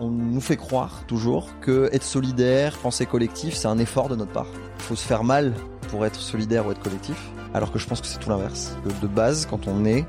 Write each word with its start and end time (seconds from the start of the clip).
On 0.00 0.08
nous 0.08 0.40
fait 0.40 0.56
croire 0.56 1.04
toujours 1.06 1.48
que 1.60 1.88
être 1.92 2.02
solidaire, 2.02 2.76
penser 2.78 3.06
collectif, 3.06 3.54
c'est 3.54 3.68
un 3.68 3.78
effort 3.78 4.08
de 4.08 4.16
notre 4.16 4.32
part. 4.32 4.46
Il 4.78 4.82
faut 4.82 4.96
se 4.96 5.06
faire 5.06 5.24
mal 5.24 5.54
pour 5.88 6.04
être 6.04 6.20
solidaire 6.20 6.66
ou 6.66 6.72
être 6.72 6.80
collectif, 6.80 7.30
alors 7.54 7.72
que 7.72 7.78
je 7.78 7.86
pense 7.86 8.00
que 8.00 8.06
c'est 8.06 8.18
tout 8.18 8.30
l'inverse. 8.30 8.76
De 9.00 9.06
base, 9.06 9.46
quand 9.46 9.68
on 9.68 9.84
est 9.84 10.04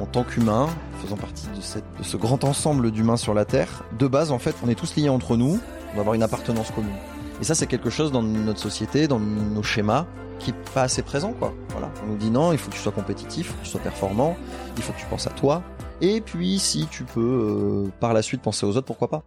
en 0.00 0.06
tant 0.06 0.24
qu'humain, 0.24 0.68
faisant 1.02 1.16
partie 1.16 1.46
de, 1.54 1.60
cette, 1.60 1.84
de 1.98 2.04
ce 2.04 2.16
grand 2.16 2.44
ensemble 2.44 2.90
d'humains 2.90 3.16
sur 3.16 3.34
la 3.34 3.44
Terre, 3.44 3.84
de 3.98 4.06
base, 4.06 4.30
en 4.30 4.38
fait, 4.38 4.54
on 4.64 4.68
est 4.68 4.74
tous 4.74 4.96
liés 4.96 5.08
entre 5.08 5.36
nous, 5.36 5.58
on 5.92 5.94
va 5.94 6.00
avoir 6.00 6.14
une 6.14 6.22
appartenance 6.22 6.70
commune. 6.70 6.94
Et 7.40 7.44
ça, 7.44 7.54
c'est 7.54 7.66
quelque 7.66 7.90
chose 7.90 8.12
dans 8.12 8.22
notre 8.22 8.60
société, 8.60 9.08
dans 9.08 9.18
nos 9.18 9.62
schémas, 9.62 10.06
qui 10.38 10.50
est 10.50 10.70
pas 10.74 10.82
assez 10.82 11.02
présent, 11.02 11.32
quoi. 11.32 11.52
Voilà. 11.70 11.90
On 12.04 12.10
nous 12.10 12.16
dit 12.16 12.30
non, 12.30 12.52
il 12.52 12.58
faut 12.58 12.70
que 12.70 12.76
tu 12.76 12.80
sois 12.80 12.92
compétitif, 12.92 13.38
il 13.38 13.44
faut 13.44 13.54
que 13.54 13.64
tu 13.64 13.70
sois 13.70 13.80
performant, 13.80 14.36
il 14.76 14.82
faut 14.82 14.92
que 14.92 14.98
tu 14.98 15.06
penses 15.06 15.26
à 15.26 15.30
toi. 15.30 15.62
Et 16.00 16.20
puis, 16.20 16.58
si 16.58 16.86
tu 16.86 17.04
peux, 17.04 17.20
euh, 17.20 17.90
par 18.00 18.12
la 18.12 18.22
suite, 18.22 18.42
penser 18.42 18.66
aux 18.66 18.76
autres, 18.76 18.86
pourquoi 18.86 19.08
pas. 19.08 19.22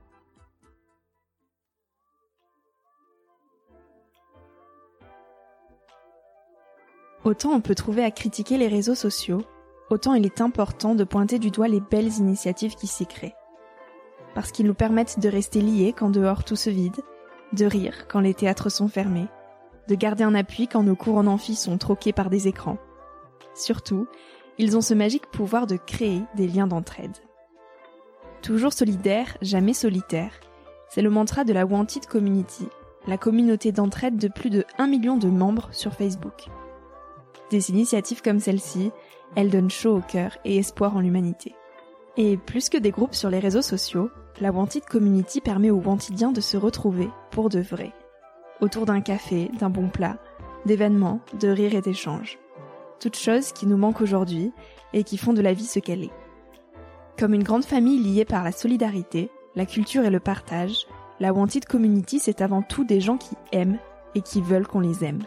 Autant 7.26 7.54
on 7.54 7.60
peut 7.60 7.74
trouver 7.74 8.04
à 8.04 8.12
critiquer 8.12 8.60
les 8.60 8.68
réseaux 8.68 8.94
sociaux, 8.94 9.42
autant 9.90 10.14
il 10.14 10.28
est 10.28 10.42
important 10.42 10.94
de 10.94 11.04
pointer 11.04 11.40
du 11.40 11.50
doigt 11.50 11.68
les 11.68 11.80
belles 11.80 12.14
initiatives 12.20 12.76
qui 12.76 12.86
s'y 12.86 13.08
créent. 13.08 13.34
Parce 14.36 14.52
qu'ils 14.52 14.68
nous 14.68 14.76
permettent 14.76 15.20
de 15.20 15.28
rester 15.28 15.60
liés 15.62 15.92
quand 15.98 16.12
dehors 16.12 16.44
tout 16.44 16.56
se 16.56 16.70
vide, 16.70 17.02
de 17.52 17.66
rire 17.66 18.08
quand 18.08 18.20
les 18.20 18.36
théâtres 18.36 18.70
sont 18.70 18.88
fermés, 18.88 19.26
de 19.88 19.96
garder 19.96 20.24
un 20.24 20.36
appui 20.36 20.68
quand 20.68 20.84
nos 20.84 20.96
cours 20.96 21.18
en 21.18 21.26
amphi 21.26 21.56
sont 21.56 21.80
troqués 21.80 22.14
par 22.14 22.30
des 22.30 22.48
écrans. 22.48 22.78
Surtout, 23.56 24.08
ils 24.60 24.78
ont 24.78 24.82
ce 24.82 24.94
magique 24.94 25.32
pouvoir 25.32 25.66
de 25.66 25.78
créer 25.78 26.22
des 26.36 26.48
liens 26.48 26.68
d'entraide. 26.68 27.18
Toujours 28.44 28.74
solidaire, 28.74 29.36
jamais 29.42 29.74
solitaire, 29.74 30.34
c'est 30.90 31.02
le 31.02 31.10
mantra 31.10 31.44
de 31.44 31.54
la 31.54 31.66
Wanted 31.66 32.06
Community, 32.06 32.68
la 33.08 33.18
communauté 33.18 33.72
d'entraide 33.72 34.18
de 34.18 34.28
plus 34.28 34.52
de 34.52 34.64
1 34.78 34.86
million 34.86 35.18
de 35.18 35.30
membres 35.30 35.70
sur 35.72 35.94
Facebook. 35.94 36.50
Des 37.52 37.70
initiatives 37.70 38.22
comme 38.22 38.40
celle-ci, 38.40 38.92
elles 39.36 39.50
donnent 39.50 39.70
chaud 39.70 39.98
au 39.98 40.02
cœur 40.02 40.38
et 40.46 40.58
espoir 40.58 40.96
en 40.96 41.02
l'humanité. 41.02 41.56
Et 42.18 42.38
plus 42.38 42.70
que 42.70 42.78
des 42.78 42.92
groupes 42.92 43.14
sur 43.14 43.30
les 43.30 43.40
réseaux 43.40 43.62
sociaux, 43.62 44.10
la 44.40 44.52
Wanted 44.52 44.86
Community 44.86 45.42
permet 45.42 45.70
aux 45.70 45.82
Wantidiens 45.82 46.32
de 46.32 46.42
se 46.42 46.58
retrouver 46.58 47.10
pour 47.32 47.50
de 47.50 47.60
vrai. 47.60 47.94
Autour 48.62 48.86
d'un 48.86 49.02
café, 49.02 49.52
d'un 49.60 49.70
bon 49.70 49.90
plat, 49.90 50.18
d'événements, 50.66 51.20
de 51.40 51.50
rires 51.50 51.76
et 51.76 51.82
d'échanges. 51.82 52.40
Toutes 53.00 53.18
choses 53.18 53.52
qui 53.52 53.68
nous 53.68 53.78
manquent 53.78 54.02
aujourd'hui 54.02 54.52
et 54.94 55.04
qui 55.04 55.18
font 55.18 55.34
de 55.34 55.42
la 55.42 55.54
vie 55.54 55.66
ce 55.66 55.80
qu'elle 55.80 56.04
est. 56.04 56.14
Comme 57.20 57.34
une 57.34 57.44
grande 57.44 57.66
famille 57.66 58.02
liée 58.02 58.26
par 58.26 58.44
la 58.44 58.52
solidarité, 58.52 59.30
la 59.56 59.66
culture 59.66 60.06
et 60.06 60.10
le 60.10 60.20
partage, 60.20 60.88
la 61.20 61.32
Wanted 61.34 61.66
Community 61.66 62.20
c'est 62.20 62.42
avant 62.42 62.62
tout 62.62 62.84
des 62.84 63.02
gens 63.02 63.18
qui 63.18 63.36
aiment 63.52 63.78
et 64.16 64.22
qui 64.22 64.42
veulent 64.42 64.68
qu'on 64.68 64.80
les 64.80 65.04
aime. 65.04 65.24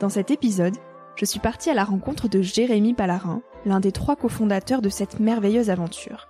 Dans 0.00 0.08
cet 0.08 0.30
épisode, 0.30 0.76
je 1.16 1.24
suis 1.24 1.40
partie 1.40 1.70
à 1.70 1.74
la 1.74 1.84
rencontre 1.84 2.28
de 2.28 2.42
Jérémy 2.42 2.92
Ballarin, 2.92 3.40
l'un 3.64 3.80
des 3.80 3.92
trois 3.92 4.16
cofondateurs 4.16 4.82
de 4.82 4.90
cette 4.90 5.18
merveilleuse 5.18 5.70
aventure. 5.70 6.28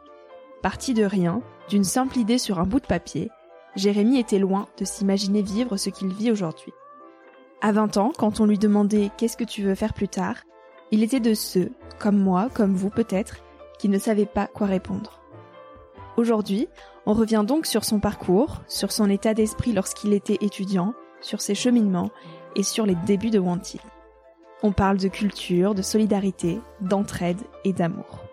Parti 0.63 0.95
de 0.95 1.05
rien, 1.05 1.43
d'une 1.69 1.85
simple 1.85 2.19
idée 2.19 2.39
sur 2.39 2.61
un 2.61 2.65
bout 2.65 2.81
de 2.81 2.87
papier, 2.87 3.31
Jérémy 3.75 4.19
était 4.19 4.39
loin 4.39 4.69
de 4.79 4.85
s'imaginer 4.85 5.43
vivre 5.43 5.77
ce 5.77 5.91
qu'il 5.91 6.15
vit 6.15 6.31
aujourd'hui. 6.31 6.73
À 7.61 7.73
20 7.73 7.97
ans, 7.97 8.13
quand 8.17 8.41
on 8.41 8.47
lui 8.47 8.59
demandait 8.59 9.11
qu'est-ce 9.17 9.37
que 9.37 9.45
tu 9.45 9.63
veux 9.63 9.75
faire 9.75 9.93
plus 9.93 10.09
tard, 10.09 10.37
il 10.93 11.03
était 11.03 11.21
de 11.21 11.35
ceux, 11.35 11.73
comme 11.99 12.17
moi, 12.17 12.49
comme 12.55 12.75
vous 12.75 12.91
peut-être, 12.91 13.39
qui 13.79 13.89
ne 13.89 13.99
savaient 13.99 14.25
pas 14.25 14.47
quoi 14.47 14.69
répondre. 14.69 15.21
Aujourd'hui, 16.17 16.69
on 17.07 17.13
revient 17.13 17.45
donc 17.47 17.67
sur 17.67 17.85
son 17.85 17.99
parcours, 17.99 18.63
sur 18.69 18.93
son 18.93 19.11
état 19.11 19.35
d'esprit 19.35 19.73
lorsqu'il 19.73 20.13
était 20.13 20.39
étudiant, 20.41 20.95
sur 21.21 21.41
ses 21.41 21.55
cheminements 21.55 22.11
et 22.55 22.63
sur 22.63 22.87
les 22.87 22.95
débuts 22.95 23.31
de 23.31 23.39
Wanty. 23.39 23.81
On 24.67 24.73
parle 24.73 24.97
de 24.97 25.07
culture, 25.07 25.77
de 25.77 25.83
solidarité, 25.83 26.59
d'entraide 26.81 27.39
et 27.63 27.73
d'amour. 27.73 28.25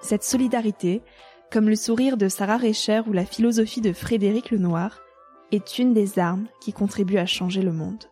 Cette 0.00 0.24
solidarité, 0.24 1.00
comme 1.52 1.68
le 1.68 1.76
sourire 1.76 2.16
de 2.16 2.28
Sarah 2.28 2.56
Recher 2.56 3.02
ou 3.06 3.12
la 3.12 3.24
philosophie 3.24 3.80
de 3.80 3.92
Frédéric 3.92 4.50
Lenoir, 4.50 5.00
est 5.52 5.78
une 5.78 5.94
des 5.94 6.18
armes 6.18 6.48
qui 6.60 6.72
contribuent 6.72 7.18
à 7.18 7.24
changer 7.24 7.62
le 7.62 7.70
monde. 7.70 8.02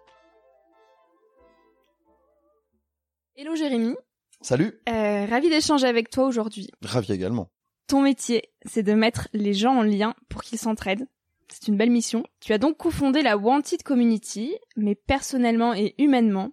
Hello 3.34 3.56
Jérémy. 3.56 3.96
Salut. 4.40 4.78
Euh, 4.88 5.26
ravi 5.26 5.50
d'échanger 5.50 5.88
avec 5.88 6.10
toi 6.10 6.26
aujourd'hui. 6.26 6.70
Ravi 6.80 7.10
également. 7.10 7.48
Ton 7.88 8.02
métier, 8.02 8.52
c'est 8.66 8.84
de 8.84 8.92
mettre 8.92 9.26
les 9.32 9.52
gens 9.52 9.78
en 9.78 9.82
lien 9.82 10.14
pour 10.28 10.44
qu'ils 10.44 10.60
s'entraident. 10.60 11.08
C'est 11.48 11.68
une 11.68 11.76
belle 11.76 11.90
mission. 11.90 12.24
Tu 12.40 12.52
as 12.52 12.58
donc 12.58 12.76
cofondé 12.76 13.22
la 13.22 13.36
Wanted 13.36 13.82
Community, 13.82 14.56
mais 14.76 14.94
personnellement 14.94 15.74
et 15.74 15.94
humainement, 15.98 16.52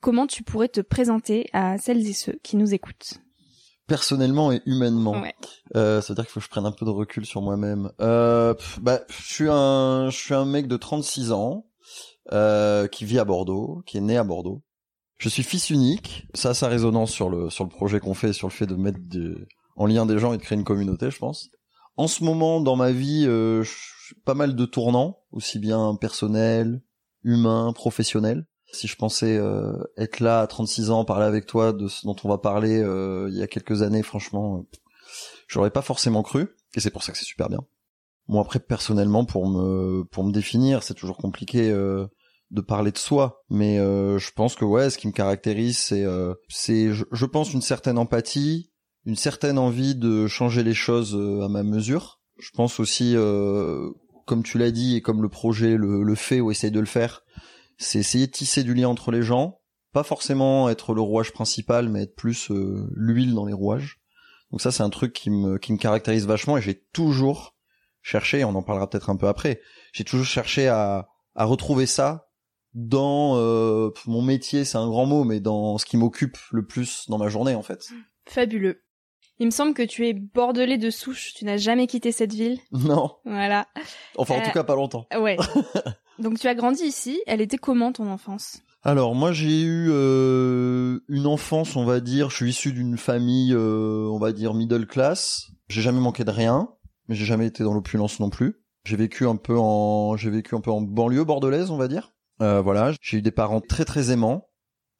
comment 0.00 0.26
tu 0.26 0.42
pourrais 0.42 0.68
te 0.68 0.80
présenter 0.80 1.48
à 1.52 1.78
celles 1.78 2.06
et 2.06 2.12
ceux 2.12 2.38
qui 2.42 2.56
nous 2.56 2.74
écoutent 2.74 3.20
personnellement 3.86 4.52
et 4.52 4.62
humainement. 4.66 5.20
Ouais. 5.20 5.34
Euh, 5.74 6.00
ça 6.00 6.12
veut 6.12 6.14
dire 6.14 6.24
qu'il 6.24 6.30
faut 6.32 6.38
que 6.38 6.44
je 6.44 6.50
prenne 6.50 6.64
un 6.64 6.70
peu 6.70 6.84
de 6.84 6.90
recul 6.90 7.26
sur 7.26 7.42
moi-même. 7.42 7.90
Euh, 8.00 8.54
bah, 8.80 9.00
je 9.08 9.34
suis 9.34 9.48
un, 9.50 10.10
je 10.10 10.16
suis 10.16 10.32
un 10.32 10.44
mec 10.44 10.68
de 10.68 10.76
36 10.76 11.32
ans 11.32 11.66
euh, 12.30 12.86
qui 12.86 13.04
vit 13.04 13.18
à 13.18 13.24
Bordeaux, 13.24 13.82
qui 13.86 13.96
est 13.96 14.00
né 14.00 14.16
à 14.16 14.22
Bordeaux. 14.22 14.62
Je 15.18 15.28
suis 15.28 15.42
fils 15.42 15.70
unique. 15.70 16.28
Ça 16.34 16.50
a 16.50 16.54
sa 16.54 16.68
résonance 16.68 17.10
sur 17.10 17.28
le 17.30 17.50
sur 17.50 17.64
le 17.64 17.70
projet 17.70 17.98
qu'on 17.98 18.14
fait, 18.14 18.32
sur 18.32 18.46
le 18.46 18.52
fait 18.52 18.66
de 18.66 18.76
mettre 18.76 19.00
en 19.74 19.86
lien 19.86 20.06
des 20.06 20.20
gens 20.20 20.32
et 20.32 20.38
de 20.38 20.42
créer 20.42 20.56
une 20.56 20.64
communauté, 20.64 21.10
je 21.10 21.18
pense. 21.18 21.50
En 21.96 22.06
ce 22.06 22.22
moment, 22.22 22.60
dans 22.60 22.76
ma 22.76 22.92
vie, 22.92 23.24
euh, 23.26 23.64
pas 24.24 24.34
mal 24.34 24.54
de 24.54 24.64
tournants, 24.66 25.18
aussi 25.32 25.58
bien 25.58 25.96
personnel, 26.00 26.80
humain, 27.24 27.72
professionnel 27.74 28.46
si 28.72 28.86
je 28.86 28.96
pensais 28.96 29.36
euh, 29.36 29.72
être 29.96 30.20
là 30.20 30.40
à 30.40 30.46
36 30.46 30.90
ans, 30.90 31.04
parler 31.04 31.26
avec 31.26 31.46
toi 31.46 31.72
de 31.72 31.88
ce 31.88 32.06
dont 32.06 32.16
on 32.24 32.28
va 32.28 32.38
parler 32.38 32.80
euh, 32.82 33.28
il 33.30 33.36
y 33.36 33.42
a 33.42 33.46
quelques 33.46 33.82
années, 33.82 34.02
franchement, 34.02 34.58
euh, 34.58 34.78
j'aurais 35.48 35.70
pas 35.70 35.82
forcément 35.82 36.22
cru. 36.22 36.48
Et 36.74 36.80
c'est 36.80 36.90
pour 36.90 37.02
ça 37.02 37.12
que 37.12 37.18
c'est 37.18 37.24
super 37.24 37.48
bien. 37.48 37.60
Moi 38.28 38.40
après 38.42 38.60
personnellement 38.60 39.24
pour 39.24 39.48
me 39.48 40.04
pour 40.04 40.22
me 40.22 40.30
définir, 40.30 40.84
c'est 40.84 40.94
toujours 40.94 41.16
compliqué 41.16 41.72
de 41.72 42.60
parler 42.60 42.92
de 42.92 42.98
soi, 42.98 43.42
mais 43.50 43.78
je 43.78 44.30
pense 44.30 44.54
que 44.54 44.64
ouais, 44.64 44.88
ce 44.88 44.98
qui 44.98 45.08
me 45.08 45.12
caractérise, 45.12 45.78
c'est 45.78 46.06
c'est 46.48 46.92
je, 46.92 47.04
je, 47.10 47.26
pense 47.26 47.52
une 47.52 47.60
certaine 47.60 47.98
empathie, 47.98 48.70
une 49.04 49.16
certaine 49.16 49.58
envie 49.58 49.96
de 49.96 50.28
changer 50.28 50.62
les 50.62 50.74
choses 50.74 51.16
à 51.42 51.48
ma 51.48 51.64
mesure. 51.64 52.20
Je 52.38 52.50
pense 52.52 52.78
aussi, 52.78 53.16
comme 54.26 54.44
tu 54.44 54.58
l'as 54.58 54.70
dit 54.70 54.94
et 54.94 55.00
comme 55.00 55.22
le 55.22 55.28
projet 55.28 55.76
le, 55.76 56.04
le 56.04 56.14
fait 56.14 56.40
ou 56.40 56.52
essaye 56.52 56.70
de 56.70 56.78
le 56.78 56.86
faire, 56.86 57.24
c'est 57.80 57.98
essayer 57.98 58.26
de 58.26 58.32
tisser 58.32 58.62
du 58.62 58.74
lien 58.74 58.88
entre 58.88 59.10
les 59.10 59.22
gens, 59.22 59.60
pas 59.92 60.02
forcément 60.02 60.68
être 60.68 60.94
le 60.94 61.00
rouage 61.00 61.32
principal, 61.32 61.88
mais 61.88 62.02
être 62.02 62.14
plus 62.14 62.50
euh, 62.50 62.88
l'huile 62.94 63.34
dans 63.34 63.46
les 63.46 63.52
rouages. 63.52 64.00
Donc 64.50 64.60
ça, 64.60 64.70
c'est 64.70 64.82
un 64.82 64.90
truc 64.90 65.12
qui 65.12 65.30
me, 65.30 65.58
qui 65.58 65.72
me 65.72 65.78
caractérise 65.78 66.26
vachement 66.26 66.56
et 66.56 66.62
j'ai 66.62 66.82
toujours 66.92 67.56
cherché, 68.02 68.44
on 68.44 68.54
en 68.54 68.62
parlera 68.62 68.88
peut-être 68.88 69.10
un 69.10 69.16
peu 69.16 69.28
après, 69.28 69.60
j'ai 69.92 70.04
toujours 70.04 70.26
cherché 70.26 70.68
à, 70.68 71.08
à 71.34 71.44
retrouver 71.44 71.86
ça 71.86 72.28
dans 72.74 73.36
euh, 73.36 73.90
mon 74.06 74.22
métier, 74.22 74.64
c'est 74.64 74.78
un 74.78 74.88
grand 74.88 75.06
mot, 75.06 75.24
mais 75.24 75.40
dans 75.40 75.78
ce 75.78 75.86
qui 75.86 75.96
m'occupe 75.96 76.38
le 76.52 76.64
plus 76.64 77.06
dans 77.08 77.18
ma 77.18 77.28
journée 77.28 77.54
en 77.54 77.62
fait. 77.62 77.88
Fabuleux. 78.26 78.82
Il 79.38 79.46
me 79.46 79.50
semble 79.50 79.72
que 79.72 79.82
tu 79.82 80.06
es 80.06 80.12
bordelais 80.12 80.76
de 80.76 80.90
souche, 80.90 81.32
tu 81.34 81.46
n'as 81.46 81.56
jamais 81.56 81.86
quitté 81.86 82.12
cette 82.12 82.34
ville. 82.34 82.58
Non. 82.72 83.16
Voilà. 83.24 83.66
Enfin, 84.16 84.34
en 84.34 84.42
tout 84.42 84.50
euh, 84.50 84.52
cas, 84.52 84.64
pas 84.64 84.74
longtemps. 84.74 85.06
Ouais. 85.18 85.38
Donc 86.20 86.38
tu 86.38 86.48
as 86.48 86.54
grandi 86.54 86.82
ici. 86.84 87.20
Elle 87.26 87.40
était 87.40 87.58
comment 87.58 87.92
ton 87.92 88.10
enfance? 88.10 88.60
Alors 88.82 89.14
moi 89.14 89.32
j'ai 89.32 89.60
eu 89.60 89.88
euh, 89.90 91.00
une 91.08 91.26
enfance, 91.26 91.76
on 91.76 91.84
va 91.84 92.00
dire, 92.00 92.30
je 92.30 92.36
suis 92.36 92.50
issu 92.50 92.72
d'une 92.72 92.96
famille, 92.96 93.52
euh, 93.52 94.08
on 94.10 94.18
va 94.18 94.32
dire 94.32 94.54
middle 94.54 94.86
class. 94.86 95.50
J'ai 95.68 95.82
jamais 95.82 96.00
manqué 96.00 96.24
de 96.24 96.30
rien, 96.30 96.68
mais 97.08 97.14
j'ai 97.14 97.26
jamais 97.26 97.46
été 97.46 97.62
dans 97.62 97.74
l'opulence 97.74 98.20
non 98.20 98.30
plus. 98.30 98.62
J'ai 98.86 98.96
vécu 98.96 99.26
un 99.26 99.36
peu 99.36 99.58
en, 99.58 100.16
j'ai 100.16 100.30
vécu 100.30 100.54
un 100.54 100.60
peu 100.60 100.70
en 100.70 100.80
banlieue 100.80 101.24
bordelaise, 101.24 101.70
on 101.70 101.76
va 101.76 101.88
dire. 101.88 102.12
Euh, 102.40 102.62
voilà, 102.62 102.92
j'ai 103.02 103.18
eu 103.18 103.22
des 103.22 103.30
parents 103.30 103.60
très 103.60 103.84
très 103.84 104.10
aimants, 104.10 104.48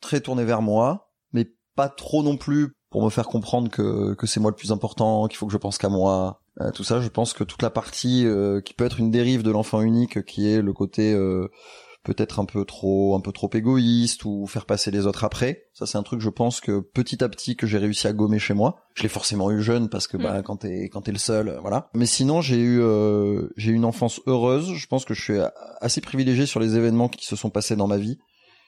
très 0.03 0.21
tournés 0.21 0.45
vers 0.45 0.61
moi, 0.61 1.11
mais 1.33 1.51
pas 1.75 1.89
trop 1.89 2.23
non 2.23 2.37
plus 2.37 2.75
pour 2.91 3.03
me 3.03 3.09
faire 3.09 3.29
comprendre 3.29 3.71
que 3.71 4.15
que 4.15 4.27
c'est 4.27 4.41
moi 4.41 4.51
le 4.51 4.57
plus 4.57 4.73
important, 4.73 5.27
qu'il 5.27 5.39
faut 5.39 5.47
que 5.47 5.53
je 5.53 5.59
pense 5.59 5.79
qu'à 5.79 5.89
moi, 5.89 6.40
euh, 6.61 6.71
tout 6.73 6.85
ça, 6.85 7.01
je 7.01 7.09
pense 7.09 7.33
que 7.33 7.45
toute 7.45 7.63
la 7.63 7.71
partie 7.71 8.27
euh, 8.27 8.61
qui 8.61 8.75
peut 8.75 8.85
être 8.85 8.99
une 9.01 9.11
dérive 9.11 9.43
de 9.43 9.51
l'enfant 9.51 9.81
unique, 9.83 10.25
qui 10.25 10.49
est 10.49 10.61
le 10.61 10.73
côté 10.73 11.13
euh, 11.13 11.49
peut-être 12.03 12.41
un 12.41 12.45
peu 12.45 12.65
trop 12.65 13.15
un 13.15 13.21
peu 13.21 13.31
trop 13.31 13.51
égoïste 13.53 14.25
ou 14.25 14.47
faire 14.47 14.67
passer 14.67 14.91
les 14.91 15.07
autres 15.07 15.25
après. 15.25 15.65
Ça 15.75 15.87
c'est 15.87 15.99
un 15.99 16.03
truc 16.03 16.21
je 16.21 16.31
pense 16.31 16.61
que 16.61 16.81
petit 16.81 17.23
à 17.23 17.29
petit 17.29 17.57
que 17.57 17.67
j'ai 17.67 17.79
réussi 17.79 18.09
à 18.09 18.13
gommer 18.13 18.39
chez 18.39 18.55
moi. 18.55 18.77
Je 18.95 19.03
l'ai 19.03 19.09
forcément 19.09 19.51
eu 19.51 19.63
jeune 19.63 19.89
parce 19.89 20.09
que 20.09 20.17
bah 20.17 20.41
mm. 20.41 20.43
quand 20.43 20.57
t'es 20.57 20.89
quand 20.89 21.03
t'es 21.03 21.13
le 21.13 21.19
seul, 21.19 21.59
voilà. 21.63 21.89
Mais 21.95 22.07
sinon 22.07 22.41
j'ai 22.41 22.59
eu 22.59 22.83
j'ai 23.57 23.71
eu 23.71 23.75
une 23.75 23.85
enfance 23.85 24.21
heureuse. 24.27 24.75
Je 24.75 24.87
pense 24.87 25.05
que 25.05 25.15
je 25.15 25.23
suis 25.23 25.39
assez 25.81 26.01
privilégié 26.01 26.47
sur 26.47 26.59
les 26.59 26.77
événements 26.77 27.09
qui 27.09 27.27
se 27.27 27.37
sont 27.37 27.51
passés 27.51 27.77
dans 27.77 27.87
ma 27.87 27.99
vie. 27.99 28.19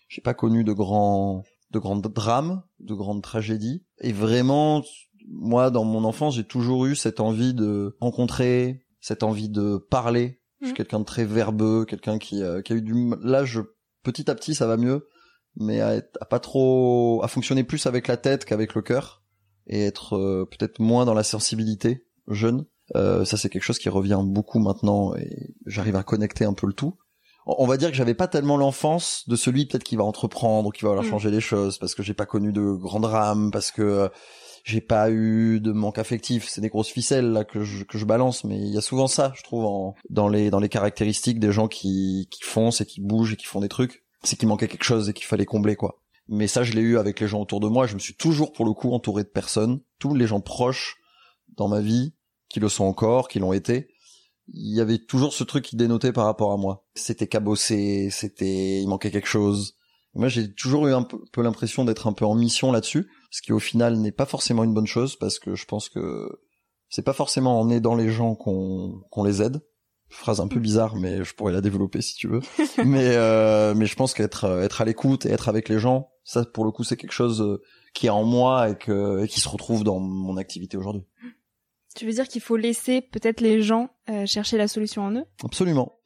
J'ai 0.09 0.23
pas 0.23 0.35
connu 0.35 0.63
de 0.63 0.73
grands 0.73 1.43
de 1.73 1.79
grands 1.79 1.97
drames, 1.97 2.63
de 2.81 2.95
grandes 2.95 3.23
tragédies. 3.23 3.83
Et 4.01 4.13
vraiment, 4.13 4.83
moi, 5.29 5.71
dans 5.71 5.85
mon 5.85 6.05
enfance, 6.05 6.37
j'ai 6.37 6.45
toujours 6.45 6.87
eu 6.87 6.97
cette 6.97 7.21
envie 7.21 7.55
de 7.55 7.97
rencontrer, 8.01 8.85
cette 9.01 9.23
envie 9.23 9.49
de 9.49 9.77
parler. 9.77 10.41
Je 10.61 10.67
suis 10.67 10.73
mmh. 10.73 10.77
quelqu'un 10.77 11.01
de 11.01 11.05
très 11.05 11.25
verbeux, 11.25 11.85
quelqu'un 11.85 12.19
qui, 12.19 12.43
euh, 12.43 12.63
qui 12.63 12.73
a 12.73 12.77
eu 12.77 12.83
du 12.83 12.95
là, 13.23 13.45
je 13.45 13.61
petit 14.03 14.31
à 14.31 14.35
petit, 14.35 14.55
ça 14.55 14.67
va 14.67 14.77
mieux, 14.77 15.09
mais 15.57 15.81
à, 15.81 16.01
pas 16.29 16.41
trop, 16.41 17.21
à 17.23 17.29
fonctionner 17.29 17.65
plus 17.65 17.87
avec 17.87 18.09
la 18.09 18.17
tête 18.17 18.45
qu'avec 18.45 18.75
le 18.75 18.83
cœur 18.83 19.23
et 19.67 19.85
être 19.85 20.17
euh, 20.17 20.49
peut-être 20.51 20.81
moins 20.81 21.05
dans 21.05 21.15
la 21.15 21.25
sensibilité 21.25 22.07
jeune. 22.29 22.65
Euh, 22.95 23.25
ça, 23.25 23.37
c'est 23.37 23.49
quelque 23.49 23.63
chose 23.63 23.79
qui 23.79 23.89
revient 23.89 24.21
beaucoup 24.23 24.59
maintenant 24.59 25.15
et 25.15 25.55
j'arrive 25.67 25.97
à 25.97 26.03
connecter 26.03 26.45
un 26.45 26.53
peu 26.53 26.67
le 26.67 26.73
tout. 26.73 26.97
On 27.47 27.67
va 27.67 27.77
dire 27.77 27.91
que 27.91 27.97
j'avais 27.97 28.15
pas 28.15 28.29
tellement 28.29 28.57
l'enfance 28.57 29.29
de 29.29 29.35
celui 29.35 29.67
peut-être 29.67 29.83
qui 29.83 29.97
va 29.97 30.05
entreprendre, 30.05 30.73
qui 30.73 30.85
va 30.85 30.95
mmh. 30.95 31.05
changer 31.05 31.31
les 31.31 31.41
choses, 31.41 31.79
parce 31.79 31.95
que 31.95 32.03
j'ai 32.03 32.15
pas 32.15 32.27
connu 32.27 32.53
de 32.53 32.63
grands 32.63 33.01
drames, 33.01 33.51
parce 33.51 33.73
que 33.73 33.83
euh, 33.83 34.09
j'ai 34.63 34.81
pas 34.81 35.11
eu 35.11 35.61
de 35.61 35.73
manque 35.73 35.99
affectif. 35.99 36.49
C'est 36.49 36.61
des 36.61 36.69
grosses 36.69 36.89
ficelles 36.89 37.33
là 37.33 37.45
que 37.45 37.65
je, 37.65 37.85
que 37.85 37.99
je 37.99 38.05
balance, 38.05 38.45
mais 38.45 38.59
il 38.59 38.73
y 38.73 38.79
a 38.79 38.81
souvent 38.81 39.09
ça, 39.09 39.33
je 39.37 39.43
trouve, 39.43 39.65
en, 39.65 39.95
dans 40.09 40.29
les 40.29 40.51
dans 40.51 40.61
les 40.61 40.69
caractéristiques 40.69 41.41
des 41.41 41.53
gens 41.53 41.69
qui 41.69 42.29
qui 42.31 42.43
foncent 42.45 42.81
et 42.81 42.87
qui 42.87 43.01
bougent 43.01 43.33
et 43.33 43.37
qui 43.37 43.47
font 43.47 43.61
des 43.61 43.69
trucs. 43.69 44.05
C'est 44.23 44.37
qu'il 44.37 44.49
manquait 44.49 44.69
quelque 44.69 44.85
chose 44.85 45.09
et 45.09 45.13
qu'il 45.13 45.27
fallait 45.27 45.47
combler 45.47 45.75
quoi. 45.75 46.01
Mais 46.29 46.47
ça, 46.47 46.63
je 46.63 46.73
l'ai 46.73 46.81
eu 46.81 46.99
avec 46.99 47.19
les 47.19 47.27
gens 47.27 47.41
autour 47.41 47.61
de 47.61 47.69
moi. 47.69 47.87
Je 47.87 47.95
me 47.95 47.99
suis 47.99 48.15
toujours 48.15 48.53
pour 48.53 48.65
le 48.65 48.73
coup 48.73 48.93
entouré 48.93 49.25
de 49.25 49.29
personnes, 49.29 49.81
tous 49.99 50.15
les 50.15 50.27
gens 50.27 50.41
proches 50.41 50.99
dans 51.57 51.69
ma 51.69 51.81
vie, 51.81 52.15
qui 52.49 52.61
le 52.61 52.69
sont 52.69 52.85
encore, 52.85 53.29
qui 53.29 53.41
l'ont 53.41 53.53
été. 53.53 53.89
Il 54.49 54.75
y 54.75 54.81
avait 54.81 54.99
toujours 54.99 55.33
ce 55.33 55.45
truc 55.45 55.65
qui 55.65 55.77
dénotait 55.77 56.13
par 56.13 56.25
rapport 56.25 56.53
à 56.53 56.57
moi. 56.57 56.87
C'était 56.95 57.27
cabossé, 57.27 58.09
c'était, 58.11 58.81
il 58.81 58.89
manquait 58.89 59.11
quelque 59.11 59.29
chose. 59.29 59.77
Moi, 60.15 60.29
j'ai 60.29 60.53
toujours 60.55 60.87
eu 60.87 60.93
un 60.93 61.03
peu 61.03 61.43
l'impression 61.43 61.85
d'être 61.85 62.07
un 62.07 62.13
peu 62.13 62.25
en 62.25 62.35
mission 62.35 62.71
là-dessus 62.71 63.09
ce 63.33 63.43
qui 63.43 63.53
au 63.53 63.59
final 63.59 63.97
n'est 63.97 64.13
pas 64.13 64.27
forcément 64.27 64.63
une 64.63 64.75
bonne 64.75 64.87
chose 64.87 65.17
parce 65.17 65.41
que 65.41 65.57
je 65.57 65.65
pense 65.65 65.89
que 65.89 66.29
c'est 66.89 67.03
pas 67.03 67.15
forcément 67.15 67.59
en 67.59 67.71
aidant 67.71 67.97
les 67.97 68.11
gens 68.11 68.37
qu'on 68.37 69.03
qu'on 69.11 69.25
les 69.25 69.43
aide. 69.43 69.61
Phrase 70.11 70.41
un 70.41 70.47
peu 70.47 70.59
mm. 70.59 70.63
bizarre, 70.63 70.97
mais 70.97 71.25
je 71.25 71.35
pourrais 71.35 71.55
la 71.55 71.63
développer 71.63 72.03
si 72.03 72.15
tu 72.15 72.29
veux. 72.29 72.41
mais 72.85 73.17
euh, 73.17 73.75
mais 73.75 73.87
je 73.87 73.97
pense 73.97 74.13
qu'être 74.13 74.45
être 74.63 74.83
à 74.83 74.85
l'écoute 74.85 75.25
et 75.25 75.31
être 75.31 75.49
avec 75.49 75.71
les 75.71 75.79
gens, 75.79 76.11
ça 76.23 76.45
pour 76.45 76.67
le 76.67 76.71
coup 76.71 76.85
c'est 76.85 76.99
quelque 76.99 77.13
chose 77.13 77.41
euh, 77.41 77.63
qui 77.95 78.07
est 78.07 78.11
en 78.11 78.25
moi 78.25 78.69
et 78.69 78.77
que 78.77 79.25
et 79.25 79.29
qui 79.29 79.41
se 79.41 79.49
retrouve 79.49 79.83
dans 79.83 79.99
mon 79.99 80.37
activité 80.37 80.77
aujourd'hui. 80.77 81.07
Tu 81.97 82.07
veux 82.07 82.13
dire 82.13 82.29
qu'il 82.29 82.43
faut 82.43 82.57
laisser 82.57 83.01
peut-être 83.01 83.41
les 83.41 83.63
gens 83.63 83.89
euh, 84.11 84.27
chercher 84.27 84.59
la 84.59 84.69
solution 84.69 85.03
en 85.03 85.13
eux? 85.13 85.25
Absolument. 85.45 85.99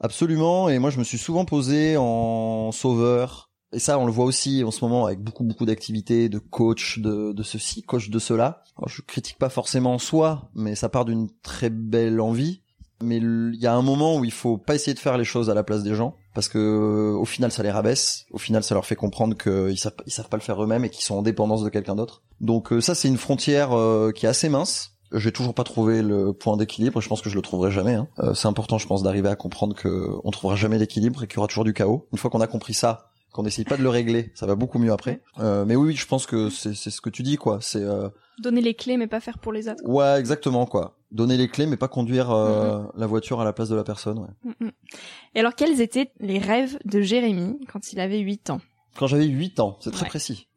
Absolument. 0.00 0.68
Et 0.68 0.78
moi, 0.78 0.90
je 0.90 0.98
me 0.98 1.04
suis 1.04 1.18
souvent 1.18 1.44
posé 1.44 1.96
en 1.96 2.72
sauveur, 2.72 3.49
et 3.72 3.78
ça, 3.78 3.98
on 3.98 4.06
le 4.06 4.12
voit 4.12 4.24
aussi 4.24 4.64
en 4.64 4.70
ce 4.70 4.84
moment 4.84 5.06
avec 5.06 5.20
beaucoup 5.20 5.44
beaucoup 5.44 5.64
d'activités, 5.64 6.28
de 6.28 6.38
coach, 6.38 6.98
de, 6.98 7.32
de 7.32 7.42
ceci, 7.42 7.82
coach 7.82 8.10
de 8.10 8.18
cela. 8.18 8.64
Alors, 8.76 8.88
je 8.88 9.02
critique 9.02 9.38
pas 9.38 9.48
forcément 9.48 9.94
en 9.94 9.98
soi, 9.98 10.50
mais 10.54 10.74
ça 10.74 10.88
part 10.88 11.04
d'une 11.04 11.28
très 11.42 11.70
belle 11.70 12.20
envie. 12.20 12.62
Mais 13.02 13.16
il 13.16 13.56
y 13.58 13.66
a 13.66 13.74
un 13.74 13.80
moment 13.80 14.18
où 14.18 14.24
il 14.24 14.32
faut 14.32 14.58
pas 14.58 14.74
essayer 14.74 14.92
de 14.92 14.98
faire 14.98 15.16
les 15.16 15.24
choses 15.24 15.48
à 15.48 15.54
la 15.54 15.62
place 15.62 15.82
des 15.82 15.94
gens, 15.94 16.16
parce 16.34 16.48
que 16.48 17.14
au 17.14 17.24
final 17.24 17.50
ça 17.50 17.62
les 17.62 17.70
rabaisse. 17.70 18.26
Au 18.30 18.38
final, 18.38 18.62
ça 18.62 18.74
leur 18.74 18.84
fait 18.84 18.96
comprendre 18.96 19.36
qu'ils 19.36 19.78
savent 19.78 19.94
ils 20.06 20.12
savent 20.12 20.28
pas 20.28 20.36
le 20.36 20.42
faire 20.42 20.62
eux-mêmes 20.62 20.84
et 20.84 20.90
qu'ils 20.90 21.04
sont 21.04 21.14
en 21.14 21.22
dépendance 21.22 21.64
de 21.64 21.70
quelqu'un 21.70 21.94
d'autre. 21.94 22.22
Donc 22.40 22.72
euh, 22.72 22.80
ça, 22.80 22.94
c'est 22.94 23.08
une 23.08 23.16
frontière 23.16 23.72
euh, 23.72 24.12
qui 24.12 24.26
est 24.26 24.28
assez 24.28 24.48
mince. 24.50 24.92
J'ai 25.12 25.32
toujours 25.32 25.54
pas 25.54 25.64
trouvé 25.64 26.02
le 26.02 26.32
point 26.32 26.56
d'équilibre. 26.56 27.00
Je 27.00 27.08
pense 27.08 27.20
que 27.20 27.30
je 27.30 27.36
le 27.36 27.42
trouverai 27.42 27.70
jamais. 27.70 27.94
Hein. 27.94 28.06
Euh, 28.20 28.34
c'est 28.34 28.46
important, 28.46 28.78
je 28.78 28.86
pense, 28.86 29.02
d'arriver 29.02 29.28
à 29.28 29.34
comprendre 29.34 29.74
que 29.74 30.10
on 30.22 30.30
trouvera 30.30 30.54
jamais 30.56 30.78
l'équilibre 30.78 31.24
et 31.24 31.26
qu'il 31.26 31.36
y 31.36 31.38
aura 31.38 31.48
toujours 31.48 31.64
du 31.64 31.72
chaos. 31.72 32.06
Une 32.12 32.18
fois 32.18 32.30
qu'on 32.30 32.40
a 32.40 32.46
compris 32.46 32.74
ça, 32.74 33.09
qu'on 33.32 33.42
n'essaye 33.42 33.64
pas 33.64 33.76
de 33.76 33.82
le 33.82 33.88
régler, 33.88 34.32
ça 34.34 34.46
va 34.46 34.54
beaucoup 34.54 34.78
mieux 34.78 34.92
après. 34.92 35.20
Euh, 35.38 35.64
mais 35.64 35.76
oui, 35.76 35.94
je 35.94 36.06
pense 36.06 36.26
que 36.26 36.50
c'est 36.50 36.74
ce 36.74 37.00
que 37.00 37.10
tu 37.10 37.22
dis, 37.22 37.36
quoi. 37.36 37.58
C'est 37.60 37.82
euh... 37.82 38.08
donner 38.38 38.60
les 38.60 38.74
clés, 38.74 38.96
mais 38.96 39.06
pas 39.06 39.20
faire 39.20 39.38
pour 39.38 39.52
les 39.52 39.68
autres. 39.68 39.82
Ouais, 39.84 40.18
exactement, 40.18 40.66
quoi. 40.66 40.96
Donner 41.12 41.36
les 41.36 41.48
clés, 41.48 41.66
mais 41.66 41.76
pas 41.76 41.88
conduire 41.88 42.30
euh, 42.30 42.82
la 42.96 43.06
voiture 43.06 43.40
à 43.40 43.44
la 43.44 43.52
place 43.52 43.68
de 43.68 43.76
la 43.76 43.84
personne. 43.84 44.18
Ouais. 44.18 44.70
Et 45.34 45.40
alors, 45.40 45.54
quels 45.54 45.80
étaient 45.80 46.12
les 46.20 46.38
rêves 46.38 46.78
de 46.84 47.00
Jérémy 47.00 47.58
quand 47.72 47.92
il 47.92 48.00
avait 48.00 48.18
8 48.18 48.50
ans? 48.50 48.60
Quand 48.96 49.06
j'avais 49.06 49.26
8 49.26 49.60
ans, 49.60 49.76
c'est 49.80 49.92
très 49.92 50.06
précis. 50.06 50.48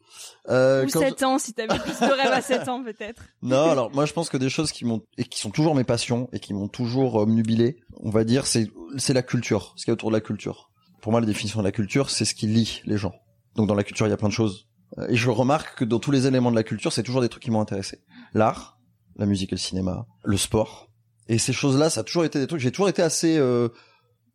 Ou 0.50 0.89
7 0.89 1.24
ans, 1.24 1.39
si 1.39 1.53
t'avais 1.53 1.80
plus 1.80 2.00
de 2.00 2.12
rêves 2.12 2.34
à 2.34 2.42
7 2.42 2.68
ans, 2.68 2.84
peut-être. 2.84 3.24
Non, 3.42 3.70
alors 3.70 3.92
moi 3.92 4.06
je 4.06 4.13
pense 4.13 4.30
que 4.30 4.38
des 4.38 4.50
choses 4.50 4.72
qui 4.72 4.86
m'ont 4.86 5.01
et 5.18 5.24
qui 5.24 5.39
sont 5.39 5.51
toujours 5.51 5.75
mes 5.75 5.84
passions 5.84 6.30
et 6.34 6.39
qui 6.39 6.53
m'ont 6.53 6.68
toujours 6.68 7.22
euh, 7.22 7.74
on 8.01 8.10
va 8.10 8.24
dire, 8.24 8.46
c'est 8.46 8.70
c'est 8.98 9.13
la 9.13 9.22
culture, 9.24 9.74
ce 9.75 9.86
qui 9.86 9.92
est 9.92 9.94
autour 9.94 10.10
de 10.10 10.15
la 10.15 10.22
culture 10.22 10.70
pour 11.03 11.12
moi, 11.12 11.19
la 11.19 11.27
définition 11.27 11.60
de 11.60 11.65
la 11.65 11.74
culture, 11.74 12.10
c'est 12.10 12.24
ce 12.24 12.33
qui 12.33 12.48
lie 12.48 12.81
les 12.86 12.98
gens. 12.98 13.13
Donc 13.55 13.67
dans 13.67 13.75
la 13.75 13.83
culture, 13.83 14.07
il 14.07 14.10
y 14.10 14.13
a 14.13 14.17
plein 14.17 14.29
de 14.29 14.33
choses. 14.33 14.69
Euh, 14.98 15.07
et 15.10 15.17
je 15.17 15.29
remarque 15.29 15.79
que 15.79 15.83
dans 15.83 16.00
tous 16.00 16.12
les 16.12 16.27
éléments 16.27 16.50
de 16.50 16.55
la 16.55 16.63
culture, 16.63 16.93
c'est 16.93 17.03
toujours 17.03 17.19
des 17.19 17.27
trucs 17.27 17.43
qui 17.43 17.51
m'ont 17.51 17.60
intéressé. 17.60 18.00
L'art, 18.33 18.79
la 19.17 19.25
musique 19.25 19.51
et 19.51 19.55
le 19.55 19.60
cinéma, 19.60 20.07
le 20.24 20.38
sport, 20.38 20.89
Et 21.27 21.39
ces 21.39 21.51
choses-là, 21.51 21.89
ça 21.89 22.01
a 22.01 22.03
toujours 22.05 22.24
été 22.24 22.39
des 22.39 22.48
trucs. 22.48 22.62
J'ai 22.62 22.72
toujours 22.72 22.88
été 22.88 23.01
assez 23.01 23.38
euh, 23.38 23.67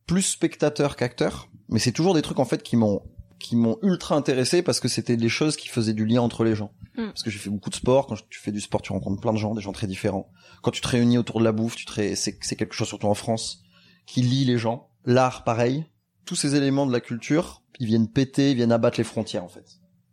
plus 0.07 0.21
spectateur 0.21 0.97
qu'acteur, 0.97 1.49
mais 1.71 1.79
c'est 1.79 1.93
toujours 1.93 2.13
des 2.13 2.21
trucs 2.21 2.39
en 2.39 2.45
fait 2.45 2.63
qui 2.63 2.77
m'ont 2.77 3.01
qui 3.39 3.57
m'ont 3.57 3.79
ultra 3.83 4.17
intéressé 4.17 4.63
parce 4.63 4.79
que 4.81 4.89
c'était 4.89 5.17
des 5.17 5.29
choses 5.31 5.57
qui 5.57 5.69
faisaient 5.69 5.95
du 5.95 6.05
lien 6.05 6.21
entre 6.21 6.45
les 6.45 6.55
gens. 6.55 6.73
Mm. 6.99 7.07
Parce 7.07 7.23
que 7.23 7.31
j'ai 7.31 7.39
fait 7.39 7.51
beaucoup 7.51 7.71
de 7.71 7.77
sport. 7.77 8.09
Quand 8.09 8.17
tu 8.29 8.41
fais 8.41 8.53
du 8.53 8.61
sport, 8.61 8.83
tu 8.83 8.93
rencontres 8.93 9.23
plein 9.23 9.33
de 9.33 9.39
gens, 9.39 9.55
des 9.55 9.63
gens 9.63 9.73
très 9.73 9.87
différents. 9.87 10.31
Quand 10.61 10.71
tu 10.73 10.83
te 10.83 10.89
réunis 10.89 11.17
autour 11.17 11.39
de 11.39 11.45
la 11.45 11.53
bouffe, 11.53 11.77
tu 11.77 11.87
te 11.87 11.93
ré... 11.93 12.15
c'est 12.15 12.37
c'est 12.43 12.57
quelque 12.57 12.75
chose 12.75 12.89
surtout 12.89 13.07
en 13.07 13.15
France 13.15 13.63
qui 14.07 14.21
lie 14.21 14.45
les 14.45 14.59
gens. 14.59 14.91
L'art, 15.07 15.45
pareil. 15.45 15.87
Tous 16.29 16.35
ces 16.37 16.55
éléments 16.55 16.87
de 16.87 16.93
la 16.93 17.01
culture, 17.01 17.63
ils 17.81 17.87
viennent 17.87 18.07
péter, 18.09 18.51
ils 18.51 18.57
viennent 18.57 18.71
abattre 18.73 18.99
les 18.99 19.05
frontières 19.05 19.45
en 19.45 19.49
fait. 19.49 19.65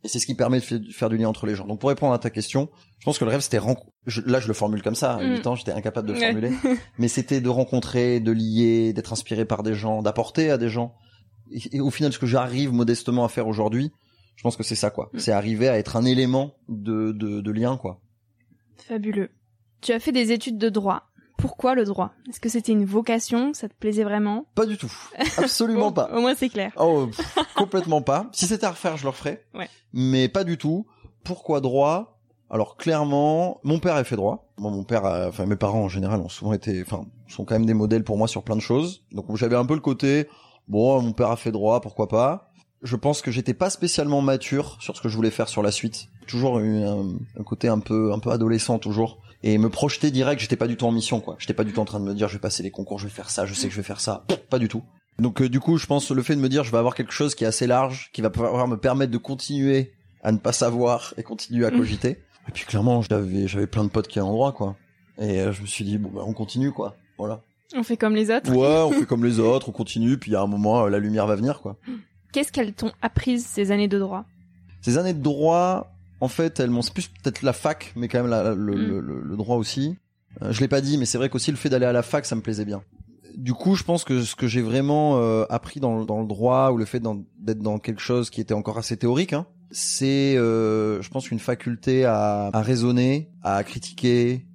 Et 0.03 0.07
c'est 0.07 0.19
ce 0.19 0.25
qui 0.25 0.35
permet 0.35 0.59
de 0.59 0.63
fa- 0.63 0.77
de 0.77 0.91
faire 0.91 1.09
du 1.09 1.17
lien 1.17 1.27
entre 1.27 1.45
les 1.45 1.55
gens. 1.55 1.65
Donc 1.67 1.79
pour 1.81 1.89
répondre 1.89 2.13
à 2.13 2.19
ta 2.19 2.29
question, 2.29 2.69
je 2.99 3.05
pense 3.05 3.17
que 3.19 3.25
le 3.25 3.31
rêve 3.31 3.41
c'était 3.41 3.57
ren- 3.57 3.75
je- 4.05 4.21
là 4.21 4.39
je 4.39 4.47
le 4.47 4.53
formule 4.53 4.81
comme 4.81 4.95
ça, 4.95 5.15
à 5.15 5.23
Mm. 5.23 5.31
8 5.37 5.47
ans 5.47 5.55
j'étais 5.55 5.71
incapable 5.73 6.07
de 6.07 6.13
le 6.13 6.19
Ouais. 6.19 6.25
formuler, 6.31 6.51
mais 6.99 7.07
c'était 7.09 7.41
de 7.41 7.49
rencontrer, 7.49 8.19
de 8.21 8.31
lier, 8.31 8.93
d'être 8.93 9.11
inspiré 9.13 9.45
par 9.45 9.61
des 9.63 9.73
gens, 9.73 10.01
d'apporter 10.03 10.51
à 10.51 10.57
des 10.57 10.69
gens. 10.69 10.95
Et, 11.51 11.77
et 11.77 11.79
au 11.81 11.89
final 11.91 12.13
ce 12.13 12.19
que 12.19 12.27
j'arrive 12.27 12.71
modestement 12.71 13.25
à 13.25 13.29
faire 13.29 13.47
aujourd'hui, 13.47 13.91
je 14.37 14.43
pense 14.43 14.55
que 14.55 14.63
c'est 14.63 14.75
ça 14.75 14.89
quoi. 14.91 15.09
Mm. 15.13 15.19
C'est 15.19 15.31
arriver 15.31 15.67
à 15.69 15.77
être 15.77 15.95
un 15.97 16.05
élément 16.05 16.53
de, 16.69 17.11
de, 17.11 17.41
de 17.41 17.51
lien 17.51 17.75
quoi. 17.77 17.99
Fabuleux. 18.77 19.31
Tu 19.81 19.91
as 19.91 19.99
fait 19.99 20.11
des 20.11 20.31
études 20.31 20.57
de 20.59 20.69
droit. 20.69 21.03
Pourquoi 21.37 21.75
le 21.75 21.83
droit? 21.85 22.11
Est-ce 22.29 22.39
que 22.39 22.49
c'était 22.49 22.71
une 22.71 22.85
vocation? 22.85 23.53
Ça 23.53 23.67
te 23.69 23.73
plaisait 23.73 24.03
vraiment? 24.03 24.45
Pas 24.55 24.65
du 24.65 24.77
tout. 24.77 24.91
Absolument 25.37 25.79
Bon, 25.87 25.91
pas. 25.91 26.09
Au 26.15 26.21
moins 26.21 26.35
c'est 26.35 26.49
clair. 26.49 26.71
Oh, 26.77 27.07
pff, 27.07 27.35
complètement 27.55 28.01
pas. 28.01 28.27
Si 28.31 28.45
c'était 28.47 28.65
à 28.65 28.71
refaire, 28.71 28.97
je 28.97 29.03
le 29.03 29.09
referais. 29.09 29.45
Ouais. 29.53 29.69
Mais 29.93 30.27
pas 30.29 30.43
du 30.43 30.57
tout. 30.57 30.85
Pourquoi 31.23 31.61
droit? 31.61 32.19
Alors 32.49 32.77
clairement, 32.77 33.59
mon 33.63 33.79
père 33.79 33.95
a 33.95 34.03
fait 34.03 34.15
droit. 34.15 34.51
Mon 34.57 34.83
père, 34.83 35.05
a- 35.05 35.27
enfin 35.27 35.45
mes 35.45 35.55
parents 35.55 35.81
en 35.83 35.89
général 35.89 36.19
ont 36.21 36.29
souvent 36.29 36.53
été, 36.53 36.81
enfin, 36.81 37.05
sont 37.27 37.43
quand 37.43 37.55
même 37.55 37.65
des 37.65 37.73
modèles 37.73 38.03
pour 38.03 38.17
moi 38.17 38.27
sur 38.27 38.43
plein 38.43 38.55
de 38.55 38.61
choses. 38.61 39.03
Donc 39.11 39.35
j'avais 39.35 39.55
un 39.55 39.65
peu 39.65 39.73
le 39.73 39.79
côté, 39.81 40.27
bon, 40.67 41.01
mon 41.01 41.11
père 41.11 41.31
a 41.31 41.35
fait 41.37 41.51
droit, 41.51 41.81
pourquoi 41.81 42.07
pas? 42.07 42.51
Je 42.83 42.95
pense 42.95 43.21
que 43.23 43.31
j'étais 43.31 43.55
pas 43.55 43.71
spécialement 43.71 44.21
mature 44.21 44.77
sur 44.79 44.95
ce 44.95 45.01
que 45.01 45.09
je 45.09 45.15
voulais 45.15 45.31
faire 45.31 45.49
sur 45.49 45.63
la 45.63 45.71
suite. 45.71 46.07
Toujours 46.27 46.59
eu 46.59 46.83
un, 46.83 47.05
un 47.39 47.43
côté 47.43 47.67
un 47.67 47.79
peu, 47.79 48.13
un 48.13 48.19
peu 48.19 48.29
adolescent 48.29 48.77
toujours. 48.77 49.17
Et 49.47 49.57
me 49.59 49.69
projeter 49.69 50.09
direct, 50.09 50.41
j'étais 50.41 50.55
pas 50.55 50.65
du 50.67 50.75
tout 50.75 50.85
en 50.87 50.91
mission, 50.91 51.19
quoi. 51.19 51.35
J'étais 51.37 51.53
pas 51.53 51.63
du 51.63 51.71
tout 51.71 51.79
en 51.79 51.85
train 51.85 51.99
de 51.99 52.05
me 52.05 52.15
dire, 52.15 52.27
je 52.27 52.33
vais 52.33 52.39
passer 52.39 52.63
les 52.63 52.71
concours, 52.71 52.97
je 52.97 53.03
vais 53.05 53.13
faire 53.13 53.29
ça, 53.29 53.45
je 53.45 53.53
sais 53.53 53.67
que 53.67 53.73
je 53.73 53.77
vais 53.77 53.83
faire 53.85 53.99
ça. 54.01 54.25
Pas 54.49 54.57
du 54.57 54.67
tout. 54.67 54.81
Donc 55.19 55.41
euh, 55.41 55.47
du 55.47 55.59
coup, 55.59 55.77
je 55.77 55.85
pense 55.85 56.09
le 56.11 56.21
fait 56.23 56.35
de 56.35 56.41
me 56.41 56.49
dire 56.49 56.63
je 56.63 56.71
vais 56.71 56.77
avoir 56.79 56.95
quelque 56.95 57.13
chose 57.13 57.35
qui 57.35 57.43
est 57.43 57.47
assez 57.47 57.67
large, 57.67 58.09
qui 58.11 58.21
va 58.21 58.29
pouvoir 58.31 58.67
me 58.67 58.75
permettre 58.75 59.11
de 59.11 59.17
continuer 59.19 59.93
à 60.23 60.31
ne 60.31 60.37
pas 60.39 60.51
savoir 60.51 61.13
et 61.17 61.23
continuer 61.23 61.65
à 61.65 61.71
Mm. 61.71 61.77
cogiter. 61.77 62.09
Et 62.49 62.51
puis 62.53 62.65
clairement, 62.65 63.01
j'avais 63.03 63.47
j'avais 63.47 63.67
plein 63.67 63.83
de 63.83 63.89
potes 63.89 64.07
qui 64.07 64.17
étaient 64.19 64.25
en 64.27 64.31
droit 64.33 64.51
quoi. 64.51 64.75
Et 65.19 65.39
euh, 65.41 65.51
je 65.53 65.61
me 65.61 65.67
suis 65.67 65.85
dit 65.85 65.97
bon 65.99 66.09
bah 66.09 66.23
on 66.25 66.33
continue 66.33 66.71
quoi. 66.71 66.95
Voilà. 67.17 67.41
On 67.75 67.83
fait 67.83 67.97
comme 67.97 68.15
les 68.15 68.29
autres. 68.31 68.51
Ouais, 68.51 68.81
on 68.83 68.91
fait 68.99 69.05
comme 69.07 69.23
les 69.23 69.39
autres, 69.39 69.69
on 69.69 69.71
continue 69.71 70.17
puis 70.17 70.35
a 70.35 70.41
un 70.41 70.47
moment 70.47 70.85
euh, 70.85 70.89
la 70.89 70.99
lumière 70.99 71.27
va 71.27 71.35
venir 71.35 71.61
quoi. 71.61 71.77
Qu'est-ce 72.33 72.51
qu'elles 72.51 72.73
t'ont 72.73 72.91
appris 73.01 73.39
ces 73.39 73.71
années 73.71 73.87
de 73.87 73.99
droit? 73.99 74.25
Ces 74.81 74.97
années 74.97 75.13
de 75.13 75.21
droit, 75.23 75.94
en 76.21 76.27
fait, 76.27 76.59
elles 76.59 76.69
m'ont 76.69 76.81
plus 76.93 77.07
peut-être 77.07 77.41
la 77.41 77.53
fac, 77.53 77.93
mais 77.95 78.07
quand 78.07 78.19
même 78.21 78.29
la- 78.31 78.53
le, 78.55 78.75
Mm. 78.75 78.99
le- 78.99 79.37
droit 79.37 79.57
aussi. 79.57 79.97
Euh, 80.41 80.51
je 80.51 80.59
l'ai 80.61 80.67
pas 80.67 80.81
dit, 80.81 80.97
mais 80.97 81.05
c'est 81.05 81.17
vrai 81.17 81.29
qu'aussi 81.29 81.51
le 81.51 81.57
fait 81.57 81.69
d'aller 81.69 81.85
à 81.85 81.91
la 81.93 82.01
fac, 82.03 82.25
ça 82.25 82.35
me 82.35 82.41
plaisait 82.41 82.65
bien. 82.65 82.81
Du 83.37 83.53
coup, 83.53 83.75
je 83.75 83.83
pense 83.83 84.03
que 84.05 84.21
ce 84.23 84.35
que 84.35 84.47
j'ai 84.47 84.61
vraiment 84.61 85.17
euh, 85.17 85.45
appris 85.49 85.79
dans, 85.79 85.99
le- 85.99 86.05
dans 86.05 86.21
le 86.21 86.27
droit 86.27 86.71
ou 86.71 86.77
le 86.77 86.85
fait 86.85 87.01
d'être 87.39 87.59
dans 87.59 87.79
quelque 87.79 88.01
chose 88.01 88.29
qui 88.29 88.39
était 88.41 88.53
encore 88.53 88.77
assez 88.77 88.95
théorique, 88.97 89.33
hein, 89.33 89.45
c'est, 89.71 90.35
euh, 90.37 91.01
je 91.01 91.09
pense, 91.09 91.31
une 91.31 91.39
faculté 91.39 92.05
à, 92.05 92.49
à 92.53 92.61
raisonner, 92.61 93.29
à 93.43 93.61
critiquer, 93.65 94.45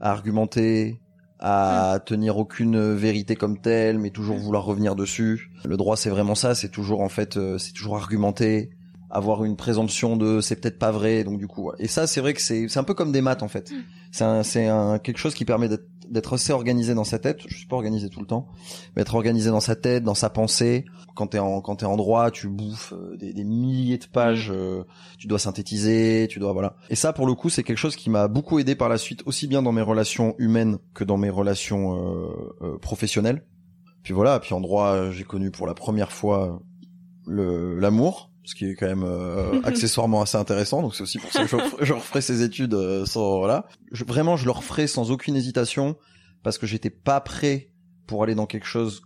à 0.00 0.12
argumenter, 0.12 1.00
à 1.40 2.00
tenir 2.04 2.36
aucune 2.38 2.94
vérité 2.94 3.34
comme 3.36 3.60
telle, 3.60 3.98
mais 3.98 4.10
toujours 4.10 4.36
vouloir 4.38 4.64
revenir 4.64 4.94
dessus. 4.96 5.50
Le 5.64 5.76
droit, 5.76 5.96
c'est 5.96 6.10
vraiment 6.10 6.34
ça. 6.34 6.54
C'est 6.54 6.68
toujours 6.68 7.00
en 7.00 7.08
fait, 7.08 7.38
c'est 7.58 7.72
toujours 7.72 7.96
argumenter, 7.96 8.70
avoir 9.10 9.44
une 9.44 9.56
présomption 9.56 10.16
de 10.16 10.40
c'est 10.40 10.56
peut-être 10.56 10.78
pas 10.78 10.90
vrai. 10.90 11.24
Donc 11.24 11.38
du 11.38 11.46
coup, 11.46 11.70
et 11.78 11.88
ça, 11.88 12.06
c'est 12.06 12.20
vrai 12.20 12.34
que 12.34 12.40
c'est 12.40 12.68
c'est 12.68 12.78
un 12.78 12.84
peu 12.84 12.94
comme 12.94 13.12
des 13.12 13.20
maths 13.20 13.42
en 13.42 13.48
fait. 13.48 13.70
Mm. 13.70 13.74
C'est 14.10 14.24
un, 14.24 14.42
c'est 14.42 14.66
un 14.66 14.98
quelque 14.98 15.18
chose 15.18 15.34
qui 15.34 15.44
permet 15.44 15.68
d'être 15.68 15.86
d'être 16.08 16.34
assez 16.34 16.54
organisé 16.54 16.94
dans 16.94 17.04
sa 17.04 17.18
tête. 17.18 17.40
Je 17.46 17.54
suis 17.54 17.66
pas 17.66 17.76
organisé 17.76 18.08
tout 18.08 18.20
le 18.20 18.26
temps, 18.26 18.48
mais 18.96 19.02
être 19.02 19.14
organisé 19.14 19.50
dans 19.50 19.60
sa 19.60 19.76
tête, 19.76 20.04
dans 20.04 20.14
sa 20.14 20.30
pensée. 20.30 20.86
Quand 21.14 21.26
t'es 21.26 21.38
en 21.38 21.60
quand 21.60 21.76
t'es 21.76 21.86
en 21.86 21.96
droit, 21.96 22.30
tu 22.30 22.48
bouffes 22.48 22.94
euh, 22.94 23.16
des, 23.18 23.34
des 23.34 23.44
milliers 23.44 23.98
de 23.98 24.06
pages. 24.06 24.50
euh, 24.50 24.84
tu 25.18 25.26
dois 25.26 25.38
synthétiser, 25.38 26.26
tu 26.30 26.38
dois 26.38 26.52
voilà. 26.52 26.76
Et 26.88 26.96
ça, 26.96 27.12
pour 27.12 27.26
le 27.26 27.34
coup, 27.34 27.50
c'est 27.50 27.62
quelque 27.62 27.76
chose 27.78 27.96
qui 27.96 28.08
m'a 28.08 28.28
beaucoup 28.28 28.58
aidé 28.58 28.74
par 28.74 28.88
la 28.88 28.96
suite, 28.98 29.22
aussi 29.26 29.46
bien 29.46 29.62
dans 29.62 29.72
mes 29.72 29.82
relations 29.82 30.34
humaines 30.38 30.78
que 30.94 31.04
dans 31.04 31.16
mes 31.18 31.30
relations 31.30 31.96
euh, 31.96 32.28
euh, 32.62 32.78
professionnelles. 32.78 33.44
Puis 34.02 34.14
voilà, 34.14 34.40
puis 34.40 34.54
en 34.54 34.60
droit, 34.60 34.92
euh, 34.92 35.10
j'ai 35.10 35.24
connu 35.24 35.50
pour 35.50 35.66
la 35.66 35.74
première 35.74 36.12
fois 36.12 36.62
le 37.26 37.78
l'amour, 37.78 38.27
ce 38.48 38.54
qui 38.54 38.64
est 38.64 38.74
quand 38.74 38.86
même 38.86 39.02
euh, 39.04 39.60
accessoirement 39.64 40.22
assez 40.22 40.38
intéressant. 40.38 40.80
Donc 40.80 40.94
c'est 40.94 41.02
aussi 41.02 41.18
pour 41.18 41.30
ça 41.30 41.42
que 41.42 41.48
je, 41.50 41.56
referai- 41.56 41.84
je 41.84 41.92
referai 41.92 42.20
ces 42.22 42.42
études 42.42 42.72
euh, 42.72 43.04
sans 43.04 43.38
voilà. 43.38 43.66
Je, 43.92 44.04
vraiment, 44.04 44.38
je 44.38 44.46
le 44.46 44.52
referai 44.52 44.86
sans 44.86 45.10
aucune 45.10 45.36
hésitation 45.36 45.96
parce 46.42 46.56
que 46.56 46.66
j'étais 46.66 46.88
pas 46.88 47.20
prêt 47.20 47.72
pour 48.06 48.22
aller 48.22 48.34
dans 48.34 48.46
quelque 48.46 48.66
chose 48.66 49.02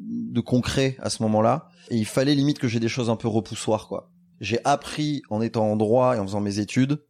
de 0.00 0.40
concret 0.40 0.96
à 1.00 1.10
ce 1.10 1.24
moment-là. 1.24 1.68
Et 1.90 1.96
il 1.96 2.06
fallait 2.06 2.36
limite 2.36 2.60
que 2.60 2.68
j'ai 2.68 2.78
des 2.78 2.88
choses 2.88 3.10
un 3.10 3.16
peu 3.16 3.26
repoussoires 3.26 3.88
quoi. 3.88 4.12
J'ai 4.40 4.58
appris 4.64 5.22
en 5.28 5.40
étant 5.42 5.66
en 5.72 5.76
droit 5.76 6.14
et 6.14 6.20
en 6.20 6.26
faisant 6.26 6.40
mes 6.40 6.60
études 6.60 7.02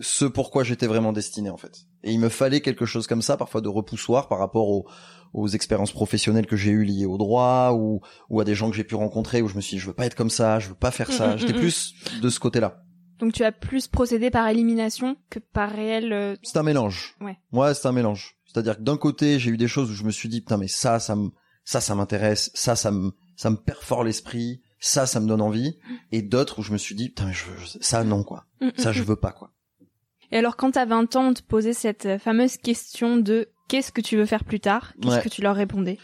ce 0.00 0.24
pourquoi 0.24 0.62
j'étais 0.62 0.86
vraiment 0.86 1.12
destiné 1.12 1.50
en 1.50 1.56
fait. 1.56 1.86
Et 2.04 2.12
il 2.12 2.20
me 2.20 2.28
fallait 2.28 2.60
quelque 2.60 2.86
chose 2.86 3.08
comme 3.08 3.22
ça, 3.22 3.36
parfois 3.36 3.60
de 3.60 3.68
repoussoir 3.68 4.28
par 4.28 4.38
rapport 4.38 4.68
aux, 4.68 4.86
aux 5.32 5.48
expériences 5.48 5.92
professionnelles 5.92 6.46
que 6.46 6.56
j'ai 6.56 6.70
eues 6.70 6.84
liées 6.84 7.06
au 7.06 7.18
droit 7.18 7.72
ou, 7.74 8.00
ou 8.30 8.40
à 8.40 8.44
des 8.44 8.54
gens 8.54 8.70
que 8.70 8.76
j'ai 8.76 8.84
pu 8.84 8.94
rencontrer 8.94 9.42
où 9.42 9.48
je 9.48 9.54
me 9.56 9.60
suis 9.60 9.76
dit 9.76 9.80
je 9.80 9.86
veux 9.86 9.92
pas 9.94 10.06
être 10.06 10.14
comme 10.14 10.30
ça, 10.30 10.58
je 10.58 10.68
veux 10.68 10.74
pas 10.74 10.90
faire 10.90 11.08
Mm, 11.08 11.12
ça. 11.12 11.34
mm, 11.34 11.38
J'étais 11.38 11.52
mm, 11.52 11.56
plus 11.60 11.94
de 12.22 12.28
ce 12.28 12.40
côté-là. 12.40 12.82
Donc 13.18 13.32
tu 13.32 13.42
as 13.44 13.50
plus 13.52 13.88
procédé 13.88 14.30
par 14.30 14.46
élimination 14.48 15.16
que 15.30 15.38
par 15.40 15.70
réel. 15.70 16.12
euh, 16.12 16.36
C'est 16.42 16.56
un 16.58 16.62
mélange. 16.62 17.16
Ouais. 17.20 17.36
Ouais, 17.52 17.74
c'est 17.74 17.88
un 17.88 17.92
mélange. 17.92 18.36
C'est-à-dire 18.46 18.76
que 18.78 18.82
d'un 18.82 18.96
côté, 18.96 19.38
j'ai 19.38 19.50
eu 19.50 19.56
des 19.56 19.68
choses 19.68 19.90
où 19.90 19.94
je 19.94 20.04
me 20.04 20.10
suis 20.10 20.28
dit 20.28 20.40
putain 20.40 20.56
mais 20.56 20.68
ça 20.68 20.98
ça 21.00 21.16
me 21.16 21.30
ça 21.64 21.80
ça 21.80 21.94
m'intéresse, 21.94 22.50
ça 22.54 22.76
ça 22.76 22.90
me 22.90 23.10
ça 23.36 23.50
me 23.50 23.56
perfore 23.56 24.04
l'esprit, 24.04 24.62
ça 24.80 25.04
ça 25.06 25.20
me 25.20 25.26
donne 25.26 25.42
envie 25.42 25.76
et 26.12 26.22
d'autres 26.22 26.60
où 26.60 26.62
je 26.62 26.72
me 26.72 26.78
suis 26.78 26.94
dit 26.94 27.08
putain 27.08 27.26
mais 27.26 27.32
je, 27.34 27.44
je- 27.64 27.78
ça 27.80 28.04
non 28.04 28.22
quoi. 28.24 28.46
Ça 28.76 28.92
je 28.92 29.02
veux 29.02 29.16
pas 29.16 29.32
quoi. 29.32 29.50
Et 30.30 30.36
alors 30.38 30.56
quand 30.56 30.70
t'as 30.72 30.86
20 30.86 31.16
ans, 31.16 31.28
on 31.28 31.34
te 31.34 31.42
posait 31.42 31.72
cette 31.72 32.18
fameuse 32.18 32.56
question 32.58 33.16
de 33.16 33.48
qu'est-ce 33.68 33.92
que 33.92 34.00
tu 34.00 34.16
veux 34.16 34.26
faire 34.26 34.44
plus 34.44 34.60
tard? 34.60 34.92
Qu'est-ce 35.00 35.16
Ouais. 35.16 35.22
que 35.22 35.28
tu 35.28 35.42
leur 35.42 35.54
répondais? 35.56 35.98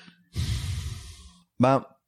Bah, 1.61 1.99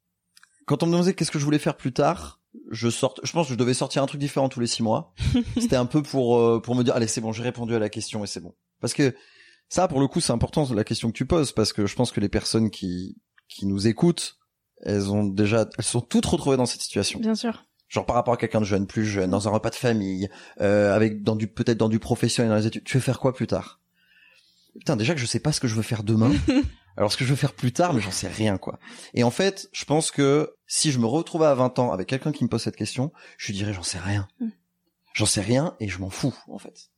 quand 0.65 0.83
on 0.83 0.87
me 0.87 0.91
demandait 0.91 1.13
qu'est-ce 1.13 1.31
que 1.31 1.39
je 1.39 1.45
voulais 1.45 1.59
faire 1.59 1.77
plus 1.77 1.93
tard, 1.93 2.41
je 2.71 2.89
sorte, 2.89 3.19
je 3.23 3.31
pense 3.31 3.47
que 3.47 3.53
je 3.53 3.57
devais 3.57 3.73
sortir 3.73 4.03
un 4.03 4.05
truc 4.05 4.19
différent 4.19 4.49
tous 4.49 4.59
les 4.59 4.67
six 4.67 4.83
mois. 4.83 5.13
C'était 5.59 5.75
un 5.75 5.85
peu 5.85 6.01
pour 6.03 6.37
euh, 6.37 6.61
pour 6.61 6.75
me 6.75 6.83
dire 6.83 6.95
allez 6.95 7.07
c'est 7.07 7.21
bon 7.21 7.31
j'ai 7.31 7.43
répondu 7.43 7.73
à 7.75 7.79
la 7.79 7.89
question 7.89 8.23
et 8.23 8.27
c'est 8.27 8.39
bon. 8.41 8.55
Parce 8.81 8.93
que 8.93 9.15
ça 9.69 9.87
pour 9.87 9.99
le 9.99 10.07
coup 10.07 10.19
c'est 10.19 10.33
important 10.33 10.67
la 10.73 10.83
question 10.83 11.09
que 11.09 11.17
tu 11.17 11.25
poses 11.25 11.51
parce 11.51 11.71
que 11.73 11.85
je 11.85 11.95
pense 11.95 12.11
que 12.11 12.19
les 12.19 12.29
personnes 12.29 12.69
qui 12.69 13.17
qui 13.47 13.65
nous 13.65 13.87
écoutent 13.87 14.37
elles 14.81 15.09
ont 15.11 15.23
déjà 15.23 15.67
elles 15.77 15.83
sont 15.85 16.01
toutes 16.01 16.25
retrouvées 16.25 16.57
dans 16.57 16.65
cette 16.65 16.81
situation. 16.81 17.19
Bien 17.19 17.35
sûr. 17.35 17.63
Genre 17.87 18.05
par 18.05 18.15
rapport 18.17 18.33
à 18.33 18.37
quelqu'un 18.37 18.59
de 18.59 18.65
jeune, 18.65 18.85
plus 18.85 19.05
jeune, 19.05 19.29
dans 19.31 19.47
un 19.47 19.51
repas 19.51 19.69
de 19.69 19.75
famille, 19.75 20.29
euh, 20.59 20.93
avec 20.93 21.23
dans 21.23 21.37
du 21.37 21.47
peut-être 21.47 21.77
dans 21.77 21.87
du 21.89 21.99
professionnel, 21.99 22.49
dans 22.51 22.57
les 22.57 22.67
études. 22.67 22.83
Tu 22.83 22.97
veux 22.97 23.01
faire 23.01 23.19
quoi 23.19 23.33
plus 23.33 23.47
tard? 23.47 23.79
Putain, 24.77 24.95
déjà 24.95 25.13
que 25.13 25.19
je 25.19 25.25
sais 25.25 25.39
pas 25.39 25.51
ce 25.51 25.59
que 25.59 25.67
je 25.67 25.75
veux 25.75 25.81
faire 25.81 26.03
demain. 26.03 26.31
Alors 26.97 27.11
ce 27.11 27.17
que 27.17 27.25
je 27.25 27.29
veux 27.29 27.35
faire 27.35 27.53
plus 27.53 27.71
tard, 27.71 27.93
mais 27.93 28.01
j'en 28.01 28.11
sais 28.11 28.27
rien 28.27 28.57
quoi. 28.57 28.79
Et 29.13 29.23
en 29.23 29.29
fait, 29.31 29.69
je 29.71 29.85
pense 29.85 30.09
que 30.09 30.55
si 30.65 30.91
je 30.91 30.97
me 30.99 31.05
retrouvais 31.05 31.45
à 31.45 31.53
20 31.53 31.77
ans 31.79 31.91
avec 31.91 32.07
quelqu'un 32.07 32.31
qui 32.31 32.43
me 32.43 32.49
pose 32.49 32.63
cette 32.63 32.75
question, 32.75 33.11
je 33.37 33.47
lui 33.47 33.53
dirais 33.53 33.73
j'en 33.73 33.83
sais 33.83 33.99
rien. 33.99 34.27
Mm. 34.39 34.47
J'en 35.13 35.25
sais 35.27 35.41
rien 35.41 35.75
et 35.79 35.87
je 35.89 35.99
m'en 35.99 36.09
fous 36.09 36.33
en 36.47 36.57
fait. 36.57 36.89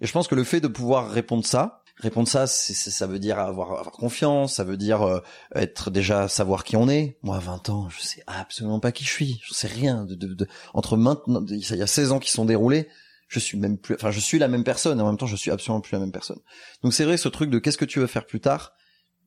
Et 0.00 0.06
je 0.06 0.12
pense 0.12 0.26
que 0.26 0.34
le 0.34 0.44
fait 0.44 0.60
de 0.60 0.68
pouvoir 0.68 1.10
répondre 1.10 1.44
ça, 1.46 1.82
répondre 1.96 2.28
ça, 2.28 2.46
c'est, 2.46 2.72
c'est- 2.74 2.90
ça 2.90 3.06
veut 3.06 3.18
dire 3.18 3.38
avoir, 3.38 3.72
avoir 3.72 3.92
confiance, 3.92 4.54
ça 4.54 4.64
veut 4.64 4.76
dire 4.78 5.02
euh, 5.02 5.20
être 5.54 5.90
déjà 5.90 6.28
savoir 6.28 6.64
qui 6.64 6.76
on 6.76 6.88
est. 6.88 7.18
Moi, 7.22 7.36
à 7.36 7.40
20 7.40 7.68
ans, 7.68 7.88
je 7.90 8.00
sais 8.00 8.22
absolument 8.26 8.80
pas 8.80 8.90
qui 8.90 9.04
je 9.04 9.10
suis. 9.10 9.40
Je 9.46 9.52
sais 9.54 9.68
rien. 9.68 10.04
De, 10.06 10.14
de, 10.14 10.32
de- 10.34 10.48
entre 10.72 10.96
maintenant, 10.96 11.44
il 11.46 11.58
y 11.76 11.82
a 11.82 11.86
16 11.86 12.12
ans 12.12 12.18
qui 12.20 12.30
sont 12.30 12.46
déroulés, 12.46 12.88
je 13.32 13.38
suis 13.38 13.58
même 13.58 13.78
plus, 13.78 13.94
enfin, 13.94 14.10
je 14.10 14.20
suis 14.20 14.38
la 14.38 14.48
même 14.48 14.64
personne 14.64 14.98
et 14.98 15.02
en 15.02 15.06
même 15.06 15.16
temps, 15.16 15.26
je 15.26 15.36
suis 15.36 15.50
absolument 15.50 15.80
plus 15.80 15.92
la 15.92 16.00
même 16.00 16.12
personne. 16.12 16.38
Donc 16.82 16.92
c'est 16.94 17.04
vrai, 17.04 17.16
ce 17.16 17.28
truc 17.28 17.50
de 17.50 17.58
qu'est-ce 17.58 17.78
que 17.78 17.84
tu 17.84 17.98
veux 17.98 18.06
faire 18.06 18.26
plus 18.26 18.40
tard, 18.40 18.72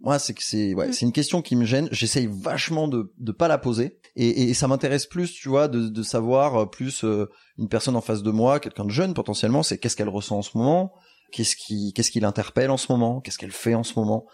moi, 0.02 0.20
c'est 0.20 0.34
que 0.34 0.44
c'est, 0.44 0.74
ouais, 0.74 0.90
Mm. 0.90 0.94
c'est 0.94 1.06
une 1.06 1.12
question 1.14 1.42
qui 1.42 1.56
me 1.56 1.66
gêne. 1.66 1.88
J'essaye 1.92 2.28
vachement 2.30 2.88
de, 2.88 3.14
de 3.18 3.32
pas 3.32 3.48
la 3.48 3.58
poser 3.58 3.98
et, 4.18 4.50
et 4.50 4.54
ça 4.54 4.68
m'intéresse 4.68 5.06
plus, 5.06 5.32
tu 5.34 5.48
vois, 5.50 5.68
de, 5.68 5.88
de 5.88 6.04
savoir 6.04 6.56
euh, 6.62 6.66
plus 6.66 7.04
euh, 7.06 7.30
une 7.58 7.70
personne 7.70 7.96
en 7.96 8.02
face 8.02 8.22
de 8.22 8.32
moi, 8.32 8.60
quelqu'un 8.60 8.86
de 8.86 8.92
jeune 8.92 9.14
potentiellement, 9.14 9.64
c'est 9.64 9.78
qu'est-ce 9.78 9.96
qu'elle 9.96 10.10
ressent 10.10 10.38
en 10.38 10.42
ce 10.42 10.58
moment, 10.58 10.94
qu'est-ce 11.32 11.56
qui, 11.56 11.94
qu'est-ce 11.94 12.12
qui 12.12 12.20
l'interpelle 12.20 12.72
en 12.72 12.78
ce 12.78 12.92
moment, 12.92 13.22
qu'est-ce 13.22 13.38
qu'elle 13.38 13.52
fait 13.54 13.74
en 13.74 13.84
ce 13.84 13.98
moment. 13.98 14.26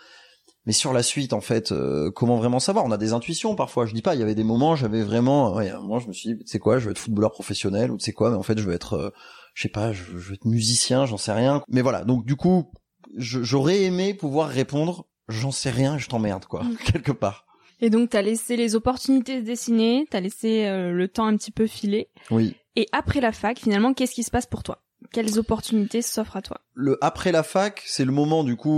Mais 0.68 0.74
sur 0.74 0.94
la 0.94 1.02
suite, 1.02 1.34
en 1.34 1.42
fait, 1.42 1.72
euh, 1.72 2.12
comment 2.12 2.38
vraiment 2.38 2.60
savoir? 2.60 2.86
On 2.86 2.92
a 2.92 2.98
des 2.98 3.14
intuitions 3.14 3.56
parfois. 3.56 3.88
Je 3.88 3.94
dis 3.96 4.04
pas, 4.04 4.14
il 4.14 4.20
y 4.20 4.24
avait 4.24 4.36
des 4.36 4.44
moments, 4.44 4.76
j'avais 4.76 5.02
vraiment, 5.02 5.56
ouais, 5.56 5.72
moi 5.82 6.00
je 6.00 6.08
me 6.08 6.14
suis 6.14 6.30
dit, 6.36 6.38
tu 6.44 6.48
sais 6.48 6.60
quoi, 6.60 6.78
je 6.78 6.86
veux 6.86 6.92
être 6.92 7.00
footballeur 7.00 7.32
professionnel 7.32 7.90
ou 7.92 7.98
tu 7.98 8.06
sais 8.06 8.12
quoi, 8.14 8.30
mais 8.30 8.36
en 8.36 8.44
fait, 8.44 8.58
je 8.60 8.64
veux 8.64 8.74
être, 8.74 8.94
euh, 8.94 9.10
je 9.54 9.64
sais 9.64 9.70
pas, 9.70 9.92
je, 9.94 10.04
je 10.04 10.12
veux 10.18 10.34
être 10.34 10.46
musicien, 10.46 11.06
j'en 11.06 11.18
sais 11.18 11.34
rien. 11.34 11.64
Mais 11.68 11.82
voilà, 11.82 12.04
donc 12.04 12.26
du 12.26 12.36
coup, 12.36 12.72
j'aurais 13.18 13.82
aimé 13.84 14.14
pouvoir 14.14 14.50
répondre, 14.50 15.08
j'en 15.28 15.52
sais 15.52 15.70
rien, 15.70 15.98
je 15.98 16.08
t'emmerde 16.08 16.46
quoi, 16.46 16.64
quelque 16.86 17.12
part. 17.12 17.46
Et 17.82 17.90
donc 17.90 18.10
t'as 18.12 18.22
laissé 18.22 18.56
les 18.58 18.76
opportunités 18.76 19.40
se 19.40 19.46
dessiner, 19.46 20.06
t'as 20.10 20.20
laissé 20.20 20.66
euh, 20.68 20.92
le 20.92 21.08
temps 21.08 21.26
un 21.26 21.36
petit 21.36 21.52
peu 21.52 21.66
filer. 21.68 22.10
Oui. 22.30 22.56
Et 22.76 22.88
après 22.92 23.20
la 23.22 23.32
fac, 23.32 23.60
finalement, 23.60 23.94
qu'est-ce 23.94 24.14
qui 24.14 24.24
se 24.24 24.32
passe 24.32 24.46
pour 24.46 24.64
toi? 24.64 24.84
Quelles 25.12 25.40
opportunités 25.40 26.02
s'offrent 26.04 26.38
à 26.38 26.42
toi? 26.44 26.62
Le 26.74 26.98
après 27.04 27.32
la 27.32 27.42
fac, 27.44 27.82
c'est 27.86 28.06
le 28.06 28.12
moment 28.12 28.44
du 28.44 28.56
coup 28.56 28.70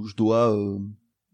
où 0.00 0.06
je 0.08 0.14
dois, 0.16 0.56
euh, 0.56 0.78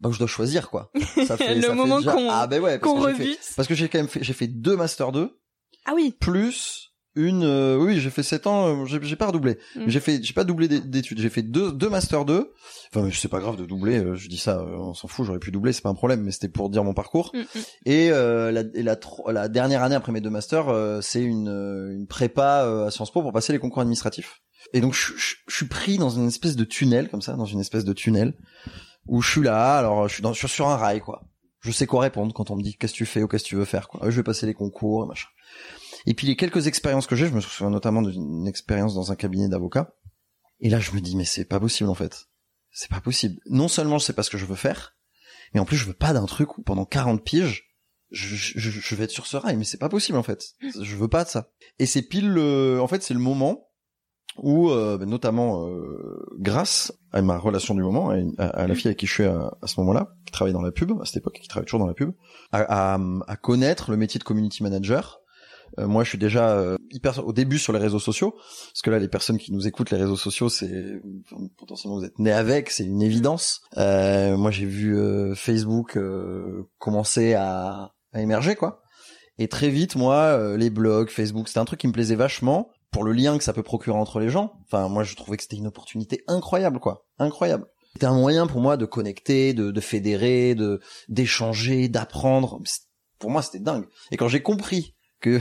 bah, 0.00 0.10
je 0.12 0.18
dois 0.18 0.26
choisir 0.26 0.68
quoi. 0.68 0.90
Ça 1.26 1.36
fait, 1.36 1.54
Le 1.54 1.62
ça 1.62 1.74
moment 1.74 1.98
déjà- 1.98 2.12
qu'on- 2.12 2.28
ah 2.28 2.46
ben 2.48 2.60
ouais, 2.60 2.78
parce 2.80 2.92
Qu'on 2.92 3.00
que 3.02 3.10
j'ai 3.10 3.14
fait- 3.16 3.22
rebute. 3.22 3.40
parce 3.56 3.68
que 3.68 3.74
j'ai 3.76 3.88
quand 3.88 3.98
même 3.98 4.08
fait, 4.08 4.22
j'ai 4.24 4.32
fait 4.32 4.48
deux 4.48 4.76
master 4.76 5.12
2 5.12 5.38
Ah 5.86 5.92
oui. 5.94 6.12
plus 6.20 6.91
une, 7.14 7.42
euh, 7.44 7.76
oui, 7.76 8.00
j'ai 8.00 8.10
fait 8.10 8.22
7 8.22 8.46
ans, 8.46 8.66
euh, 8.82 8.86
j'ai 8.86 8.98
j'ai 9.02 9.16
pas 9.16 9.26
redoublé. 9.26 9.58
Mm. 9.76 9.84
J'ai 9.88 10.00
fait, 10.00 10.22
j'ai 10.22 10.32
pas 10.32 10.44
doublé 10.44 10.68
d'é- 10.68 10.80
d'études, 10.80 11.18
j'ai 11.20 11.28
fait 11.30 11.42
deux, 11.42 11.72
deux 11.72 11.88
master 11.90 12.24
2 12.24 12.52
Enfin, 12.94 13.08
c'est 13.12 13.28
pas 13.28 13.38
grave 13.40 13.56
de 13.56 13.64
doubler, 13.66 13.98
euh, 13.98 14.14
je 14.16 14.28
dis 14.28 14.38
ça, 14.38 14.58
euh, 14.58 14.76
on 14.78 14.94
s'en 14.94 15.08
fout, 15.08 15.24
j'aurais 15.26 15.38
pu 15.38 15.50
doubler, 15.50 15.72
c'est 15.72 15.82
pas 15.82 15.88
un 15.90 15.94
problème, 15.94 16.22
mais 16.22 16.30
c'était 16.30 16.48
pour 16.48 16.70
dire 16.70 16.84
mon 16.84 16.94
parcours. 16.94 17.30
Mm, 17.34 17.38
mm. 17.40 17.60
Et, 17.86 18.10
euh, 18.12 18.50
la, 18.52 18.62
et 18.74 18.82
la, 18.82 18.96
la 19.28 19.48
dernière 19.48 19.82
année 19.82 19.94
après 19.94 20.12
mes 20.12 20.20
deux 20.20 20.30
masters, 20.30 20.68
euh, 20.68 21.00
c'est 21.02 21.22
une, 21.22 21.48
une 21.48 22.06
prépa 22.06 22.64
euh, 22.64 22.86
à 22.86 22.90
Sciences 22.90 23.10
Po 23.12 23.22
pour 23.22 23.32
passer 23.32 23.52
les 23.52 23.58
concours 23.58 23.80
administratifs. 23.82 24.40
Et 24.72 24.80
donc 24.80 24.94
je, 24.94 25.12
je- 25.16 25.34
je 25.48 25.56
suis 25.56 25.66
pris 25.66 25.98
dans 25.98 26.10
une 26.10 26.28
espèce 26.28 26.56
de 26.56 26.64
tunnel 26.64 27.08
comme 27.08 27.20
ça, 27.22 27.34
dans 27.34 27.44
une 27.46 27.60
espèce 27.60 27.84
de 27.84 27.92
tunnel 27.92 28.34
où 29.06 29.20
je 29.20 29.30
suis 29.30 29.42
là, 29.42 29.76
alors 29.78 30.06
je 30.08 30.14
suis, 30.14 30.22
dans, 30.22 30.32
je 30.32 30.38
suis 30.38 30.48
sur 30.48 30.68
un 30.68 30.76
rail 30.76 31.00
quoi. 31.00 31.22
Je 31.60 31.70
sais 31.72 31.86
quoi 31.86 32.00
répondre 32.02 32.32
quand 32.34 32.50
on 32.50 32.56
me 32.56 32.62
dit 32.62 32.76
qu'est-ce 32.76 32.92
que 32.92 32.98
tu 32.98 33.06
fais 33.06 33.22
ou 33.22 33.28
qu'est-ce 33.28 33.44
que 33.44 33.48
tu 33.48 33.56
veux 33.56 33.64
faire 33.64 33.88
quoi. 33.88 34.00
Ah, 34.02 34.10
je 34.10 34.16
vais 34.16 34.22
passer 34.22 34.46
les 34.46 34.54
concours, 34.54 35.06
machin. 35.06 35.28
Et 36.06 36.14
puis 36.14 36.26
les 36.26 36.36
quelques 36.36 36.66
expériences 36.66 37.06
que 37.06 37.16
j'ai, 37.16 37.26
je 37.26 37.32
me 37.32 37.40
souviens 37.40 37.70
notamment 37.70 38.02
d'une 38.02 38.46
expérience 38.46 38.94
dans 38.94 39.12
un 39.12 39.16
cabinet 39.16 39.48
d'avocat. 39.48 39.94
Et 40.60 40.68
là 40.68 40.80
je 40.80 40.92
me 40.92 41.00
dis 41.00 41.16
mais 41.16 41.24
c'est 41.24 41.44
pas 41.44 41.60
possible 41.60 41.90
en 41.90 41.94
fait. 41.94 42.26
C'est 42.70 42.90
pas 42.90 43.00
possible. 43.00 43.40
Non 43.46 43.68
seulement 43.68 43.98
je 43.98 44.04
sais 44.04 44.12
pas 44.12 44.22
ce 44.22 44.30
que 44.30 44.38
je 44.38 44.46
veux 44.46 44.56
faire, 44.56 44.96
mais 45.54 45.60
en 45.60 45.64
plus 45.64 45.76
je 45.76 45.86
veux 45.86 45.94
pas 45.94 46.12
d'un 46.12 46.26
truc 46.26 46.58
où 46.58 46.62
pendant 46.62 46.84
40 46.84 47.22
piges 47.24 47.68
je, 48.10 48.36
je, 48.36 48.70
je 48.70 48.94
vais 48.94 49.04
être 49.04 49.10
sur 49.10 49.26
ce 49.26 49.38
rail, 49.38 49.56
mais 49.56 49.64
c'est 49.64 49.78
pas 49.78 49.88
possible 49.88 50.18
en 50.18 50.22
fait. 50.22 50.44
Je 50.60 50.96
veux 50.96 51.08
pas 51.08 51.24
de 51.24 51.30
ça. 51.30 51.50
Et 51.78 51.86
c'est 51.86 52.02
pile 52.02 52.30
le, 52.30 52.78
en 52.80 52.86
fait 52.86 53.02
c'est 53.02 53.14
le 53.14 53.20
moment 53.20 53.68
où, 54.38 54.70
euh, 54.70 54.98
ben, 54.98 55.08
notamment 55.08 55.66
euh, 55.68 56.24
grâce 56.38 56.92
à 57.12 57.22
ma 57.22 57.38
relation 57.38 57.74
du 57.74 57.82
moment, 57.82 58.10
à, 58.38 58.66
la 58.66 58.74
fille 58.74 58.88
avec 58.88 58.98
qui 58.98 59.06
je 59.06 59.12
suis 59.12 59.24
à, 59.24 59.56
à 59.60 59.66
ce 59.66 59.78
moment-là, 59.80 60.14
qui 60.26 60.32
travaille 60.32 60.52
dans 60.52 60.62
la 60.62 60.72
pub, 60.72 60.92
à 61.00 61.04
cette 61.04 61.18
époque, 61.18 61.38
qui 61.40 61.48
travaille 61.48 61.66
toujours 61.66 61.80
dans 61.80 61.86
la 61.86 61.94
pub, 61.94 62.12
à, 62.50 62.94
à, 62.94 62.98
à 63.26 63.36
connaître 63.36 63.90
le 63.90 63.96
métier 63.96 64.18
de 64.18 64.24
community 64.24 64.62
manager. 64.62 65.20
Euh, 65.78 65.86
moi, 65.86 66.04
je 66.04 66.10
suis 66.10 66.18
déjà 66.18 66.50
euh, 66.50 66.76
hyper 66.90 67.26
au 67.26 67.32
début 67.32 67.58
sur 67.58 67.72
les 67.72 67.78
réseaux 67.78 67.98
sociaux, 67.98 68.32
parce 68.32 68.82
que 68.82 68.90
là, 68.90 68.98
les 68.98 69.08
personnes 69.08 69.38
qui 69.38 69.52
nous 69.52 69.66
écoutent, 69.66 69.90
les 69.90 69.98
réseaux 69.98 70.16
sociaux, 70.16 70.48
c'est 70.48 71.00
potentiellement 71.56 71.98
vous 71.98 72.04
êtes 72.04 72.18
nés 72.18 72.32
avec, 72.32 72.70
c'est 72.70 72.84
une 72.84 73.02
évidence. 73.02 73.62
Euh, 73.76 74.36
moi, 74.36 74.50
j'ai 74.50 74.66
vu 74.66 74.96
Facebook 75.34 75.98
commencer 76.78 77.34
à, 77.34 77.92
à 78.12 78.20
émerger, 78.20 78.54
quoi. 78.54 78.82
Et 79.38 79.48
très 79.48 79.70
vite, 79.70 79.96
moi, 79.96 80.56
les 80.56 80.70
blogs, 80.70 81.08
Facebook, 81.08 81.48
c'était 81.48 81.60
un 81.60 81.64
truc 81.64 81.80
qui 81.80 81.88
me 81.88 81.92
plaisait 81.92 82.16
vachement 82.16 82.68
pour 82.90 83.04
le 83.04 83.12
lien 83.12 83.38
que 83.38 83.44
ça 83.44 83.54
peut 83.54 83.62
procurer 83.62 83.96
entre 83.96 84.20
les 84.20 84.28
gens. 84.28 84.52
Enfin, 84.66 84.88
moi, 84.88 85.02
je 85.02 85.16
trouvais 85.16 85.38
que 85.38 85.42
c'était 85.42 85.56
une 85.56 85.66
opportunité 85.66 86.22
incroyable, 86.28 86.78
quoi. 86.78 87.06
Incroyable. 87.18 87.66
C'était 87.94 88.06
un 88.06 88.14
moyen 88.14 88.46
pour 88.46 88.60
moi 88.60 88.76
de 88.76 88.84
connecter, 88.84 89.54
de, 89.54 89.70
de 89.70 89.80
fédérer, 89.80 90.54
de 90.54 90.80
d'échanger, 91.08 91.88
d'apprendre. 91.88 92.60
Pour 93.18 93.30
moi, 93.30 93.42
c'était 93.42 93.60
dingue. 93.60 93.86
Et 94.10 94.16
quand 94.16 94.28
j'ai 94.28 94.42
compris 94.42 94.94
que 95.20 95.40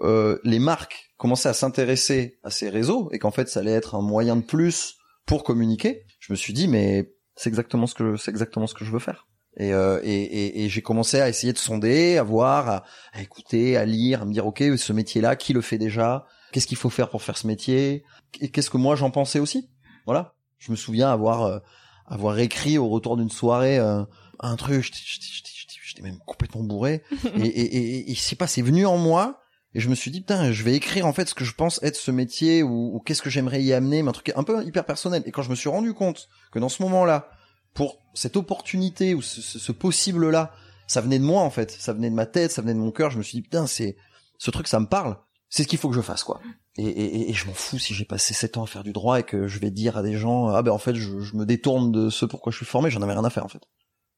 euh, 0.00 0.38
les 0.44 0.58
marques 0.58 1.10
commençaient 1.16 1.48
à 1.48 1.54
s'intéresser 1.54 2.38
à 2.44 2.50
ces 2.50 2.68
réseaux 2.68 3.08
et 3.12 3.18
qu'en 3.18 3.30
fait, 3.30 3.48
ça 3.48 3.60
allait 3.60 3.72
être 3.72 3.94
un 3.94 4.02
moyen 4.02 4.36
de 4.36 4.42
plus 4.42 4.94
pour 5.26 5.44
communiquer, 5.44 6.04
je 6.20 6.32
me 6.32 6.36
suis 6.36 6.52
dit, 6.52 6.68
mais 6.68 7.12
c'est 7.36 7.48
exactement 7.50 7.86
ce 7.86 7.94
que 7.94 8.16
c'est 8.16 8.30
exactement 8.30 8.66
ce 8.66 8.74
que 8.74 8.84
je 8.84 8.90
veux 8.90 8.98
faire. 8.98 9.26
Et, 9.56 9.72
euh, 9.74 10.00
et, 10.04 10.22
et, 10.22 10.64
et 10.64 10.68
j'ai 10.68 10.82
commencé 10.82 11.20
à 11.20 11.28
essayer 11.28 11.52
de 11.52 11.58
sonder, 11.58 12.16
à 12.16 12.22
voir, 12.22 12.68
à, 12.68 12.84
à 13.12 13.20
écouter, 13.22 13.76
à 13.76 13.84
lire, 13.84 14.22
à 14.22 14.24
me 14.24 14.32
dire 14.32 14.46
ok 14.46 14.62
ce 14.76 14.92
métier-là, 14.92 15.36
qui 15.36 15.52
le 15.52 15.60
fait 15.60 15.78
déjà? 15.78 16.26
Qu'est-ce 16.52 16.66
qu'il 16.66 16.76
faut 16.78 16.90
faire 16.90 17.10
pour 17.10 17.22
faire 17.22 17.36
ce 17.36 17.46
métier? 17.46 18.04
Et 18.40 18.50
qu'est-ce 18.50 18.70
que 18.70 18.76
moi 18.78 18.94
j'en 18.96 19.10
pensais 19.10 19.38
aussi? 19.40 19.68
Voilà. 20.06 20.34
Je 20.58 20.70
me 20.70 20.76
souviens 20.76 21.10
avoir 21.10 21.42
euh, 21.42 21.58
avoir 22.06 22.38
écrit 22.38 22.78
au 22.78 22.88
retour 22.88 23.16
d'une 23.16 23.30
soirée 23.30 23.78
euh, 23.78 24.02
un 24.40 24.56
truc, 24.56 24.90
j'étais- 24.94 26.02
même 26.02 26.18
complètement 26.26 26.62
bourré. 26.62 27.02
et, 27.36 27.40
et, 27.46 27.76
et, 27.76 28.10
et 28.12 28.14
je 28.14 28.20
sais 28.20 28.36
pas, 28.36 28.46
c'est 28.46 28.62
venu 28.62 28.86
en 28.86 28.96
moi. 28.98 29.40
Et 29.74 29.80
je 29.80 29.88
me 29.90 29.94
suis 29.94 30.10
dit, 30.10 30.20
putain, 30.20 30.50
je 30.52 30.62
vais 30.62 30.74
écrire 30.74 31.06
en 31.06 31.12
fait 31.12 31.28
ce 31.28 31.34
que 31.34 31.44
je 31.44 31.54
pense 31.54 31.78
être 31.82 31.96
ce 31.96 32.10
métier 32.10 32.62
ou, 32.62 32.94
ou 32.94 33.00
qu'est-ce 33.00 33.20
que 33.22 33.30
j'aimerais 33.30 33.62
y 33.62 33.72
amener, 33.72 34.02
mais 34.02 34.08
un 34.08 34.12
truc 34.12 34.32
un 34.34 34.42
peu 34.42 34.64
hyper 34.64 34.84
personnel. 34.86 35.22
Et 35.26 35.30
quand 35.30 35.42
je 35.42 35.50
me 35.50 35.54
suis 35.54 35.68
rendu 35.68 35.92
compte 35.94 36.28
que 36.52 36.58
dans 36.58 36.68
ce 36.70 36.82
moment-là, 36.82 37.28
pour 37.74 37.98
cette 38.14 38.36
opportunité 38.36 39.14
ou 39.14 39.20
ce, 39.22 39.40
ce- 39.42 39.72
possible-là, 39.72 40.52
ça 40.86 41.00
venait 41.02 41.18
de 41.18 41.24
moi 41.24 41.42
en 41.42 41.50
fait, 41.50 41.70
ça 41.70 41.92
venait 41.92 42.08
de 42.10 42.14
ma 42.14 42.24
tête, 42.26 42.50
ça 42.50 42.62
venait 42.62 42.72
de 42.74 42.78
mon 42.78 42.90
cœur. 42.90 43.10
Je 43.10 43.18
me 43.18 43.22
suis 43.22 43.36
dit 43.36 43.42
putain, 43.42 43.66
c'est 43.66 43.96
ce 44.38 44.50
truc, 44.50 44.66
ça 44.68 44.80
me 44.80 44.86
parle. 44.86 45.18
C'est 45.50 45.62
ce 45.64 45.68
qu'il 45.68 45.78
faut 45.78 45.88
que 45.90 45.94
je 45.94 46.00
fasse 46.00 46.24
quoi. 46.24 46.40
Et, 46.76 46.84
et, 46.86 47.30
et- 47.30 47.32
je 47.34 47.46
m'en 47.46 47.52
fous 47.54 47.78
si 47.78 47.92
j'ai 47.94 48.04
passé 48.06 48.32
sept 48.34 48.56
ans 48.56 48.64
à 48.64 48.66
faire 48.66 48.84
du 48.84 48.92
droit 48.92 49.20
et 49.20 49.22
que 49.22 49.48
je 49.48 49.58
vais 49.58 49.70
dire 49.70 49.96
à 49.98 50.02
des 50.02 50.16
gens 50.16 50.48
ah 50.48 50.62
ben 50.62 50.72
en 50.72 50.78
fait 50.78 50.94
je, 50.94 51.20
je 51.20 51.36
me 51.36 51.44
détourne 51.44 51.92
de 51.92 52.08
ce 52.10 52.24
pourquoi 52.24 52.52
je 52.52 52.56
suis 52.56 52.66
formé, 52.66 52.90
j'en 52.90 53.02
avais 53.02 53.12
rien 53.12 53.24
à 53.24 53.30
faire 53.30 53.44
en 53.44 53.48
fait. 53.48 53.62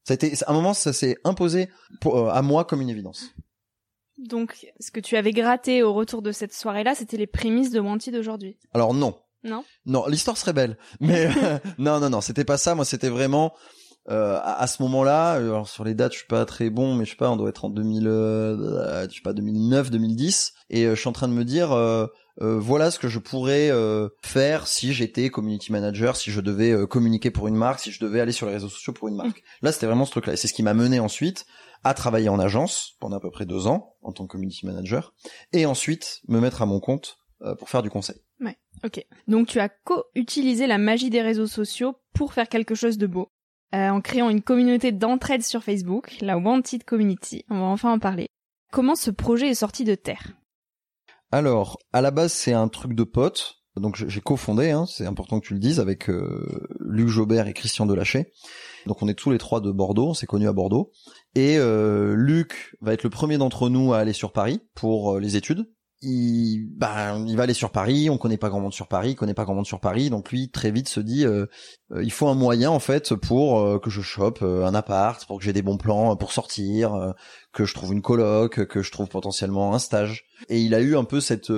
Ça 0.04 0.12
a 0.12 0.14
été 0.14 0.32
à 0.44 0.50
un 0.50 0.54
moment 0.54 0.74
ça 0.74 0.92
s'est 0.92 1.16
imposé 1.24 1.68
pour, 2.00 2.16
euh, 2.18 2.30
à 2.30 2.40
moi 2.42 2.64
comme 2.64 2.80
une 2.80 2.88
évidence. 2.90 3.34
Donc, 4.28 4.66
ce 4.80 4.90
que 4.90 5.00
tu 5.00 5.16
avais 5.16 5.33
gratté 5.33 5.83
au 5.83 5.92
retour 5.92 6.22
de 6.22 6.33
cette 6.33 6.52
soirée-là, 6.52 6.94
c'était 6.94 7.16
les 7.16 7.26
prémices 7.26 7.70
de 7.70 7.80
Wanted 7.80 8.14
d'aujourd'hui. 8.14 8.56
Alors 8.74 8.94
non. 8.94 9.16
Non 9.42 9.64
Non, 9.87 10.06
l'histoire 10.06 10.37
serait 10.37 10.52
belle. 10.52 10.76
Mais 11.00 11.26
euh, 11.44 11.59
non, 11.78 12.00
non, 12.00 12.11
non, 12.11 12.20
c'était 12.20 12.44
pas 12.44 12.59
ça. 12.59 12.74
Moi, 12.74 12.85
c'était 12.85 13.09
vraiment 13.09 13.54
euh, 14.11 14.37
à, 14.42 14.61
à 14.62 14.66
ce 14.66 14.83
moment-là. 14.83 15.37
euh, 15.37 15.50
Alors 15.50 15.68
sur 15.68 15.85
les 15.85 15.94
dates, 15.94 16.12
je 16.12 16.18
suis 16.18 16.26
pas 16.26 16.44
très 16.44 16.68
bon, 16.70 16.94
mais 16.94 17.04
je 17.06 17.11
sais 17.11 17.16
pas, 17.16 17.30
on 17.30 17.37
doit 17.37 17.48
être 17.48 17.64
en 17.64 17.70
2000, 17.70 18.06
euh, 18.06 19.06
je 19.09 19.14
sais 19.14 19.22
pas, 19.22 19.33
2009, 19.33 19.90
2010. 19.90 20.52
Et 20.70 20.85
euh, 20.85 20.94
je 20.94 21.00
suis 21.00 21.09
en 21.09 21.12
train 21.12 21.28
de 21.28 21.33
me 21.33 21.44
dire, 21.44 21.72
euh, 21.72 22.06
euh, 22.42 22.59
voilà 22.59 22.90
ce 22.90 22.98
que 22.98 23.09
je 23.09 23.18
pourrais 23.18 23.70
euh, 23.70 24.09
faire 24.22 24.66
si 24.66 24.92
j'étais 24.92 25.30
community 25.30 25.72
manager, 25.72 26.16
si 26.16 26.30
je 26.30 26.40
devais 26.42 26.72
euh, 26.72 26.87
communiquer 26.87 27.30
pour 27.30 27.48
une 27.48 27.56
marque, 27.56 27.80
si 27.80 27.90
je 27.92 28.00
devais 28.00 28.20
aller 28.20 28.33
sur 28.33 28.46
les 28.46 28.52
réseaux 28.52 28.68
sociaux 28.68 28.92
pour 28.92 29.09
une 29.09 29.16
marque. 29.16 29.42
Là, 29.62 29.72
c'était 29.72 29.87
vraiment 29.87 30.04
ce 30.04 30.11
truc-là. 30.11 30.35
Et 30.35 30.37
c'est 30.37 30.48
ce 30.48 30.54
qui 30.54 30.62
m'a 30.62 30.74
mené 30.74 31.00
ensuite 31.00 31.46
à 31.84 31.94
travailler 31.94 32.28
en 32.28 32.38
agence 32.38 32.96
pendant 33.00 33.16
à 33.16 33.20
peu 33.20 33.30
près 33.30 33.46
deux 33.46 33.66
ans 33.66 33.96
en 34.02 34.12
tant 34.12 34.26
que 34.26 34.32
community 34.32 34.66
manager, 34.66 35.14
et 35.52 35.66
ensuite 35.66 36.20
me 36.28 36.40
mettre 36.40 36.62
à 36.62 36.66
mon 36.66 36.80
compte 36.80 37.18
euh, 37.42 37.54
pour 37.54 37.68
faire 37.68 37.82
du 37.82 37.90
conseil. 37.90 38.20
Ok. 38.84 39.04
Donc, 39.28 39.48
tu 39.48 39.60
as 39.60 39.68
co-utilisé 39.68 40.66
la 40.66 40.78
magie 40.78 41.10
des 41.10 41.22
réseaux 41.22 41.46
sociaux 41.46 41.96
pour 42.14 42.32
faire 42.32 42.48
quelque 42.48 42.74
chose 42.74 42.98
de 42.98 43.06
beau. 43.06 43.28
Euh, 43.74 43.88
en 43.90 44.00
créant 44.00 44.30
une 44.30 44.42
communauté 44.42 44.90
d'entraide 44.90 45.42
sur 45.42 45.62
Facebook, 45.62 46.16
la 46.20 46.38
Wanted 46.38 46.84
Community. 46.84 47.44
On 47.50 47.60
va 47.60 47.66
enfin 47.66 47.92
en 47.92 47.98
parler. 47.98 48.26
Comment 48.72 48.96
ce 48.96 49.10
projet 49.10 49.48
est 49.48 49.54
sorti 49.54 49.84
de 49.84 49.94
terre? 49.94 50.32
Alors, 51.30 51.78
à 51.92 52.00
la 52.00 52.10
base, 52.10 52.32
c'est 52.32 52.52
un 52.52 52.68
truc 52.68 52.94
de 52.94 53.04
potes. 53.04 53.56
Donc 53.76 53.94
j'ai 53.94 54.08
j'ai 54.08 54.20
cofondé, 54.20 54.70
hein, 54.70 54.84
c'est 54.86 55.06
important 55.06 55.38
que 55.38 55.46
tu 55.46 55.54
le 55.54 55.60
dises, 55.60 55.78
avec 55.78 56.10
euh, 56.10 56.66
Luc 56.80 57.06
Jobert 57.06 57.46
et 57.46 57.52
Christian 57.52 57.86
Delaché. 57.86 58.32
Donc 58.86 59.00
on 59.00 59.08
est 59.08 59.14
tous 59.14 59.30
les 59.30 59.38
trois 59.38 59.60
de 59.60 59.70
Bordeaux, 59.70 60.08
on 60.08 60.14
s'est 60.14 60.26
connus 60.26 60.48
à 60.48 60.52
Bordeaux. 60.52 60.90
Et 61.34 61.58
euh, 61.58 62.14
Luc 62.14 62.76
va 62.80 62.92
être 62.92 63.04
le 63.04 63.10
premier 63.10 63.38
d'entre 63.38 63.68
nous 63.68 63.92
à 63.92 63.98
aller 63.98 64.12
sur 64.12 64.32
Paris 64.32 64.60
pour 64.74 65.14
euh, 65.14 65.20
les 65.20 65.36
études. 65.36 65.66
Il, 66.02 66.66
bah, 66.78 67.18
il 67.26 67.36
va 67.36 67.42
aller 67.42 67.52
sur 67.52 67.72
Paris, 67.72 68.08
on 68.08 68.16
connaît 68.16 68.38
pas 68.38 68.48
grand 68.48 68.60
monde 68.60 68.72
sur 68.72 68.88
Paris, 68.88 69.10
il 69.10 69.16
connaît 69.16 69.34
pas 69.34 69.44
grand 69.44 69.54
monde 69.54 69.66
sur 69.66 69.80
Paris, 69.80 70.08
donc 70.08 70.30
lui 70.30 70.50
très 70.50 70.70
vite 70.70 70.88
se 70.88 70.98
dit, 70.98 71.26
euh, 71.26 71.44
euh, 71.92 72.02
il 72.02 72.10
faut 72.10 72.28
un 72.28 72.34
moyen 72.34 72.70
en 72.70 72.78
fait 72.78 73.14
pour 73.14 73.60
euh, 73.60 73.78
que 73.78 73.90
je 73.90 74.00
chope 74.00 74.42
un 74.42 74.74
appart, 74.74 75.22
pour 75.26 75.38
que 75.38 75.44
j'ai 75.44 75.52
des 75.52 75.60
bons 75.60 75.76
plans 75.76 76.16
pour 76.16 76.32
sortir, 76.32 77.14
que 77.52 77.66
je 77.66 77.74
trouve 77.74 77.92
une 77.92 78.00
coloc, 78.00 78.64
que 78.66 78.82
je 78.82 78.90
trouve 78.90 79.08
potentiellement 79.08 79.74
un 79.74 79.78
stage. 79.78 80.24
Et 80.48 80.60
il 80.60 80.74
a 80.74 80.80
eu 80.80 80.96
un 80.96 81.04
peu 81.04 81.20
cette 81.20 81.52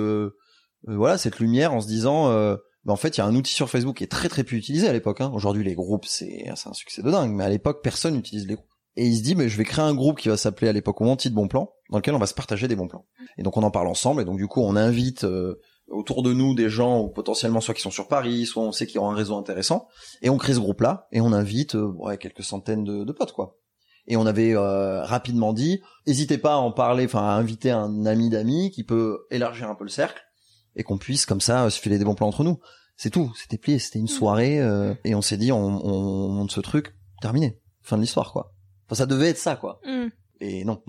voilà 0.85 1.17
cette 1.17 1.39
lumière 1.39 1.73
en 1.73 1.79
se 1.79 1.87
disant 1.87 2.27
bah, 2.27 2.91
en 2.91 2.97
fait 2.97 3.15
il 3.15 3.21
y 3.21 3.23
a 3.23 3.25
un 3.25 3.35
outil 3.35 3.53
sur 3.53 3.69
Facebook 3.69 3.97
qui 3.97 4.03
est 4.03 4.07
très 4.07 4.27
très 4.27 4.43
peu 4.43 4.57
utilisé 4.57 4.89
à 4.89 4.93
l'époque 4.93 5.21
hein. 5.21 5.31
aujourd'hui 5.33 5.63
les 5.63 5.75
groupes 5.75 6.05
c'est 6.05 6.49
un 6.49 6.73
succès 6.73 7.01
de 7.01 7.09
dingue 7.09 7.31
mais 7.31 7.45
à 7.45 7.49
l'époque 7.49 7.81
personne 7.81 8.15
n'utilise 8.15 8.45
les 8.45 8.55
groupes 8.55 8.72
et 8.95 9.05
il 9.05 9.17
se 9.17 9.23
dit 9.23 9.35
mais 9.35 9.49
je 9.49 9.57
vais 9.57 9.63
créer 9.63 9.85
un 9.85 9.93
groupe 9.93 10.19
qui 10.19 10.29
va 10.29 10.37
s'appeler 10.37 10.69
à 10.69 10.73
l'époque 10.73 11.01
Wanted 11.01 11.31
de 11.31 11.35
bons 11.35 11.47
plans 11.47 11.73
dans 11.89 11.97
lequel 11.97 12.15
on 12.15 12.19
va 12.19 12.27
se 12.27 12.33
partager 12.33 12.67
des 12.67 12.75
bons 12.75 12.87
plans. 12.87 13.05
Et 13.37 13.43
donc 13.43 13.57
on 13.57 13.63
en 13.63 13.71
parle 13.71 13.87
ensemble 13.87 14.21
et 14.21 14.25
donc 14.25 14.37
du 14.37 14.47
coup 14.47 14.61
on 14.61 14.75
invite 14.75 15.23
euh, 15.23 15.59
autour 15.87 16.23
de 16.23 16.33
nous 16.33 16.55
des 16.55 16.69
gens 16.69 17.01
ou 17.01 17.09
potentiellement 17.09 17.61
soit 17.61 17.73
qui 17.73 17.81
sont 17.81 17.91
sur 17.91 18.07
Paris 18.07 18.45
soit 18.45 18.63
on 18.63 18.71
sait 18.71 18.87
qu'ils 18.87 18.99
ont 18.99 19.09
un 19.09 19.15
réseau 19.15 19.37
intéressant. 19.37 19.87
Et 20.21 20.29
on 20.29 20.37
crée 20.37 20.53
ce 20.53 20.59
groupe 20.59 20.81
là 20.81 21.07
et 21.11 21.21
on 21.21 21.33
invite 21.33 21.75
euh, 21.75 21.91
ouais 21.97 22.17
quelques 22.17 22.43
centaines 22.43 22.83
de, 22.83 23.03
de 23.03 23.11
potes 23.11 23.33
quoi. 23.33 23.57
Et 24.07 24.17
on 24.17 24.25
avait 24.25 24.55
euh, 24.55 25.03
rapidement 25.03 25.53
dit 25.53 25.81
n'hésitez 26.07 26.37
pas 26.37 26.53
à 26.53 26.57
en 26.57 26.71
parler 26.71 27.05
enfin 27.05 27.23
à 27.23 27.33
inviter 27.33 27.71
un 27.71 28.05
ami 28.05 28.29
d'amis 28.29 28.71
qui 28.71 28.83
peut 28.83 29.25
élargir 29.31 29.69
un 29.69 29.75
peu 29.75 29.85
le 29.85 29.89
cercle 29.89 30.21
et 30.75 30.83
qu'on 30.83 30.97
puisse 30.97 31.25
comme 31.25 31.41
ça 31.41 31.65
euh, 31.65 31.69
se 31.69 31.79
filer 31.79 31.97
des 31.97 32.05
bons 32.05 32.15
plans 32.15 32.27
entre 32.27 32.43
nous. 32.43 32.59
C'est 32.95 33.09
tout, 33.09 33.31
c'était 33.35 33.57
plié, 33.57 33.79
c'était 33.79 33.99
une 33.99 34.07
soirée 34.07 34.59
euh, 34.59 34.93
et 35.03 35.15
on 35.15 35.21
s'est 35.21 35.37
dit 35.37 35.51
on, 35.51 35.85
on 35.85 36.29
monte 36.29 36.51
ce 36.51 36.59
truc, 36.59 36.95
terminé, 37.21 37.59
fin 37.81 37.97
de 37.97 38.01
l'histoire 38.01 38.31
quoi. 38.31 38.52
Enfin 38.93 38.95
ça 38.95 39.05
devait 39.05 39.29
être 39.29 39.37
ça 39.39 39.55
quoi. 39.55 39.79
Hmm. 39.85 40.07
Et 40.39 40.65
non, 40.65 40.83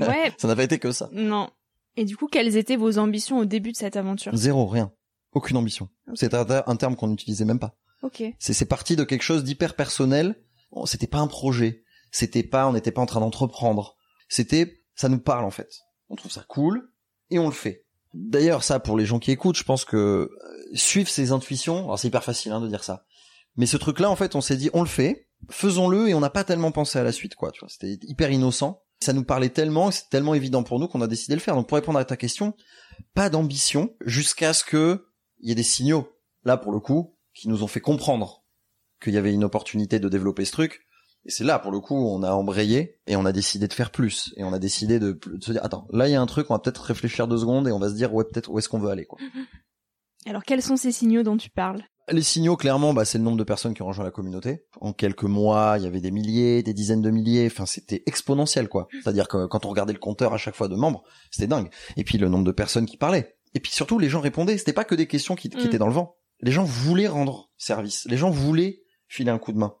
Ouais, 0.00 0.32
ça 0.38 0.48
n'a 0.48 0.56
pas 0.56 0.64
été 0.64 0.78
que 0.78 0.92
ça. 0.92 1.08
non. 1.12 1.50
Et 1.98 2.04
du 2.04 2.14
coup, 2.14 2.26
quelles 2.26 2.58
étaient 2.58 2.76
vos 2.76 2.98
ambitions 2.98 3.38
au 3.38 3.46
début 3.46 3.72
de 3.72 3.76
cette 3.76 3.96
aventure? 3.96 4.36
Zéro, 4.36 4.66
rien, 4.66 4.92
aucune 5.32 5.56
ambition. 5.56 5.88
C'est 6.14 6.34
un, 6.34 6.44
un 6.66 6.76
terme 6.76 6.94
qu'on 6.94 7.06
n'utilisait 7.06 7.46
même 7.46 7.58
pas. 7.58 7.74
Ok. 8.02 8.22
C'est 8.38 8.66
parti 8.68 8.96
de 8.96 9.04
quelque 9.04 9.22
chose 9.22 9.44
d'hyper 9.44 9.74
personnel. 9.74 10.34
c'était 10.84 11.06
pas 11.06 11.20
un 11.20 11.26
projet, 11.26 11.84
c'était 12.10 12.42
pas, 12.42 12.68
on 12.68 12.74
n'était 12.74 12.90
pas 12.92 13.00
en 13.00 13.06
train 13.06 13.20
d'entreprendre. 13.20 13.96
C'était, 14.28 14.82
ça 14.94 15.08
nous 15.08 15.20
parle 15.20 15.46
en 15.46 15.50
fait. 15.50 15.70
On 16.10 16.16
trouve 16.16 16.30
ça 16.32 16.44
cool 16.48 16.90
et 17.30 17.38
on 17.38 17.46
le 17.46 17.54
fait. 17.54 17.86
D'ailleurs, 18.12 18.62
ça 18.62 18.78
pour 18.78 18.98
les 18.98 19.06
gens 19.06 19.18
qui 19.18 19.30
écoutent, 19.30 19.56
je 19.56 19.64
pense 19.64 19.86
que 19.86 19.96
euh, 19.96 20.28
suivre 20.74 21.08
ses 21.08 21.32
intuitions, 21.32 21.84
alors 21.84 21.98
c'est 21.98 22.08
hyper 22.08 22.24
facile 22.24 22.52
hein, 22.52 22.60
de 22.60 22.68
dire 22.68 22.84
ça, 22.84 23.06
mais 23.56 23.64
ce 23.66 23.78
truc-là, 23.78 24.10
en 24.10 24.16
fait, 24.16 24.34
on 24.34 24.42
s'est 24.42 24.56
dit, 24.56 24.68
on 24.74 24.80
le 24.82 24.88
fait, 24.88 25.25
faisons-le 25.50 26.08
et 26.08 26.14
on 26.14 26.20
n'a 26.20 26.30
pas 26.30 26.44
tellement 26.44 26.72
pensé 26.72 26.98
à 26.98 27.04
la 27.04 27.12
suite, 27.12 27.34
quoi. 27.34 27.50
Tu 27.52 27.60
vois, 27.60 27.68
c'était 27.68 27.98
hyper 28.02 28.30
innocent. 28.30 28.82
Ça 29.00 29.12
nous 29.12 29.24
parlait 29.24 29.50
tellement, 29.50 29.90
c'est 29.90 30.08
tellement 30.10 30.34
évident 30.34 30.62
pour 30.62 30.80
nous 30.80 30.88
qu'on 30.88 31.02
a 31.02 31.06
décidé 31.06 31.34
de 31.34 31.40
le 31.40 31.42
faire. 31.42 31.54
Donc 31.54 31.68
pour 31.68 31.76
répondre 31.76 31.98
à 31.98 32.04
ta 32.04 32.16
question, 32.16 32.54
pas 33.14 33.28
d'ambition 33.28 33.94
jusqu'à 34.04 34.52
ce 34.52 34.64
que 34.64 35.06
il 35.38 35.48
y 35.48 35.52
ait 35.52 35.56
des 35.56 35.62
signaux. 35.62 36.08
Là, 36.44 36.56
pour 36.56 36.72
le 36.72 36.80
coup, 36.80 37.16
qui 37.34 37.48
nous 37.48 37.62
ont 37.62 37.66
fait 37.66 37.80
comprendre 37.80 38.44
qu'il 39.02 39.14
y 39.14 39.18
avait 39.18 39.32
une 39.32 39.44
opportunité 39.44 39.98
de 39.98 40.08
développer 40.08 40.44
ce 40.44 40.52
truc. 40.52 40.86
Et 41.26 41.30
c'est 41.30 41.44
là, 41.44 41.58
pour 41.58 41.72
le 41.72 41.80
coup, 41.80 41.96
on 41.96 42.22
a 42.22 42.30
embrayé 42.30 43.00
et 43.06 43.16
on 43.16 43.26
a 43.26 43.32
décidé 43.32 43.68
de 43.68 43.72
faire 43.72 43.90
plus. 43.90 44.32
Et 44.36 44.44
on 44.44 44.52
a 44.52 44.58
décidé 44.58 44.98
de, 44.98 45.18
se 45.40 45.52
dire, 45.52 45.64
attends, 45.64 45.88
là, 45.90 46.08
il 46.08 46.12
y 46.12 46.14
a 46.14 46.20
un 46.20 46.26
truc, 46.26 46.50
on 46.50 46.54
va 46.54 46.60
peut-être 46.60 46.82
réfléchir 46.82 47.26
deux 47.26 47.38
secondes 47.38 47.66
et 47.68 47.72
on 47.72 47.78
va 47.78 47.88
se 47.88 47.94
dire, 47.94 48.14
ouais, 48.14 48.24
peut-être 48.24 48.48
où 48.50 48.58
est-ce 48.58 48.68
qu'on 48.68 48.78
veut 48.78 48.90
aller, 48.90 49.04
quoi. 49.04 49.18
Alors, 50.26 50.44
quels 50.44 50.62
sont 50.62 50.76
ces 50.76 50.92
signaux 50.92 51.22
dont 51.22 51.36
tu 51.36 51.50
parles? 51.50 51.82
Les 52.12 52.22
signaux, 52.22 52.56
clairement, 52.56 52.94
bah, 52.94 53.04
c'est 53.04 53.18
le 53.18 53.24
nombre 53.24 53.36
de 53.36 53.44
personnes 53.44 53.74
qui 53.74 53.82
ont 53.82 53.86
rejoint 53.86 54.04
la 54.04 54.10
communauté. 54.10 54.64
En 54.80 54.92
quelques 54.92 55.24
mois, 55.24 55.74
il 55.78 55.84
y 55.84 55.86
avait 55.86 56.00
des 56.00 56.10
milliers, 56.10 56.62
des 56.62 56.74
dizaines 56.74 57.02
de 57.02 57.10
milliers. 57.10 57.46
Enfin, 57.46 57.66
c'était 57.66 58.02
exponentiel, 58.06 58.68
quoi. 58.68 58.88
C'est-à-dire 58.92 59.28
que 59.28 59.46
quand 59.46 59.64
on 59.66 59.68
regardait 59.68 59.92
le 59.92 59.98
compteur 59.98 60.32
à 60.32 60.38
chaque 60.38 60.54
fois 60.54 60.68
de 60.68 60.76
membres, 60.76 61.02
c'était 61.30 61.48
dingue. 61.48 61.68
Et 61.96 62.04
puis 62.04 62.18
le 62.18 62.28
nombre 62.28 62.44
de 62.44 62.52
personnes 62.52 62.86
qui 62.86 62.96
parlaient. 62.96 63.36
Et 63.54 63.60
puis 63.60 63.72
surtout, 63.72 63.98
les 63.98 64.08
gens 64.08 64.20
répondaient. 64.20 64.56
C'était 64.58 64.72
pas 64.72 64.84
que 64.84 64.94
des 64.94 65.06
questions 65.06 65.34
qui, 65.34 65.48
qui 65.48 65.56
mm. 65.56 65.66
étaient 65.66 65.78
dans 65.78 65.88
le 65.88 65.94
vent. 65.94 66.16
Les 66.40 66.52
gens 66.52 66.64
voulaient 66.64 67.08
rendre 67.08 67.50
service. 67.56 68.06
Les 68.08 68.16
gens 68.16 68.30
voulaient 68.30 68.82
filer 69.08 69.30
un 69.30 69.38
coup 69.38 69.52
de 69.52 69.58
main. 69.58 69.74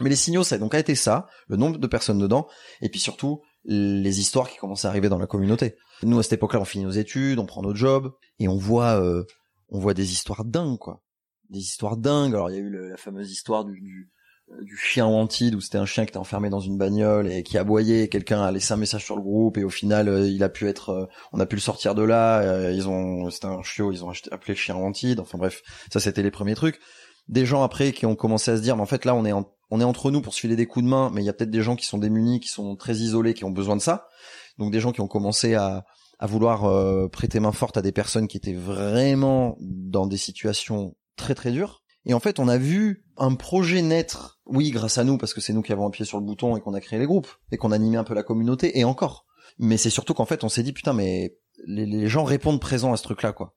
Mais 0.00 0.10
les 0.10 0.16
signaux, 0.16 0.44
ça 0.44 0.56
a 0.56 0.58
donc 0.58 0.74
été 0.74 0.94
ça, 0.94 1.28
le 1.46 1.56
nombre 1.56 1.78
de 1.78 1.86
personnes 1.86 2.18
dedans, 2.18 2.48
et 2.80 2.88
puis 2.88 3.00
surtout 3.00 3.42
les 3.66 4.18
histoires 4.18 4.48
qui 4.48 4.56
commençaient 4.56 4.86
à 4.86 4.90
arriver 4.90 5.10
dans 5.10 5.18
la 5.18 5.26
communauté. 5.26 5.76
Nous, 6.02 6.18
à 6.18 6.22
cette 6.22 6.32
époque-là, 6.32 6.60
on 6.60 6.64
finit 6.64 6.84
nos 6.84 6.90
études, 6.90 7.38
on 7.38 7.44
prend 7.44 7.60
notre 7.60 7.76
job, 7.76 8.14
et 8.38 8.48
on 8.48 8.56
voit, 8.56 8.98
euh, 8.98 9.24
on 9.68 9.78
voit 9.78 9.92
des 9.92 10.12
histoires 10.12 10.46
dingues, 10.46 10.78
quoi 10.78 11.02
des 11.50 11.58
histoires 11.58 11.96
dingues. 11.96 12.34
Alors 12.34 12.50
il 12.50 12.56
y 12.56 12.58
a 12.58 12.62
eu 12.62 12.90
la 12.90 12.96
fameuse 12.96 13.30
histoire 13.30 13.64
du, 13.64 13.80
du, 13.80 14.10
euh, 14.52 14.62
du 14.62 14.76
chien 14.76 15.06
Wanted 15.06 15.54
où 15.54 15.60
c'était 15.60 15.78
un 15.78 15.86
chien 15.86 16.04
qui 16.04 16.10
était 16.10 16.18
enfermé 16.18 16.48
dans 16.48 16.60
une 16.60 16.78
bagnole 16.78 17.30
et 17.30 17.42
qui 17.42 17.58
aboyait. 17.58 18.08
Quelqu'un 18.08 18.42
a 18.42 18.50
laissé 18.50 18.72
un 18.72 18.76
message 18.76 19.04
sur 19.04 19.16
le 19.16 19.22
groupe 19.22 19.58
et 19.58 19.64
au 19.64 19.70
final 19.70 20.08
euh, 20.08 20.28
il 20.28 20.42
a 20.42 20.48
pu 20.48 20.68
être, 20.68 20.90
euh, 20.90 21.06
on 21.32 21.40
a 21.40 21.46
pu 21.46 21.56
le 21.56 21.60
sortir 21.60 21.94
de 21.94 22.02
là. 22.02 22.70
ils 22.70 22.88
ont, 22.88 23.30
c'était 23.30 23.46
un 23.46 23.62
chiot, 23.62 23.92
ils 23.92 24.04
ont 24.04 24.10
appelé 24.30 24.54
le 24.54 24.58
chien 24.58 24.76
Wanted. 24.76 25.20
Enfin 25.20 25.38
bref, 25.38 25.62
ça 25.92 26.00
c'était 26.00 26.22
les 26.22 26.30
premiers 26.30 26.54
trucs. 26.54 26.80
Des 27.28 27.46
gens 27.46 27.62
après 27.62 27.92
qui 27.92 28.06
ont 28.06 28.16
commencé 28.16 28.50
à 28.50 28.56
se 28.56 28.62
dire, 28.62 28.76
mais 28.76 28.82
en 28.82 28.86
fait 28.86 29.04
là 29.04 29.14
on 29.14 29.24
est 29.24 29.32
on 29.72 29.80
est 29.80 29.84
entre 29.84 30.10
nous 30.10 30.20
pour 30.20 30.34
se 30.34 30.40
filer 30.40 30.56
des 30.56 30.66
coups 30.66 30.84
de 30.84 30.90
main, 30.90 31.10
mais 31.14 31.22
il 31.22 31.26
y 31.26 31.28
a 31.28 31.32
peut-être 31.32 31.50
des 31.50 31.62
gens 31.62 31.76
qui 31.76 31.86
sont 31.86 31.98
démunis, 31.98 32.40
qui 32.40 32.48
sont 32.48 32.74
très 32.74 32.96
isolés, 32.96 33.34
qui 33.34 33.44
ont 33.44 33.52
besoin 33.52 33.76
de 33.76 33.80
ça. 33.80 34.08
Donc 34.58 34.72
des 34.72 34.80
gens 34.80 34.90
qui 34.90 35.00
ont 35.00 35.06
commencé 35.06 35.54
à, 35.54 35.84
à 36.18 36.26
vouloir 36.26 37.10
prêter 37.10 37.38
main 37.38 37.52
forte 37.52 37.76
à 37.76 37.82
des 37.82 37.92
personnes 37.92 38.26
qui 38.26 38.36
étaient 38.36 38.54
vraiment 38.54 39.56
dans 39.60 40.08
des 40.08 40.16
situations 40.16 40.96
très 41.20 41.34
très 41.34 41.52
dur. 41.52 41.82
Et 42.06 42.14
en 42.14 42.20
fait, 42.20 42.38
on 42.38 42.48
a 42.48 42.56
vu 42.58 43.04
un 43.16 43.34
projet 43.34 43.82
naître, 43.82 44.40
oui, 44.46 44.70
grâce 44.70 44.98
à 44.98 45.04
nous, 45.04 45.18
parce 45.18 45.34
que 45.34 45.40
c'est 45.40 45.52
nous 45.52 45.62
qui 45.62 45.72
avons 45.72 45.86
appuyé 45.86 46.06
sur 46.06 46.18
le 46.18 46.24
bouton 46.24 46.56
et 46.56 46.60
qu'on 46.60 46.74
a 46.74 46.80
créé 46.80 46.98
les 46.98 47.06
groupes, 47.06 47.28
et 47.52 47.58
qu'on 47.58 47.72
a 47.72 47.74
animé 47.74 47.98
un 47.98 48.04
peu 48.04 48.14
la 48.14 48.22
communauté, 48.22 48.78
et 48.78 48.84
encore. 48.84 49.26
Mais 49.58 49.76
c'est 49.76 49.90
surtout 49.90 50.14
qu'en 50.14 50.24
fait, 50.24 50.42
on 50.42 50.48
s'est 50.48 50.62
dit, 50.62 50.72
putain, 50.72 50.94
mais 50.94 51.36
les, 51.66 52.08
gens 52.08 52.24
répondent 52.24 52.60
présent 52.60 52.92
à 52.92 52.96
ce 52.96 53.02
truc-là, 53.02 53.32
quoi. 53.32 53.54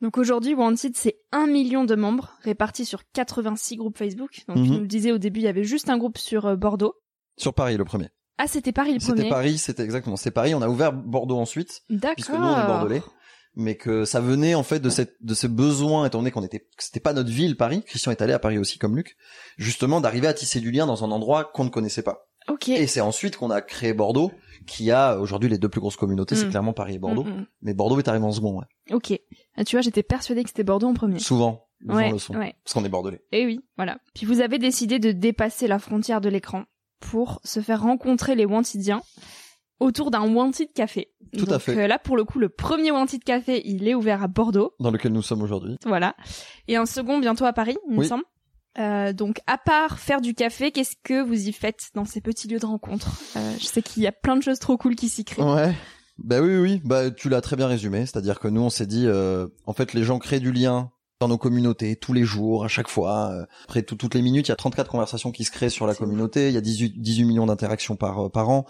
Donc 0.00 0.16
aujourd'hui, 0.16 0.54
Wanted, 0.54 0.96
c'est 0.96 1.18
un 1.30 1.46
million 1.46 1.84
de 1.84 1.94
membres 1.94 2.30
répartis 2.42 2.86
sur 2.86 3.02
86 3.12 3.76
groupes 3.76 3.98
Facebook. 3.98 4.44
Donc 4.48 4.56
tu 4.56 4.62
mhm. 4.62 4.70
nous 4.70 4.80
le 4.80 4.86
disais 4.86 5.12
au 5.12 5.18
début, 5.18 5.40
il 5.40 5.42
y 5.42 5.48
avait 5.48 5.64
juste 5.64 5.90
un 5.90 5.98
groupe 5.98 6.16
sur 6.16 6.46
euh, 6.46 6.56
Bordeaux. 6.56 6.94
Sur 7.36 7.52
Paris, 7.52 7.76
le 7.76 7.84
premier. 7.84 8.08
Ah, 8.38 8.46
c'était 8.46 8.72
Paris 8.72 8.94
le 8.94 9.00
premier. 9.00 9.18
C'était 9.18 9.28
Paris, 9.28 9.58
c'était 9.58 9.82
exactement. 9.82 10.16
C'est 10.16 10.30
Paris. 10.30 10.54
On 10.54 10.62
a 10.62 10.68
ouvert 10.70 10.94
Bordeaux 10.94 11.36
ensuite. 11.36 11.82
D'accord. 11.90 12.14
Puisque 12.14 12.30
nous, 12.30 12.46
on 12.46 12.58
est 12.58 12.66
bordelais 12.66 13.02
mais 13.54 13.76
que 13.76 14.04
ça 14.04 14.20
venait 14.20 14.54
en 14.54 14.62
fait 14.62 14.80
de 14.80 14.90
cette 14.90 15.14
de 15.20 15.34
ce 15.34 15.46
besoin 15.46 16.06
étant 16.06 16.18
donné 16.18 16.30
qu'on 16.30 16.44
était 16.44 16.68
c'était 16.78 17.00
pas 17.00 17.12
notre 17.12 17.30
ville 17.30 17.56
Paris. 17.56 17.82
Christian 17.86 18.12
est 18.12 18.22
allé 18.22 18.32
à 18.32 18.38
Paris 18.38 18.58
aussi 18.58 18.78
comme 18.78 18.96
Luc. 18.96 19.16
Justement 19.56 20.00
d'arriver 20.00 20.28
à 20.28 20.34
tisser 20.34 20.60
du 20.60 20.70
lien 20.70 20.86
dans 20.86 21.04
un 21.04 21.10
endroit 21.10 21.44
qu'on 21.44 21.64
ne 21.64 21.70
connaissait 21.70 22.02
pas. 22.02 22.30
Et 22.66 22.86
c'est 22.86 23.00
ensuite 23.00 23.36
qu'on 23.36 23.50
a 23.50 23.60
créé 23.60 23.92
Bordeaux 23.92 24.32
qui 24.66 24.90
a 24.90 25.18
aujourd'hui 25.18 25.48
les 25.48 25.58
deux 25.58 25.68
plus 25.68 25.80
grosses 25.80 25.96
communautés. 25.96 26.34
C'est 26.34 26.46
mm. 26.46 26.50
clairement 26.50 26.72
Paris 26.72 26.94
et 26.94 26.98
Bordeaux. 26.98 27.24
Mm, 27.24 27.30
mm. 27.30 27.46
mais 27.62 27.74
Bordeaux 27.74 27.98
est 27.98 28.08
arrivé 28.08 28.24
en 28.24 28.32
second 28.32 28.58
ouais. 28.58 28.94
Ok. 28.94 29.18
Ah, 29.56 29.64
tu 29.64 29.76
vois 29.76 29.82
j'étais 29.82 30.02
persuadé 30.02 30.42
que 30.42 30.48
c'était 30.50 30.64
Bordeaux 30.64 30.88
en 30.88 30.94
premier. 30.94 31.18
Souvent 31.18 31.68
ouais, 31.86 32.10
le 32.10 32.18
son, 32.18 32.34
parce 32.34 32.74
qu'on 32.74 32.84
est 32.84 32.88
bordelais. 32.88 33.22
Et 33.32 33.42
eh 33.42 33.46
oui 33.46 33.60
voilà. 33.76 33.98
Puis 34.14 34.26
vous 34.26 34.40
avez 34.40 34.58
décidé 34.58 34.98
de 34.98 35.12
dépasser 35.12 35.66
la 35.66 35.78
frontière 35.78 36.20
de 36.20 36.28
l'écran 36.28 36.64
pour 37.00 37.40
se 37.44 37.60
faire 37.60 37.82
rencontrer 37.82 38.34
les 38.34 38.44
Wantidiens 38.44 39.02
autour 39.80 40.10
d'un 40.10 40.32
Wanted 40.32 40.72
Café. 40.72 41.10
Tout 41.36 41.46
à 41.50 41.58
fait. 41.58 41.76
Euh, 41.76 41.86
là, 41.86 41.98
pour 41.98 42.16
le 42.16 42.24
coup, 42.24 42.38
le 42.38 42.48
premier 42.48 42.90
Wanted 42.90 43.24
Café, 43.24 43.62
il 43.64 43.88
est 43.88 43.94
ouvert 43.94 44.22
à 44.22 44.28
Bordeaux. 44.28 44.72
Dans 44.80 44.90
lequel 44.90 45.12
nous 45.12 45.22
sommes 45.22 45.42
aujourd'hui. 45.42 45.76
Voilà. 45.84 46.14
Et 46.68 46.76
un 46.76 46.86
second 46.86 47.18
bientôt 47.18 47.44
à 47.44 47.52
Paris, 47.52 47.76
il 47.88 47.96
me 47.96 48.04
semble. 48.04 48.24
Euh, 48.78 49.12
donc, 49.12 49.40
à 49.46 49.58
part 49.58 49.98
faire 49.98 50.20
du 50.20 50.34
café, 50.34 50.70
qu'est-ce 50.70 50.94
que 51.02 51.22
vous 51.22 51.48
y 51.48 51.52
faites 51.52 51.90
dans 51.94 52.04
ces 52.04 52.20
petits 52.20 52.46
lieux 52.46 52.58
de 52.60 52.66
rencontre? 52.66 53.08
Euh, 53.36 53.52
Je 53.58 53.64
sais 53.64 53.82
qu'il 53.82 54.02
y 54.02 54.06
a 54.06 54.12
plein 54.12 54.36
de 54.36 54.42
choses 54.42 54.58
trop 54.60 54.76
cool 54.76 54.94
qui 54.94 55.08
s'y 55.08 55.24
créent. 55.24 55.42
Ouais. 55.42 55.74
Bah 56.18 56.40
oui, 56.40 56.56
oui, 56.58 56.80
bah 56.84 57.10
tu 57.10 57.28
l'as 57.28 57.40
très 57.40 57.56
bien 57.56 57.66
résumé. 57.66 58.00
C'est-à-dire 58.00 58.38
que 58.38 58.48
nous, 58.48 58.60
on 58.60 58.70
s'est 58.70 58.86
dit, 58.86 59.06
euh, 59.06 59.48
en 59.66 59.72
fait, 59.72 59.94
les 59.94 60.04
gens 60.04 60.18
créent 60.18 60.38
du 60.40 60.52
lien 60.52 60.90
dans 61.20 61.28
nos 61.28 61.38
communautés 61.38 61.96
tous 61.96 62.14
les 62.14 62.24
jours, 62.24 62.64
à 62.64 62.68
chaque 62.68 62.88
fois. 62.88 63.30
Euh, 63.32 63.44
après 63.64 63.82
toutes 63.82 64.14
les 64.14 64.22
minutes, 64.22 64.48
il 64.48 64.50
y 64.50 64.52
a 64.52 64.56
34 64.56 64.90
conversations 64.90 65.30
qui 65.30 65.44
se 65.44 65.50
créent 65.50 65.68
sur 65.68 65.86
la 65.86 65.94
communauté. 65.94 66.48
Il 66.48 66.54
y 66.54 66.56
a 66.56 66.62
18, 66.62 67.00
18 67.00 67.24
millions 67.24 67.46
d'interactions 67.46 67.94
par 67.94 68.26
euh, 68.26 68.28
par 68.30 68.48
an. 68.48 68.66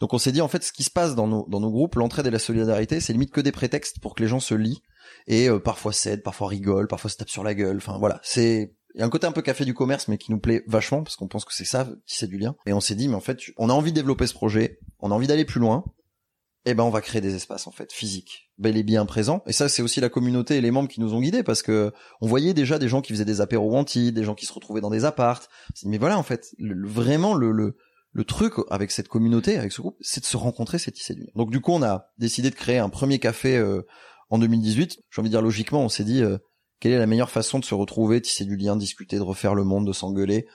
Donc 0.00 0.12
on 0.12 0.18
s'est 0.18 0.32
dit 0.32 0.40
en 0.40 0.48
fait 0.48 0.64
ce 0.64 0.72
qui 0.72 0.82
se 0.82 0.90
passe 0.90 1.14
dans 1.14 1.28
nos 1.28 1.46
dans 1.48 1.60
nos 1.60 1.70
groupes, 1.70 1.94
l'entraide 1.94 2.26
et 2.26 2.30
la 2.30 2.40
solidarité, 2.40 3.00
c'est 3.00 3.12
limite 3.12 3.30
que 3.30 3.40
des 3.40 3.52
prétextes 3.52 4.00
pour 4.00 4.14
que 4.14 4.22
les 4.22 4.28
gens 4.28 4.40
se 4.40 4.54
lient 4.54 4.82
et 5.28 5.48
euh, 5.48 5.60
parfois 5.60 5.92
cèdent, 5.92 6.24
parfois 6.24 6.48
rigolent, 6.48 6.88
parfois 6.88 7.08
se 7.08 7.16
tapent 7.16 7.30
sur 7.30 7.44
la 7.44 7.54
gueule. 7.54 7.76
Enfin 7.76 7.98
voilà, 7.98 8.20
c'est 8.24 8.74
il 8.94 8.98
y 8.98 9.02
a 9.02 9.06
un 9.06 9.10
côté 9.10 9.26
un 9.26 9.32
peu 9.32 9.40
café 9.40 9.64
du 9.64 9.72
commerce, 9.72 10.08
mais 10.08 10.18
qui 10.18 10.32
nous 10.32 10.40
plaît 10.40 10.64
vachement 10.66 11.02
parce 11.02 11.16
qu'on 11.16 11.28
pense 11.28 11.44
que 11.44 11.54
c'est 11.54 11.64
ça, 11.64 11.88
c'est 12.04 12.26
du 12.26 12.36
lien. 12.36 12.56
Et 12.66 12.72
on 12.74 12.80
s'est 12.80 12.94
dit, 12.94 13.08
mais 13.08 13.14
en 13.14 13.20
fait, 13.20 13.38
on 13.56 13.70
a 13.70 13.72
envie 13.72 13.90
de 13.90 13.96
développer 13.96 14.26
ce 14.26 14.34
projet, 14.34 14.78
on 14.98 15.10
a 15.10 15.14
envie 15.14 15.26
d'aller 15.26 15.46
plus 15.46 15.60
loin 15.60 15.84
eh 16.64 16.74
ben 16.74 16.84
on 16.84 16.90
va 16.90 17.00
créer 17.00 17.20
des 17.20 17.34
espaces 17.34 17.66
en 17.66 17.72
fait 17.72 17.92
physiques 17.92 18.50
bel 18.58 18.76
et 18.76 18.82
bien 18.82 19.04
présents. 19.04 19.42
Et 19.46 19.52
ça 19.52 19.68
c'est 19.68 19.82
aussi 19.82 20.00
la 20.00 20.08
communauté 20.08 20.56
et 20.56 20.60
les 20.60 20.70
membres 20.70 20.88
qui 20.88 21.00
nous 21.00 21.14
ont 21.14 21.20
guidés 21.20 21.42
parce 21.42 21.62
que 21.62 21.92
on 22.20 22.28
voyait 22.28 22.54
déjà 22.54 22.78
des 22.78 22.88
gens 22.88 23.00
qui 23.00 23.12
faisaient 23.12 23.24
des 23.24 23.40
apéros 23.40 23.76
anti 23.76 24.12
des 24.12 24.24
gens 24.24 24.34
qui 24.34 24.46
se 24.46 24.52
retrouvaient 24.52 24.80
dans 24.80 24.90
des 24.90 25.04
appartes. 25.04 25.48
Mais 25.84 25.98
voilà 25.98 26.18
en 26.18 26.22
fait 26.22 26.54
vraiment 26.60 27.34
le, 27.34 27.50
le 27.52 27.76
le 28.12 28.24
truc 28.24 28.54
avec 28.70 28.90
cette 28.90 29.08
communauté 29.08 29.58
avec 29.58 29.72
ce 29.72 29.80
groupe 29.80 29.96
c'est 30.00 30.20
de 30.20 30.26
se 30.26 30.36
rencontrer 30.36 30.78
c'est 30.78 30.92
tisser 30.92 31.14
du 31.14 31.22
lien. 31.22 31.32
Donc 31.34 31.50
du 31.50 31.60
coup 31.60 31.72
on 31.72 31.82
a 31.82 32.06
décidé 32.18 32.50
de 32.50 32.54
créer 32.54 32.78
un 32.78 32.90
premier 32.90 33.18
café 33.18 33.56
euh, 33.56 33.82
en 34.30 34.38
2018 34.38 34.98
j'ai 35.10 35.20
envie 35.20 35.30
de 35.30 35.34
dire 35.34 35.42
logiquement 35.42 35.82
on 35.82 35.88
s'est 35.88 36.04
dit 36.04 36.22
euh, 36.22 36.38
quelle 36.78 36.92
est 36.92 36.98
la 36.98 37.06
meilleure 37.06 37.30
façon 37.30 37.58
de 37.58 37.64
se 37.64 37.74
retrouver 37.74 38.20
tisser 38.20 38.44
du 38.44 38.56
lien 38.56 38.76
discuter 38.76 39.16
de 39.16 39.22
refaire 39.22 39.54
le 39.54 39.64
monde 39.64 39.86
de 39.86 39.92
s'engueuler? 39.92 40.46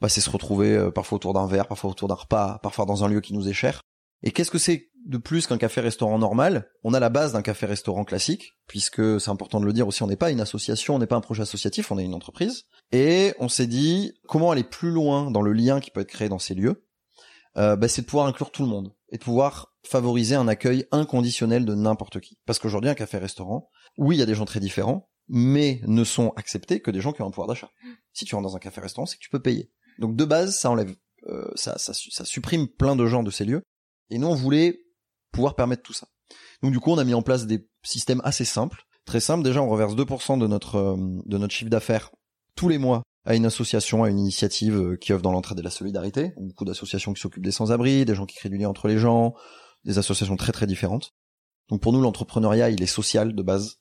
Bah 0.00 0.08
c'est 0.08 0.20
se 0.20 0.30
retrouver 0.30 0.76
euh, 0.76 0.90
parfois 0.90 1.16
autour 1.16 1.32
d'un 1.32 1.46
verre 1.46 1.66
parfois 1.66 1.90
autour 1.90 2.06
d'un 2.06 2.14
repas 2.14 2.60
parfois 2.62 2.84
dans 2.84 3.02
un 3.02 3.08
lieu 3.08 3.20
qui 3.20 3.34
nous 3.34 3.48
est 3.48 3.54
cher 3.54 3.80
et 4.26 4.32
qu'est-ce 4.32 4.50
que 4.50 4.58
c'est 4.58 4.90
de 5.06 5.18
plus 5.18 5.46
qu'un 5.46 5.56
café-restaurant 5.56 6.18
normal? 6.18 6.68
On 6.82 6.94
a 6.94 6.98
la 7.00 7.10
base 7.10 7.32
d'un 7.32 7.42
café-restaurant 7.42 8.04
classique, 8.04 8.54
puisque 8.66 9.20
c'est 9.20 9.30
important 9.30 9.60
de 9.60 9.64
le 9.64 9.72
dire 9.72 9.86
aussi, 9.86 10.02
on 10.02 10.08
n'est 10.08 10.16
pas 10.16 10.32
une 10.32 10.40
association, 10.40 10.96
on 10.96 10.98
n'est 10.98 11.06
pas 11.06 11.14
un 11.14 11.20
projet 11.20 11.42
associatif, 11.42 11.92
on 11.92 11.98
est 11.98 12.04
une 12.04 12.12
entreprise. 12.12 12.64
Et 12.90 13.34
on 13.38 13.48
s'est 13.48 13.68
dit, 13.68 14.14
comment 14.26 14.50
aller 14.50 14.64
plus 14.64 14.90
loin 14.90 15.30
dans 15.30 15.42
le 15.42 15.52
lien 15.52 15.78
qui 15.78 15.92
peut 15.92 16.00
être 16.00 16.08
créé 16.08 16.28
dans 16.28 16.40
ces 16.40 16.56
lieux? 16.56 16.84
Euh, 17.56 17.76
bah, 17.76 17.86
C'est 17.86 18.02
de 18.02 18.06
pouvoir 18.06 18.26
inclure 18.26 18.50
tout 18.50 18.62
le 18.62 18.68
monde, 18.68 18.92
et 19.10 19.18
de 19.18 19.22
pouvoir 19.22 19.76
favoriser 19.84 20.34
un 20.34 20.48
accueil 20.48 20.86
inconditionnel 20.90 21.64
de 21.64 21.76
n'importe 21.76 22.18
qui. 22.18 22.36
Parce 22.44 22.58
qu'aujourd'hui, 22.58 22.90
un 22.90 22.94
café-restaurant, 22.94 23.70
oui, 23.96 24.16
il 24.16 24.18
y 24.18 24.22
a 24.22 24.26
des 24.26 24.34
gens 24.34 24.44
très 24.44 24.58
différents, 24.58 25.08
mais 25.28 25.80
ne 25.86 26.02
sont 26.02 26.30
acceptés 26.30 26.80
que 26.80 26.90
des 26.90 27.00
gens 27.00 27.12
qui 27.12 27.22
ont 27.22 27.26
un 27.26 27.30
pouvoir 27.30 27.46
d'achat. 27.46 27.70
Si 28.12 28.24
tu 28.24 28.34
rentres 28.34 28.48
dans 28.48 28.56
un 28.56 28.60
café-restaurant, 28.60 29.06
c'est 29.06 29.18
que 29.18 29.22
tu 29.22 29.30
peux 29.30 29.40
payer. 29.40 29.70
Donc 30.00 30.16
de 30.16 30.24
base, 30.24 30.58
ça 30.58 30.68
enlève, 30.68 30.96
euh, 31.28 31.48
ça, 31.54 31.76
supprime 31.94 32.66
plein 32.66 32.96
de 32.96 33.06
gens 33.06 33.22
de 33.22 33.30
ces 33.30 33.44
lieux. 33.44 33.62
Et 34.10 34.18
nous, 34.18 34.26
on 34.28 34.34
voulait 34.34 34.80
pouvoir 35.32 35.54
permettre 35.54 35.82
tout 35.82 35.92
ça. 35.92 36.08
Donc 36.62 36.72
du 36.72 36.80
coup, 36.80 36.90
on 36.90 36.98
a 36.98 37.04
mis 37.04 37.14
en 37.14 37.22
place 37.22 37.46
des 37.46 37.68
systèmes 37.82 38.20
assez 38.24 38.44
simples, 38.44 38.84
très 39.04 39.20
simples. 39.20 39.42
Déjà, 39.42 39.62
on 39.62 39.68
reverse 39.68 39.94
2% 39.94 40.38
de 40.38 40.46
notre 40.46 40.76
euh, 40.76 40.96
de 41.26 41.38
notre 41.38 41.54
chiffre 41.54 41.70
d'affaires 41.70 42.10
tous 42.54 42.68
les 42.68 42.78
mois 42.78 43.02
à 43.24 43.34
une 43.34 43.44
association, 43.44 44.04
à 44.04 44.10
une 44.10 44.18
initiative 44.18 44.76
euh, 44.76 44.96
qui 44.96 45.12
œuvre 45.12 45.22
dans 45.22 45.32
l'entraide 45.32 45.58
et 45.58 45.62
la 45.62 45.70
solidarité. 45.70 46.32
Beaucoup 46.38 46.64
d'associations 46.64 47.12
qui 47.12 47.20
s'occupent 47.20 47.44
des 47.44 47.52
sans-abri, 47.52 48.04
des 48.04 48.14
gens 48.14 48.26
qui 48.26 48.36
créent 48.36 48.48
du 48.48 48.56
lien 48.56 48.68
entre 48.68 48.88
les 48.88 48.98
gens, 48.98 49.34
des 49.84 49.98
associations 49.98 50.36
très 50.36 50.52
très 50.52 50.66
différentes. 50.66 51.12
Donc 51.68 51.80
pour 51.80 51.92
nous, 51.92 52.00
l'entrepreneuriat, 52.00 52.70
il 52.70 52.82
est 52.82 52.86
social 52.86 53.34
de 53.34 53.42
base. 53.42 53.76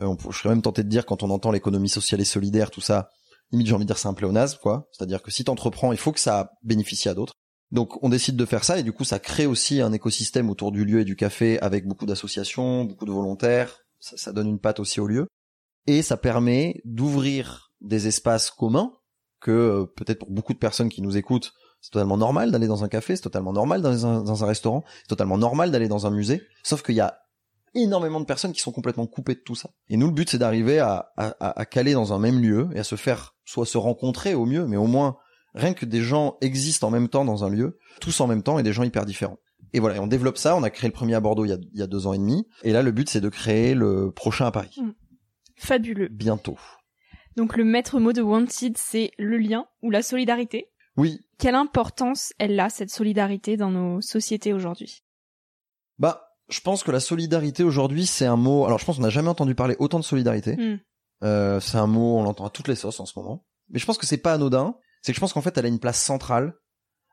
Euh, 0.00 0.14
je 0.30 0.36
serais 0.36 0.48
même 0.48 0.62
tenté 0.62 0.82
de 0.82 0.88
dire 0.88 1.06
quand 1.06 1.22
on 1.22 1.30
entend 1.30 1.50
l'économie 1.50 1.88
sociale 1.88 2.20
et 2.20 2.24
solidaire, 2.24 2.70
tout 2.70 2.80
ça, 2.80 3.10
limite 3.52 3.66
j'ai 3.66 3.74
envie 3.74 3.84
de 3.84 3.88
dire 3.88 3.98
c'est 3.98 4.08
un 4.08 4.14
pléonasme, 4.14 4.58
quoi. 4.62 4.88
C'est-à-dire 4.92 5.22
que 5.22 5.30
si 5.30 5.44
t'entreprends, 5.44 5.92
il 5.92 5.98
faut 5.98 6.12
que 6.12 6.20
ça 6.20 6.52
bénéficie 6.62 7.08
à 7.08 7.14
d'autres. 7.14 7.34
Donc 7.70 8.02
on 8.02 8.08
décide 8.08 8.36
de 8.36 8.44
faire 8.44 8.64
ça 8.64 8.78
et 8.78 8.82
du 8.82 8.92
coup 8.92 9.04
ça 9.04 9.18
crée 9.18 9.46
aussi 9.46 9.80
un 9.80 9.92
écosystème 9.92 10.48
autour 10.48 10.72
du 10.72 10.84
lieu 10.84 11.00
et 11.00 11.04
du 11.04 11.16
café 11.16 11.60
avec 11.60 11.86
beaucoup 11.86 12.06
d'associations, 12.06 12.84
beaucoup 12.84 13.04
de 13.04 13.12
volontaires, 13.12 13.80
ça, 14.00 14.32
donne 14.32 14.48
une 14.48 14.58
patte 14.58 14.80
aussi 14.80 15.00
au 15.00 15.06
lieu 15.06 15.26
et 15.86 16.02
ça 16.02 16.16
permet 16.16 16.80
d'ouvrir 16.84 17.72
des 17.80 18.06
espaces 18.06 18.50
communs 18.50 18.92
que 19.40 19.50
euh, 19.50 19.86
peut-être 19.86 20.20
pour 20.20 20.30
beaucoup 20.30 20.54
de 20.54 20.58
personnes 20.58 20.88
qui 20.88 21.02
nous 21.02 21.16
écoutent, 21.16 21.52
c'est 21.80 21.90
totalement 21.90 22.16
normal 22.16 22.50
d'aller 22.50 22.66
dans 22.66 22.84
un 22.84 22.88
café, 22.88 23.16
c'est 23.16 23.22
totalement 23.22 23.52
normal 23.52 23.82
dans 23.82 24.06
un, 24.06 24.46
restaurant, 24.46 24.84
c'est 25.02 25.08
totalement 25.08 25.38
normal 25.38 25.70
d'aller 25.70 25.88
dans 25.88 26.06
un 26.06 26.10
musée. 26.10 26.42
Sauf 26.64 26.82
qu'il 26.82 26.96
y 26.96 27.00
a 27.00 27.20
énormément 27.74 28.18
de 28.18 28.24
personnes 28.24 28.52
qui 28.52 28.60
sont 28.60 28.72
complètement 28.72 29.06
coupées 29.06 29.34
de 29.34 29.40
tout 29.40 29.54
ça. 29.54 29.70
Et 29.88 29.96
nous, 29.96 30.08
le 30.08 30.12
but, 30.12 30.28
c'est 30.28 30.38
d'arriver 30.38 30.80
à 30.80 31.64
caler 31.70 31.92
dans 31.92 32.12
un 32.12 32.18
même 32.18 32.40
lieu 32.40 32.68
et 32.74 32.80
à 32.80 32.84
se 32.84 32.96
faire 32.96 33.36
soit 33.44 33.66
se 33.66 33.78
rencontrer 33.78 34.34
au 34.34 34.44
mieux, 34.44 34.66
mais 34.66 34.76
au 34.76 34.86
moins 34.86 35.18
rien 35.54 35.74
que 35.74 35.86
des 35.86 36.02
gens 36.02 36.36
existent 36.40 36.88
en 36.88 36.90
même 36.90 37.08
temps 37.08 37.24
dans 37.24 37.44
un 37.44 37.50
lieu, 37.50 37.78
tous 38.00 38.20
en 38.20 38.26
même 38.26 38.42
temps 38.42 38.58
et 38.58 38.62
des 38.62 38.72
gens 38.72 38.82
hyper 38.82 39.04
différents. 39.06 39.38
Et 39.72 39.80
voilà, 39.80 39.96
et 39.96 39.98
on 39.98 40.06
développe 40.06 40.38
ça. 40.38 40.56
On 40.56 40.62
a 40.62 40.70
créé 40.70 40.88
le 40.88 40.94
premier 40.94 41.14
à 41.14 41.20
Bordeaux 41.20 41.44
il 41.44 41.50
y 41.50 41.52
a, 41.52 41.58
il 41.72 41.78
y 41.78 41.82
a 41.82 41.86
deux 41.86 42.06
ans 42.06 42.12
et 42.12 42.18
demi. 42.18 42.46
Et 42.62 42.72
là, 42.72 42.82
le 42.82 42.90
but, 42.90 43.08
c'est 43.08 43.20
de 43.20 43.28
créer 43.28 43.74
le 43.74 44.10
prochain 44.10 44.46
à 44.46 44.50
Paris. 44.50 44.74
Mm. 44.78 44.90
Fabuleux. 45.56 46.08
Bientôt. 46.10 46.58
Donc 47.36 47.56
le 47.56 47.64
maître 47.64 48.00
mot 48.00 48.12
de 48.12 48.22
Wanted, 48.22 48.76
c'est 48.76 49.12
le 49.18 49.36
lien 49.36 49.66
ou 49.82 49.90
la 49.90 50.02
solidarité? 50.02 50.70
Oui. 50.96 51.20
Quelle 51.38 51.54
importance 51.54 52.32
elle 52.38 52.58
a, 52.58 52.70
cette 52.70 52.90
solidarité, 52.90 53.56
dans 53.56 53.70
nos 53.70 54.00
sociétés 54.00 54.52
aujourd'hui? 54.52 55.04
Bah, 55.98 56.34
je 56.48 56.60
pense 56.60 56.82
que 56.82 56.90
la 56.90 57.00
solidarité 57.00 57.62
aujourd'hui, 57.62 58.06
c'est 58.06 58.26
un 58.26 58.36
mot. 58.36 58.64
Alors, 58.64 58.78
je 58.78 58.84
pense 58.84 58.96
qu'on 58.96 59.02
n'a 59.02 59.10
jamais 59.10 59.28
entendu 59.28 59.54
parler 59.54 59.76
autant 59.78 59.98
de 59.98 60.04
solidarité. 60.04 60.56
Mm. 60.56 60.80
Euh, 61.24 61.60
c'est 61.60 61.78
un 61.78 61.86
mot, 61.86 62.18
on 62.18 62.22
l'entend 62.22 62.46
à 62.46 62.50
toutes 62.50 62.68
les 62.68 62.74
sauces 62.74 63.00
en 63.00 63.06
ce 63.06 63.18
moment. 63.18 63.44
Mais 63.70 63.78
je 63.78 63.86
pense 63.86 63.98
que 63.98 64.06
c'est 64.06 64.18
pas 64.18 64.32
anodin. 64.32 64.76
C'est 65.08 65.12
que 65.12 65.16
je 65.16 65.20
pense 65.20 65.32
qu'en 65.32 65.40
fait, 65.40 65.56
elle 65.56 65.64
a 65.64 65.68
une 65.68 65.78
place 65.78 66.02
centrale, 66.02 66.52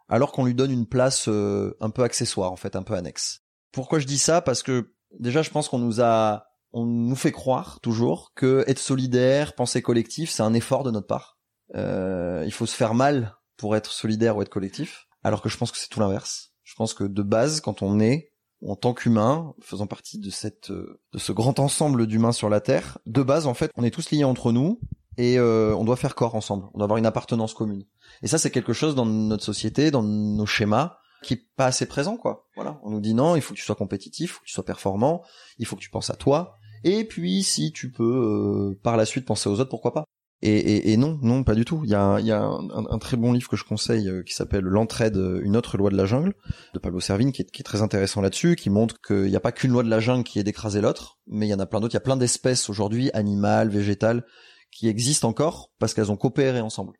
alors 0.10 0.34
qu'on 0.34 0.44
lui 0.44 0.54
donne 0.54 0.70
une 0.70 0.86
place 0.86 1.30
euh, 1.30 1.78
un 1.80 1.90
peu 1.90 2.04
accessoire, 2.04 2.52
en 2.52 2.58
fait, 2.58 2.76
un 2.76 2.84
peu 2.84 2.94
annexe. 2.94 3.46
Pourquoi 3.72 4.00
je 4.00 4.06
dis 4.06 4.18
ça? 4.18 4.42
Parce 4.42 4.64
que 4.64 4.94
déjà, 5.18 5.42
je 5.44 5.50
pense 5.50 5.70
qu'on 5.70 5.80
nous 5.80 6.02
a, 6.02 6.46
on 6.74 6.84
nous 6.84 7.16
fait 7.16 7.32
croire 7.32 7.80
toujours 7.80 8.34
que 8.36 8.66
être 8.68 8.80
solidaire, 8.80 9.56
penser 9.56 9.82
collectif, 9.82 10.30
c'est 10.30 10.44
un 10.44 10.54
effort 10.54 10.84
de 10.84 10.92
notre 10.92 11.08
part. 11.08 11.40
Euh, 11.76 12.44
il 12.46 12.52
faut 12.52 12.66
se 12.66 12.76
faire 12.76 12.96
mal 12.96 13.38
pour 13.56 13.78
être 13.78 13.94
solidaire 13.94 14.36
ou 14.36 14.42
être 14.42 14.50
collectif, 14.50 15.08
alors 15.24 15.42
que 15.42 15.48
je 15.48 15.56
pense 15.56 15.72
que 15.72 15.78
c'est 15.78 15.88
tout 15.88 16.02
l'inverse. 16.02 16.52
Je 16.64 16.76
pense 16.76 16.94
que 16.94 17.06
de 17.06 17.24
base, 17.24 17.62
quand 17.62 17.82
on 17.82 18.02
est 18.02 18.34
en 18.68 18.76
tant 18.76 18.94
qu'humain, 18.94 19.54
faisant 19.62 19.88
partie 19.88 20.20
de 20.20 20.30
cette, 20.30 20.72
euh, 20.72 21.00
de 21.14 21.18
ce 21.20 21.32
grand 21.32 21.60
ensemble 21.60 22.08
d'humains 22.08 22.32
sur 22.32 22.50
la 22.50 22.62
Terre, 22.62 22.98
de 23.06 23.22
base, 23.22 23.48
en 23.48 23.54
fait, 23.54 23.72
on 23.76 23.84
est 23.84 23.92
tous 23.92 24.12
liés 24.12 24.24
entre 24.24 24.52
nous 24.52 24.80
et 25.18 25.38
euh, 25.38 25.76
on 25.76 25.84
doit 25.84 25.96
faire 25.96 26.16
corps 26.16 26.36
ensemble. 26.36 26.66
On 26.74 26.80
doit 26.80 26.86
avoir 26.86 26.98
une 26.98 27.06
appartenance 27.06 27.54
commune. 27.54 27.86
Et 28.22 28.28
ça, 28.28 28.38
c'est 28.38 28.52
quelque 28.52 28.74
chose 28.74 28.96
dans 28.96 29.06
notre 29.06 29.44
société, 29.44 29.92
dans 29.92 30.04
nos 30.04 30.46
schémas, 30.46 30.98
qui 31.24 31.36
est 31.36 31.46
pas 31.56 31.66
assez 31.66 31.86
présent, 31.86 32.18
quoi. 32.18 32.48
Voilà. 32.56 32.80
On 32.84 32.92
nous 32.92 33.00
dit 33.00 33.14
non, 33.14 33.36
il 33.36 33.42
faut 33.42 33.54
que 33.54 33.60
tu 33.60 33.66
sois 33.66 33.76
compétitif, 33.76 34.30
il 34.30 34.34
faut 34.34 34.42
que 34.42 34.46
tu 34.46 34.54
sois 34.54 34.66
performant, 34.66 35.24
il 35.58 35.66
faut 35.66 35.76
que 35.76 35.82
tu 35.82 35.90
penses 35.90 36.10
à 36.10 36.16
toi. 36.16 36.58
Et 36.84 37.04
puis, 37.04 37.44
si 37.44 37.72
tu 37.72 37.92
peux 37.92 38.04
euh, 38.04 38.80
par 38.84 38.98
la 38.98 39.06
suite 39.06 39.26
penser 39.26 39.50
aux 39.50 39.60
autres, 39.60 39.70
pourquoi 39.70 39.94
pas 39.94 40.06
et, 40.42 40.92
et, 40.92 40.98
non, 40.98 41.18
non, 41.22 41.44
pas 41.44 41.56
du 41.56 41.66
tout. 41.66 41.82
Il 41.86 41.90
y 41.90 41.96
a, 41.96 42.16
un, 42.16 42.98
très 43.00 43.18
bon 43.18 43.32
livre 43.32 43.50
que 43.50 43.56
je 43.56 43.64
conseille 43.64 44.08
euh, 44.10 44.22
qui 44.22 44.34
s'appelle 44.34 44.64
L'entraide, 44.64 45.18
une 45.42 45.56
autre 45.56 45.78
loi 45.78 45.90
de 45.90 45.98
la 45.98 46.06
jungle 46.06 46.34
de 46.74 46.80
Pablo 46.80 47.00
Servigne, 47.00 47.32
qui 47.32 47.42
est, 47.42 47.64
très 47.64 47.82
intéressant 47.82 48.22
là-dessus, 48.22 48.56
qui 48.56 48.70
montre 48.70 49.02
qu'il 49.02 49.26
n'y 49.26 49.36
a 49.36 49.40
pas 49.40 49.52
qu'une 49.52 49.72
loi 49.72 49.82
de 49.82 49.90
la 49.90 50.00
jungle 50.00 50.24
qui 50.24 50.38
est 50.38 50.44
d'écraser 50.44 50.82
l'autre, 50.82 51.20
mais 51.26 51.48
il 51.48 51.50
y 51.50 51.54
en 51.54 51.60
a 51.60 51.66
plein 51.66 51.80
d'autres. 51.80 51.94
Il 51.94 51.98
y 51.98 51.98
a 51.98 52.02
plein 52.02 52.18
d'espèces 52.18 52.70
aujourd'hui, 52.70 53.10
animales, 53.14 53.70
végétales, 53.70 54.24
qui 54.72 54.88
existent 54.88 55.28
encore 55.28 55.72
parce 55.80 55.94
qu'elles 55.94 56.12
ont 56.12 56.18
coopéré 56.18 56.60
ensemble 56.62 56.94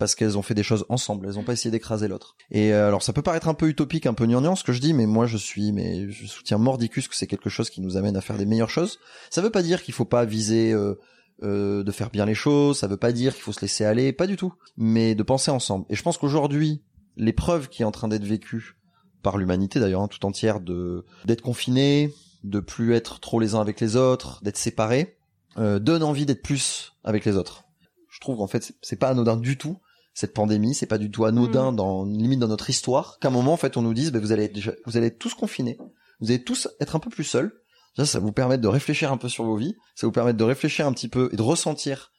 parce 0.00 0.14
qu'elles 0.14 0.38
ont 0.38 0.42
fait 0.42 0.54
des 0.54 0.62
choses 0.62 0.86
ensemble, 0.88 1.26
elles 1.28 1.38
ont 1.38 1.44
pas 1.44 1.52
essayé 1.52 1.70
d'écraser 1.70 2.08
l'autre. 2.08 2.34
Et 2.50 2.72
euh, 2.72 2.88
alors 2.88 3.02
ça 3.02 3.12
peut 3.12 3.20
paraître 3.20 3.48
un 3.48 3.54
peu 3.54 3.68
utopique, 3.68 4.06
un 4.06 4.14
peu 4.14 4.24
gnangnan 4.24 4.56
ce 4.56 4.64
que 4.64 4.72
je 4.72 4.80
dis, 4.80 4.94
mais 4.94 5.04
moi 5.04 5.26
je 5.26 5.36
suis, 5.36 5.72
mais 5.72 6.10
je 6.10 6.26
soutiens 6.26 6.56
mordicus 6.56 7.06
que 7.06 7.14
c'est 7.14 7.26
quelque 7.26 7.50
chose 7.50 7.68
qui 7.68 7.82
nous 7.82 7.98
amène 7.98 8.16
à 8.16 8.22
faire 8.22 8.38
des 8.38 8.46
meilleures 8.46 8.70
choses. 8.70 8.98
Ça 9.28 9.42
veut 9.42 9.50
pas 9.50 9.62
dire 9.62 9.82
qu'il 9.82 9.92
faut 9.92 10.06
pas 10.06 10.24
viser 10.24 10.72
euh, 10.72 10.98
euh, 11.42 11.82
de 11.82 11.92
faire 11.92 12.10
bien 12.10 12.26
les 12.26 12.34
choses, 12.34 12.78
ça 12.78 12.86
veut 12.86 12.96
pas 12.96 13.12
dire 13.12 13.34
qu'il 13.34 13.42
faut 13.42 13.52
se 13.52 13.60
laisser 13.60 13.84
aller, 13.84 14.12
pas 14.12 14.26
du 14.26 14.36
tout, 14.36 14.54
mais 14.76 15.14
de 15.14 15.22
penser 15.22 15.50
ensemble. 15.50 15.86
Et 15.88 15.96
je 15.96 16.02
pense 16.02 16.18
qu'aujourd'hui, 16.18 16.82
l'épreuve 17.16 17.68
qui 17.68 17.82
est 17.82 17.86
en 17.86 17.90
train 17.90 18.08
d'être 18.08 18.24
vécue 18.24 18.76
par 19.22 19.38
l'humanité 19.38 19.80
d'ailleurs, 19.80 20.02
hein, 20.02 20.08
tout 20.08 20.24
entière, 20.26 20.60
de 20.60 21.04
d'être 21.24 21.42
confiné, 21.42 22.12
de 22.44 22.60
plus 22.60 22.94
être 22.94 23.20
trop 23.20 23.40
les 23.40 23.54
uns 23.54 23.60
avec 23.60 23.80
les 23.80 23.96
autres, 23.96 24.40
d'être 24.42 24.56
séparés, 24.56 25.18
euh, 25.58 25.78
donne 25.78 26.02
envie 26.02 26.26
d'être 26.26 26.42
plus 26.42 26.92
avec 27.04 27.24
les 27.24 27.36
autres. 27.36 27.64
Je 28.08 28.20
trouve 28.20 28.40
en 28.40 28.46
fait 28.46 28.72
c'est 28.82 28.98
pas 28.98 29.08
anodin 29.08 29.36
du 29.36 29.56
tout 29.56 29.78
cette 30.12 30.34
pandémie, 30.34 30.74
c'est 30.74 30.86
pas 30.86 30.98
du 30.98 31.10
tout 31.10 31.24
anodin 31.24 31.72
Mm. 31.72 31.76
dans 31.76 32.04
limite 32.04 32.40
dans 32.40 32.48
notre 32.48 32.68
histoire 32.68 33.18
qu'à 33.20 33.28
un 33.28 33.30
moment 33.30 33.52
en 33.52 33.56
fait 33.56 33.76
on 33.76 33.82
nous 33.82 33.94
dise 33.94 34.12
bah, 34.12 34.18
vous 34.18 34.32
allez 34.32 34.44
être 34.44 34.54
déjà, 34.54 34.72
vous 34.86 34.96
allez 34.96 35.06
être 35.06 35.18
tous 35.18 35.34
confinés, 35.34 35.78
vous 36.20 36.30
allez 36.30 36.42
tous 36.42 36.68
être 36.80 36.96
un 36.96 36.98
peu 36.98 37.10
plus 37.10 37.24
seuls. 37.24 37.52
Ça, 37.96 38.06
ça 38.06 38.18
vous 38.20 38.32
permet 38.32 38.58
de 38.58 38.68
réfléchir 38.68 39.12
un 39.12 39.16
peu 39.16 39.28
sur 39.28 39.44
vos 39.44 39.56
vies, 39.56 39.74
ça 39.94 40.06
vous 40.06 40.12
permet 40.12 40.32
de 40.32 40.44
réfléchir 40.44 40.86
un 40.86 40.92
petit 40.92 41.08
peu 41.08 41.28
et 41.32 41.36
de 41.36 41.42
ressentir. 41.42 42.12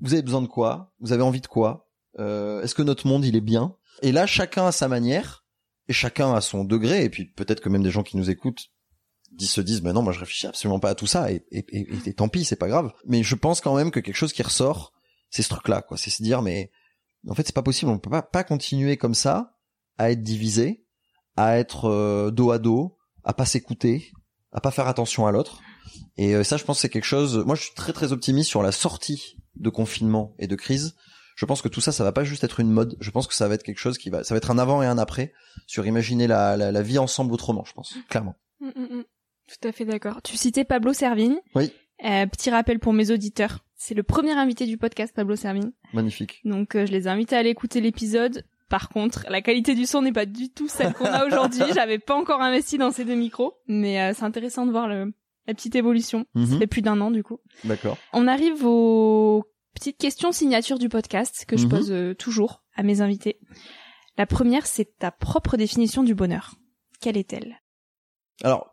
Vous 0.00 0.12
avez 0.12 0.22
besoin 0.22 0.42
de 0.42 0.46
quoi 0.46 0.92
Vous 1.00 1.12
avez 1.12 1.22
envie 1.22 1.40
de 1.40 1.46
quoi 1.46 1.88
Euh, 2.18 2.62
Est-ce 2.62 2.74
que 2.74 2.82
notre 2.82 3.06
monde 3.06 3.24
il 3.24 3.36
est 3.36 3.40
bien? 3.40 3.76
Et 4.02 4.12
là 4.12 4.26
chacun 4.26 4.66
à 4.66 4.72
sa 4.72 4.88
manière 4.88 5.44
et 5.88 5.92
chacun 5.92 6.34
à 6.34 6.40
son 6.40 6.64
degré 6.64 7.04
et 7.04 7.10
puis 7.10 7.26
peut-être 7.26 7.60
que 7.60 7.68
même 7.68 7.82
des 7.82 7.90
gens 7.90 8.02
qui 8.02 8.16
nous 8.16 8.30
écoutent 8.30 8.70
se 9.38 9.60
disent 9.60 9.82
mais 9.82 9.92
non 9.92 10.02
moi 10.02 10.12
je 10.12 10.18
réfléchis 10.20 10.46
absolument 10.46 10.78
pas 10.80 10.90
à 10.90 10.94
tout 10.94 11.06
ça 11.06 11.32
et, 11.32 11.44
et, 11.50 11.64
et, 12.06 12.14
tant 12.14 12.28
pis 12.28 12.44
c'est 12.44 12.56
pas 12.56 12.68
grave. 12.68 12.92
Mais 13.06 13.22
je 13.22 13.34
pense 13.34 13.60
quand 13.60 13.76
même 13.76 13.90
que 13.90 14.00
quelque 14.00 14.16
chose 14.16 14.32
qui 14.32 14.42
ressort 14.42 14.92
c'est 15.30 15.42
ce 15.42 15.48
truc 15.48 15.68
là 15.68 15.82
quoi, 15.82 15.96
c'est 15.96 16.10
se 16.10 16.22
dire 16.22 16.42
mais 16.42 16.70
en 17.28 17.34
fait, 17.34 17.46
c'est 17.46 17.54
pas 17.54 17.62
possible. 17.62 17.90
On 17.90 17.98
peut 17.98 18.10
pas, 18.10 18.22
pas 18.22 18.44
continuer 18.44 18.96
comme 18.96 19.14
ça 19.14 19.56
à 19.98 20.10
être 20.10 20.22
divisé, 20.22 20.84
à 21.36 21.58
être 21.58 21.88
euh, 21.88 22.30
dos 22.30 22.50
à 22.50 22.58
dos, 22.58 22.96
à 23.24 23.32
pas 23.32 23.46
s'écouter, 23.46 24.12
à 24.52 24.60
pas 24.60 24.70
faire 24.70 24.86
attention 24.86 25.26
à 25.26 25.32
l'autre. 25.32 25.60
Et 26.16 26.34
euh, 26.34 26.44
ça, 26.44 26.56
je 26.56 26.64
pense, 26.64 26.78
que 26.78 26.82
c'est 26.82 26.88
quelque 26.88 27.04
chose. 27.04 27.38
Moi, 27.44 27.54
je 27.54 27.62
suis 27.62 27.74
très 27.74 27.92
très 27.92 28.12
optimiste 28.12 28.50
sur 28.50 28.62
la 28.62 28.72
sortie 28.72 29.36
de 29.56 29.70
confinement 29.70 30.34
et 30.38 30.46
de 30.46 30.56
crise. 30.56 30.94
Je 31.36 31.46
pense 31.46 31.62
que 31.62 31.68
tout 31.68 31.80
ça, 31.80 31.92
ça 31.92 32.04
va 32.04 32.12
pas 32.12 32.24
juste 32.24 32.44
être 32.44 32.60
une 32.60 32.70
mode. 32.70 32.96
Je 33.00 33.10
pense 33.10 33.26
que 33.26 33.34
ça 33.34 33.48
va 33.48 33.54
être 33.54 33.62
quelque 33.62 33.78
chose 33.78 33.98
qui 33.98 34.10
va, 34.10 34.22
ça 34.22 34.34
va 34.34 34.38
être 34.38 34.50
un 34.50 34.58
avant 34.58 34.82
et 34.82 34.86
un 34.86 34.98
après 34.98 35.32
sur 35.66 35.86
imaginer 35.86 36.26
la, 36.26 36.56
la, 36.56 36.70
la 36.70 36.82
vie 36.82 36.98
ensemble 36.98 37.32
autrement. 37.32 37.64
Je 37.64 37.72
pense 37.72 37.96
clairement. 38.08 38.34
Mm, 38.60 38.68
mm, 38.68 38.96
mm. 38.98 39.04
Tout 39.48 39.68
à 39.68 39.72
fait 39.72 39.84
d'accord. 39.84 40.22
Tu 40.22 40.36
citais 40.36 40.64
Pablo 40.64 40.92
Servigne. 40.92 41.36
Oui. 41.54 41.72
Euh, 42.04 42.26
petit 42.26 42.50
rappel 42.50 42.78
pour 42.78 42.92
mes 42.92 43.10
auditeurs. 43.10 43.64
C'est 43.76 43.94
le 43.94 44.02
premier 44.02 44.32
invité 44.32 44.66
du 44.66 44.76
podcast, 44.76 45.14
Pablo 45.14 45.36
Servigne. 45.36 45.72
Magnifique. 45.92 46.40
Donc 46.44 46.74
euh, 46.74 46.86
je 46.86 46.92
les 46.92 47.04
ai 47.04 47.08
invités 47.08 47.36
à 47.36 47.40
aller 47.40 47.50
écouter 47.50 47.80
l'épisode. 47.80 48.44
Par 48.72 48.88
contre, 48.88 49.26
la 49.28 49.42
qualité 49.42 49.74
du 49.74 49.84
son 49.84 50.00
n'est 50.00 50.12
pas 50.14 50.24
du 50.24 50.48
tout 50.48 50.66
celle 50.66 50.94
qu'on 50.94 51.04
a 51.04 51.26
aujourd'hui. 51.26 51.60
J'avais 51.74 51.98
pas 51.98 52.14
encore 52.16 52.40
investi 52.40 52.78
dans 52.78 52.90
ces 52.90 53.04
deux 53.04 53.14
micros, 53.16 53.58
mais 53.66 54.00
euh, 54.00 54.14
c'est 54.16 54.24
intéressant 54.24 54.64
de 54.64 54.70
voir 54.70 54.88
le, 54.88 55.12
la 55.46 55.52
petite 55.52 55.74
évolution. 55.76 56.24
Ça 56.34 56.40
Mhm. 56.40 56.58
fait 56.58 56.66
plus 56.66 56.80
d'un 56.80 56.98
an 57.02 57.10
du 57.10 57.22
coup. 57.22 57.38
D'accord. 57.64 57.98
On 58.14 58.26
arrive 58.26 58.64
aux 58.64 59.44
petites 59.74 59.98
questions 59.98 60.32
signatures 60.32 60.78
du 60.78 60.88
podcast 60.88 61.44
que 61.46 61.58
je 61.58 61.64
Mhm. 61.64 61.70
pose 61.70 61.92
euh, 61.92 62.14
toujours 62.14 62.62
à 62.74 62.82
mes 62.82 63.02
invités. 63.02 63.40
La 64.16 64.24
première, 64.24 64.64
c'est 64.66 64.96
ta 64.98 65.10
propre 65.10 65.58
définition 65.58 66.02
du 66.02 66.14
bonheur. 66.14 66.54
Quelle 67.02 67.18
est-elle? 67.18 67.60
Alors, 68.42 68.71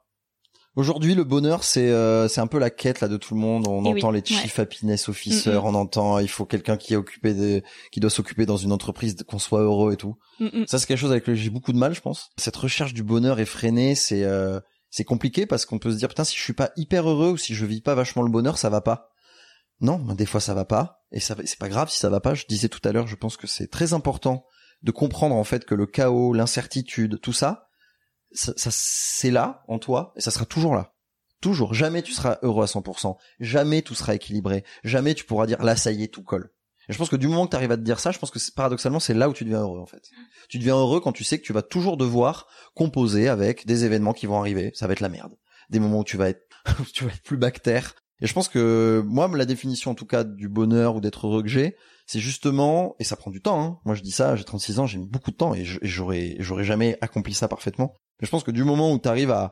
aujourd'hui, 0.79 1.13
le 1.15 1.23
bonheur, 1.23 1.63
c'est 1.63 1.89
euh, 1.89 2.27
c'est 2.27 2.41
un 2.41 2.47
peu 2.47 2.57
la 2.57 2.69
quête 2.69 3.01
là 3.01 3.07
de 3.07 3.17
tout 3.17 3.35
le 3.35 3.39
monde. 3.39 3.67
On 3.67 3.83
Eh 3.85 3.93
oui, 3.93 3.99
entend 3.99 4.11
les 4.11 4.19
ouais. 4.19 4.25
chief 4.25 4.57
happiness 4.59 5.09
officer, 5.09 5.51
Mm, 5.51 5.55
mm. 5.61 5.65
on 5.65 5.75
entend 5.75 6.19
il 6.19 6.29
faut 6.29 6.45
quelqu'un 6.45 6.77
qui 6.77 6.93
est 6.93 6.97
occupé 6.97 7.33
de, 7.33 7.61
qui 7.91 7.99
doit 7.99 8.09
s'occuper 8.09 8.45
dans 8.45 8.57
une 8.57 8.71
entreprise 8.71 9.15
qu'on 9.27 9.39
soit 9.39 9.61
heureux 9.61 9.93
et 9.93 9.97
tout. 9.97 10.17
Mm. 10.39 10.65
Ça, 10.67 10.79
c'est 10.79 10.87
quelque 10.87 10.97
chose 10.97 11.11
avec 11.11 11.23
lequel 11.23 11.35
j'ai 11.35 11.49
beaucoup 11.49 11.73
de 11.73 11.77
mal, 11.77 11.93
je 11.93 12.01
pense. 12.01 12.29
Cette 12.37 12.55
recherche 12.55 12.93
du 12.93 13.03
bonheur 13.03 13.39
effrénée, 13.39 13.93
c'est 13.95 14.23
euh, 14.23 14.59
c'est 14.89 15.03
compliqué 15.03 15.45
parce 15.45 15.65
qu'on 15.65 15.77
peut 15.79 15.91
se 15.91 15.97
dire 15.97 16.07
putain 16.07 16.23
si 16.23 16.35
je 16.37 16.41
suis 16.41 16.53
pas 16.53 16.71
hyper 16.75 17.07
heureux 17.07 17.31
ou 17.31 17.37
si 17.37 17.53
je 17.53 17.65
vis 17.65 17.81
pas 17.81 17.93
vachement 17.95 18.23
le 18.23 18.31
bonheur, 18.31 18.57
ça 18.57 18.69
va 18.69 18.81
pas. 18.81 19.09
Non, 19.81 19.97
ben, 19.97 20.15
des 20.15 20.25
fois 20.25 20.41
ça 20.41 20.53
va 20.53 20.65
pas 20.65 21.03
et 21.11 21.19
ça 21.19 21.35
c'est 21.45 21.59
pas 21.59 21.69
grave 21.69 21.89
si 21.89 21.99
ça 21.99 22.09
va 22.09 22.19
pas. 22.19 22.33
Je 22.33 22.45
disais 22.49 22.69
tout 22.69 22.81
à 22.83 22.91
l'heure, 22.91 23.07
je 23.07 23.15
pense 23.15 23.37
que 23.37 23.47
c'est 23.47 23.67
très 23.67 23.93
important 23.93 24.45
de 24.83 24.91
comprendre 24.91 25.35
en 25.35 25.43
fait 25.43 25.65
que 25.65 25.75
le 25.75 25.85
chaos, 25.85 26.33
l'incertitude, 26.33 27.19
tout 27.21 27.33
ça, 27.33 27.68
ça, 28.31 28.53
ça 28.55 28.69
c'est 28.71 29.31
là 29.31 29.63
en 29.67 29.79
toi 29.79 30.13
et 30.15 30.21
ça 30.21 30.31
sera 30.31 30.45
toujours 30.45 30.75
là. 30.75 30.93
Toujours. 31.41 31.73
Jamais 31.73 32.01
tu 32.01 32.11
seras 32.11 32.37
heureux 32.41 32.63
à 32.63 32.67
100%. 32.67 33.15
Jamais 33.39 33.81
tout 33.81 33.95
sera 33.95 34.13
équilibré. 34.13 34.65
Jamais 34.83 35.13
tu 35.13 35.23
pourras 35.23 35.45
dire 35.45 35.61
là 35.63 35.75
ça 35.75 35.91
y 35.91 36.03
est 36.03 36.13
tout 36.13 36.23
colle. 36.23 36.51
Et 36.89 36.93
je 36.93 36.97
pense 36.97 37.09
que 37.09 37.15
du 37.15 37.27
moment 37.27 37.45
que 37.45 37.51
tu 37.51 37.55
arrives 37.55 37.71
à 37.71 37.77
te 37.77 37.81
dire 37.81 37.99
ça, 37.99 38.11
je 38.11 38.17
pense 38.17 38.31
que 38.31 38.39
paradoxalement 38.53 38.99
c'est 38.99 39.13
là 39.13 39.29
où 39.29 39.33
tu 39.33 39.45
deviens 39.45 39.61
heureux 39.61 39.79
en 39.79 39.85
fait. 39.85 40.09
Tu 40.49 40.57
deviens 40.57 40.75
heureux 40.75 40.99
quand 40.99 41.11
tu 41.11 41.23
sais 41.23 41.37
que 41.37 41.45
tu 41.45 41.53
vas 41.53 41.61
toujours 41.61 41.97
devoir 41.97 42.47
composer 42.73 43.29
avec 43.29 43.65
des 43.65 43.85
événements 43.85 44.13
qui 44.13 44.25
vont 44.25 44.39
arriver. 44.39 44.71
Ça 44.73 44.87
va 44.87 44.93
être 44.93 44.99
la 44.99 45.09
merde. 45.09 45.35
Des 45.69 45.79
moments 45.79 45.99
où 45.99 46.03
tu 46.03 46.17
vas 46.17 46.29
être, 46.29 46.41
tu 46.93 47.05
vas 47.05 47.11
être 47.11 47.21
plus 47.21 47.37
bactère. 47.37 47.93
Et 48.21 48.27
je 48.27 48.33
pense 48.33 48.49
que 48.49 49.01
moi, 49.05 49.29
la 49.33 49.45
définition 49.45 49.91
en 49.91 49.95
tout 49.95 50.05
cas 50.05 50.23
du 50.23 50.49
bonheur 50.49 50.95
ou 50.95 50.99
d'être 50.99 51.27
heureux 51.27 51.43
que 51.43 51.47
j'ai, 51.47 51.77
c'est 52.09 52.19
justement, 52.19 52.95
et 52.97 53.03
ça 53.03 53.15
prend 53.15 53.29
du 53.29 53.39
temps. 53.39 53.61
Hein. 53.61 53.79
Moi, 53.85 53.93
je 53.93 54.01
dis 54.01 54.09
ça, 54.09 54.35
j'ai 54.35 54.43
36 54.43 54.79
ans, 54.79 54.87
j'ai 54.87 54.97
beaucoup 54.97 55.29
de 55.29 55.35
temps 55.35 55.53
et 55.53 55.63
j'aurais, 55.63 56.37
j'aurais 56.39 56.63
jamais 56.63 56.97
accompli 57.01 57.35
ça 57.35 57.47
parfaitement. 57.47 57.93
Mais 58.19 58.25
je 58.25 58.31
pense 58.31 58.43
que 58.43 58.49
du 58.49 58.63
moment 58.63 58.91
où 58.91 58.97
tu 58.97 59.07
arrives 59.07 59.29
à, 59.29 59.51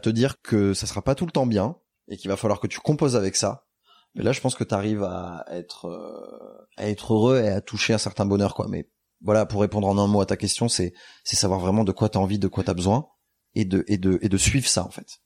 te 0.00 0.08
dire 0.08 0.40
que 0.40 0.72
ça 0.72 0.86
sera 0.86 1.02
pas 1.02 1.14
tout 1.14 1.26
le 1.26 1.32
temps 1.32 1.44
bien 1.44 1.76
et 2.08 2.16
qu'il 2.16 2.30
va 2.30 2.38
falloir 2.38 2.60
que 2.60 2.66
tu 2.66 2.80
composes 2.80 3.14
avec 3.14 3.36
ça, 3.36 3.66
mais 4.14 4.24
là, 4.24 4.32
je 4.32 4.40
pense 4.40 4.54
que 4.54 4.64
tu 4.64 4.74
arrives 4.74 5.02
à 5.02 5.44
être, 5.50 5.84
euh, 5.84 6.66
à 6.78 6.88
être 6.88 7.12
heureux 7.12 7.42
et 7.42 7.48
à 7.48 7.60
toucher 7.60 7.92
un 7.92 7.98
certain 7.98 8.24
bonheur, 8.24 8.54
quoi. 8.54 8.68
Mais 8.70 8.88
voilà, 9.20 9.44
pour 9.44 9.60
répondre 9.60 9.86
en 9.86 9.98
un 9.98 10.06
mot 10.06 10.22
à 10.22 10.26
ta 10.26 10.38
question, 10.38 10.70
c'est, 10.70 10.94
savoir 11.24 11.60
vraiment 11.60 11.84
de 11.84 11.92
quoi 11.92 12.08
tu 12.08 12.16
envie, 12.16 12.38
de 12.38 12.48
quoi 12.48 12.64
tu 12.64 12.72
besoin 12.72 13.06
et 13.54 13.66
de, 13.66 13.84
et 13.86 13.98
de, 13.98 14.18
et 14.22 14.30
de 14.30 14.38
suivre 14.38 14.66
ça, 14.66 14.82
en 14.82 14.90
fait. 14.90 15.18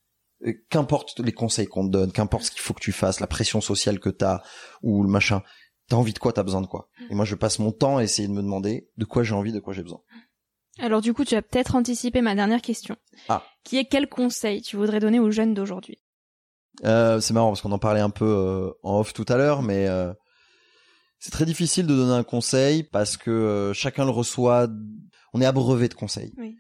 Et 0.45 0.65
Qu'importe 0.69 1.21
les 1.21 1.31
conseils 1.31 1.69
qu'on 1.69 1.87
te 1.87 1.93
donne, 1.93 2.11
qu'importe 2.11 2.47
ce 2.47 2.51
qu'il 2.51 2.61
faut 2.61 2.75
que 2.75 2.83
tu 2.83 2.91
fasses, 2.91 3.21
la 3.21 3.29
pression 3.29 3.61
sociale 3.61 4.01
que 4.01 4.11
t'as 4.11 4.43
ou 4.83 5.05
le 5.05 5.09
machin, 5.09 5.43
T'as 5.89 5.97
envie 5.97 6.13
de 6.13 6.19
quoi 6.19 6.33
T'as 6.33 6.43
besoin 6.43 6.61
de 6.61 6.67
quoi 6.67 6.89
Et 7.11 7.15
moi, 7.15 7.25
je 7.25 7.35
passe 7.35 7.59
mon 7.59 7.73
temps 7.73 7.99
à 7.99 8.05
essayer 8.05 8.29
de 8.29 8.33
me 8.33 8.43
demander 8.43 8.89
de 8.97 9.05
quoi 9.05 9.23
j'ai 9.23 9.35
envie, 9.35 9.53
de 9.53 9.61
quoi 9.61 9.73
j'ai 9.75 9.83
besoin. 9.83 10.01
Alors 10.79 11.01
du 11.01 11.13
coup, 11.13 11.25
tu 11.25 11.35
as 11.35 11.43
peut-être 11.43 11.75
anticipé 11.75 12.23
ma 12.23 12.35
dernière 12.35 12.63
question. 12.63 12.97
Ah. 13.29 13.45
Qui 13.63 13.77
est 13.79 13.85
quel 13.85 14.09
conseil 14.09 14.63
tu 14.63 14.77
voudrais 14.77 15.01
donner 15.01 15.21
aux 15.21 15.31
jeunes 15.31 15.55
d'aujourd'hui? 15.55 15.99
Euh, 16.85 17.21
c'est 17.21 17.35
marrant 17.35 17.49
parce 17.49 17.61
qu'on 17.61 17.73
en 17.73 17.79
parlait 17.79 18.01
un 18.01 18.11
peu 18.11 18.25
euh, 18.25 18.71
en 18.83 19.01
off 19.01 19.13
tout 19.13 19.27
à 19.29 19.37
l'heure, 19.37 19.63
mais 19.63 19.87
euh, 19.87 20.13
c'est 21.19 21.31
très 21.31 21.45
difficile 21.45 21.87
de 21.87 21.95
donner 21.95 22.15
un 22.15 22.25
conseil 22.25 22.85
parce 22.85 23.17
que 23.17 23.73
chacun 23.75 24.05
le 24.05 24.11
reçoit. 24.11 24.69
On 25.35 25.41
est 25.41 25.47
abreuvé 25.47 25.89
de 25.89 25.95
conseils. 25.95 26.33
Oui. 26.37 26.57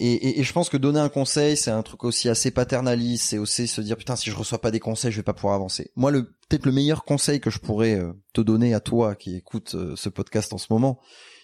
Et, 0.00 0.12
et, 0.12 0.40
et 0.40 0.44
je 0.44 0.52
pense 0.52 0.68
que 0.68 0.76
donner 0.76 1.00
un 1.00 1.08
conseil, 1.08 1.56
c'est 1.56 1.70
un 1.70 1.82
truc 1.82 2.04
aussi 2.04 2.28
assez 2.28 2.50
paternaliste. 2.50 3.24
C'est 3.30 3.38
aussi 3.38 3.66
se 3.66 3.80
dire 3.80 3.96
putain, 3.96 4.16
si 4.16 4.30
je 4.30 4.36
reçois 4.36 4.60
pas 4.60 4.70
des 4.70 4.80
conseils, 4.80 5.10
je 5.10 5.16
vais 5.16 5.24
pas 5.24 5.34
pouvoir 5.34 5.54
avancer. 5.54 5.90
Moi, 5.96 6.10
le 6.10 6.24
peut-être 6.48 6.66
le 6.66 6.72
meilleur 6.72 7.04
conseil 7.04 7.40
que 7.40 7.50
je 7.50 7.58
pourrais 7.58 7.94
euh, 7.94 8.12
te 8.32 8.40
donner 8.40 8.74
à 8.74 8.80
toi 8.80 9.14
qui 9.14 9.36
écoute 9.36 9.74
euh, 9.74 9.96
ce 9.96 10.08
podcast 10.08 10.52
en 10.52 10.58
ce 10.58 10.66
moment, 10.70 11.00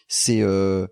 c'est 0.09 0.41
euh, 0.41 0.87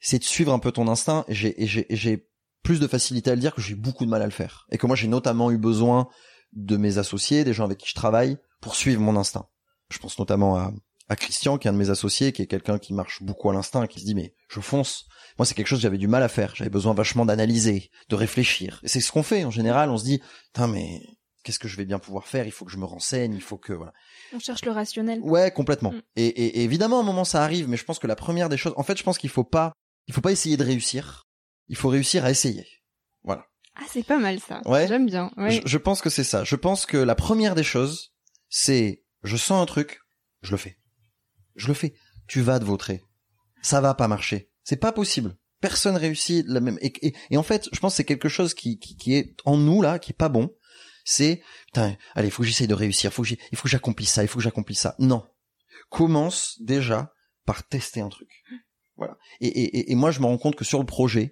c'est 0.00 0.18
de 0.18 0.24
suivre 0.24 0.52
un 0.52 0.58
peu 0.58 0.72
ton 0.72 0.88
instinct. 0.88 1.24
Et 1.28 1.34
j'ai 1.34 2.28
plus 2.62 2.80
de 2.80 2.86
facilité 2.86 3.30
à 3.30 3.34
le 3.34 3.40
dire 3.40 3.54
que 3.54 3.60
j'ai 3.60 3.74
beaucoup 3.74 4.04
de 4.04 4.10
mal 4.10 4.22
à 4.22 4.26
le 4.26 4.32
faire. 4.32 4.66
Et 4.70 4.78
que 4.78 4.86
moi, 4.86 4.96
j'ai 4.96 5.08
notamment 5.08 5.50
eu 5.50 5.58
besoin 5.58 6.08
de 6.52 6.76
mes 6.76 6.98
associés, 6.98 7.44
des 7.44 7.52
gens 7.52 7.64
avec 7.64 7.78
qui 7.78 7.88
je 7.88 7.94
travaille, 7.94 8.36
pour 8.60 8.74
suivre 8.74 9.00
mon 9.00 9.16
instinct. 9.16 9.46
Je 9.90 9.98
pense 9.98 10.18
notamment 10.18 10.56
à, 10.56 10.72
à 11.08 11.16
Christian, 11.16 11.58
qui 11.58 11.66
est 11.66 11.70
un 11.70 11.74
de 11.74 11.78
mes 11.78 11.90
associés, 11.90 12.32
qui 12.32 12.42
est 12.42 12.46
quelqu'un 12.46 12.78
qui 12.78 12.94
marche 12.94 13.22
beaucoup 13.22 13.50
à 13.50 13.52
l'instinct, 13.52 13.86
qui 13.86 14.00
se 14.00 14.04
dit 14.04 14.14
mais 14.14 14.34
je 14.48 14.60
fonce. 14.60 15.06
Moi, 15.38 15.46
c'est 15.46 15.54
quelque 15.54 15.66
chose 15.66 15.78
que 15.78 15.82
j'avais 15.82 15.98
du 15.98 16.08
mal 16.08 16.22
à 16.22 16.28
faire. 16.28 16.54
J'avais 16.54 16.70
besoin 16.70 16.94
vachement 16.94 17.24
d'analyser, 17.24 17.90
de 18.08 18.14
réfléchir. 18.14 18.80
Et 18.82 18.88
c'est 18.88 19.00
ce 19.00 19.10
qu'on 19.10 19.22
fait 19.22 19.44
en 19.44 19.50
général. 19.50 19.90
On 19.90 19.96
se 19.96 20.04
dit, 20.04 20.20
putain 20.52 20.68
mais 20.68 21.02
qu'est-ce 21.42 21.58
que 21.58 21.68
je 21.68 21.76
vais 21.76 21.84
bien 21.84 21.98
pouvoir 21.98 22.26
faire? 22.26 22.46
Il 22.46 22.52
faut 22.52 22.64
que 22.64 22.70
je 22.70 22.76
me 22.76 22.84
renseigne. 22.84 23.34
Il 23.34 23.40
faut 23.40 23.56
que 23.56 23.72
voilà. 23.72 23.92
On 24.34 24.38
cherche 24.38 24.64
le 24.64 24.72
rationnel. 24.72 25.20
Ouais, 25.22 25.50
complètement. 25.50 25.92
Mm. 25.92 26.02
Et, 26.16 26.26
et, 26.26 26.58
et 26.58 26.64
évidemment, 26.64 26.98
à 26.98 27.00
un 27.00 27.04
moment, 27.04 27.24
ça 27.24 27.42
arrive. 27.42 27.68
Mais 27.68 27.76
je 27.76 27.84
pense 27.84 27.98
que 27.98 28.06
la 28.06 28.16
première 28.16 28.48
des 28.48 28.56
choses, 28.56 28.74
en 28.76 28.82
fait, 28.82 28.98
je 28.98 29.02
pense 29.02 29.18
qu'il 29.18 29.30
faut 29.30 29.44
pas, 29.44 29.72
il 30.06 30.14
faut 30.14 30.20
pas 30.20 30.32
essayer 30.32 30.56
de 30.56 30.64
réussir. 30.64 31.28
Il 31.68 31.76
faut 31.76 31.88
réussir 31.88 32.24
à 32.24 32.30
essayer. 32.30 32.66
Voilà. 33.24 33.46
Ah, 33.74 33.84
c'est 33.88 34.04
pas 34.04 34.18
mal 34.18 34.38
ça. 34.38 34.60
Ouais. 34.66 34.86
J'aime 34.86 35.06
bien. 35.06 35.30
Ouais. 35.38 35.50
Je, 35.50 35.60
je 35.64 35.78
pense 35.78 36.02
que 36.02 36.10
c'est 36.10 36.24
ça. 36.24 36.44
Je 36.44 36.56
pense 36.56 36.84
que 36.84 36.98
la 36.98 37.14
première 37.14 37.54
des 37.54 37.64
choses, 37.64 38.12
c'est 38.50 39.02
je 39.22 39.36
sens 39.38 39.62
un 39.62 39.66
truc, 39.66 40.00
je 40.42 40.50
le 40.50 40.58
fais. 40.58 40.76
Je 41.56 41.68
le 41.68 41.74
fais. 41.74 41.94
Tu 42.26 42.40
vas 42.40 42.58
te 42.58 42.64
vautrer. 42.64 43.02
Ça 43.62 43.80
va 43.80 43.94
pas 43.94 44.08
marcher. 44.08 44.50
C'est 44.64 44.76
pas 44.76 44.92
possible. 44.92 45.36
Personne 45.60 45.96
réussit 45.96 46.44
la 46.48 46.60
même. 46.60 46.78
Et, 46.80 46.92
et, 47.06 47.14
et 47.30 47.36
en 47.36 47.42
fait, 47.42 47.68
je 47.72 47.78
pense 47.78 47.92
que 47.92 47.96
c'est 47.98 48.04
quelque 48.04 48.28
chose 48.28 48.54
qui, 48.54 48.78
qui, 48.78 48.96
qui 48.96 49.14
est 49.14 49.36
en 49.44 49.56
nous 49.56 49.82
là, 49.82 49.98
qui 49.98 50.12
est 50.12 50.16
pas 50.16 50.28
bon. 50.28 50.50
C'est 51.04 51.42
putain, 51.66 51.96
allez, 52.14 52.30
faut 52.30 52.42
que 52.42 52.48
j'essaye 52.48 52.66
de 52.68 52.74
réussir. 52.74 53.12
Faut 53.12 53.22
que 53.22 53.28
il 53.30 53.56
faut 53.56 53.62
que 53.64 53.68
j'accomplisse 53.68 54.10
ça. 54.10 54.22
Il 54.22 54.28
faut 54.28 54.38
que 54.38 54.44
j'accomplisse 54.44 54.80
ça. 54.80 54.94
Non. 54.98 55.24
Commence 55.90 56.56
déjà 56.60 57.12
par 57.44 57.66
tester 57.66 58.00
un 58.00 58.08
truc. 58.08 58.30
Voilà. 58.96 59.16
Et, 59.40 59.48
et, 59.48 59.90
et- 59.92 59.94
moi, 59.94 60.10
je 60.10 60.20
me 60.20 60.26
rends 60.26 60.38
compte 60.38 60.54
que 60.56 60.64
sur 60.64 60.78
le 60.78 60.86
projet, 60.86 61.30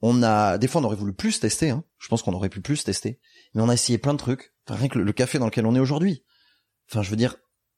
on 0.00 0.22
a 0.22 0.58
des 0.58 0.68
fois 0.68 0.80
on 0.80 0.84
aurait 0.84 0.96
voulu 0.96 1.14
plus 1.14 1.40
tester. 1.40 1.70
Hein. 1.70 1.84
Je 1.98 2.08
pense 2.08 2.22
qu'on 2.22 2.32
aurait 2.34 2.48
pu 2.50 2.60
plus 2.60 2.84
tester 2.84 3.20
mais 3.54 3.62
on 3.62 3.68
a 3.68 3.74
essayé 3.74 3.98
plein 3.98 4.12
de 4.12 4.18
trucs. 4.18 4.52
Enfin, 4.66 4.78
rien 4.78 4.88
que 4.88 4.98
le 4.98 5.12
café 5.12 5.38
dans 5.38 5.46
lequel 5.46 5.66
on 5.66 5.74
est 5.74 5.80
aujourd'hui. 5.80 6.24
Enfin, 6.90 7.02
je 7.02 7.10
veux 7.10 7.16
dire, 7.16 7.36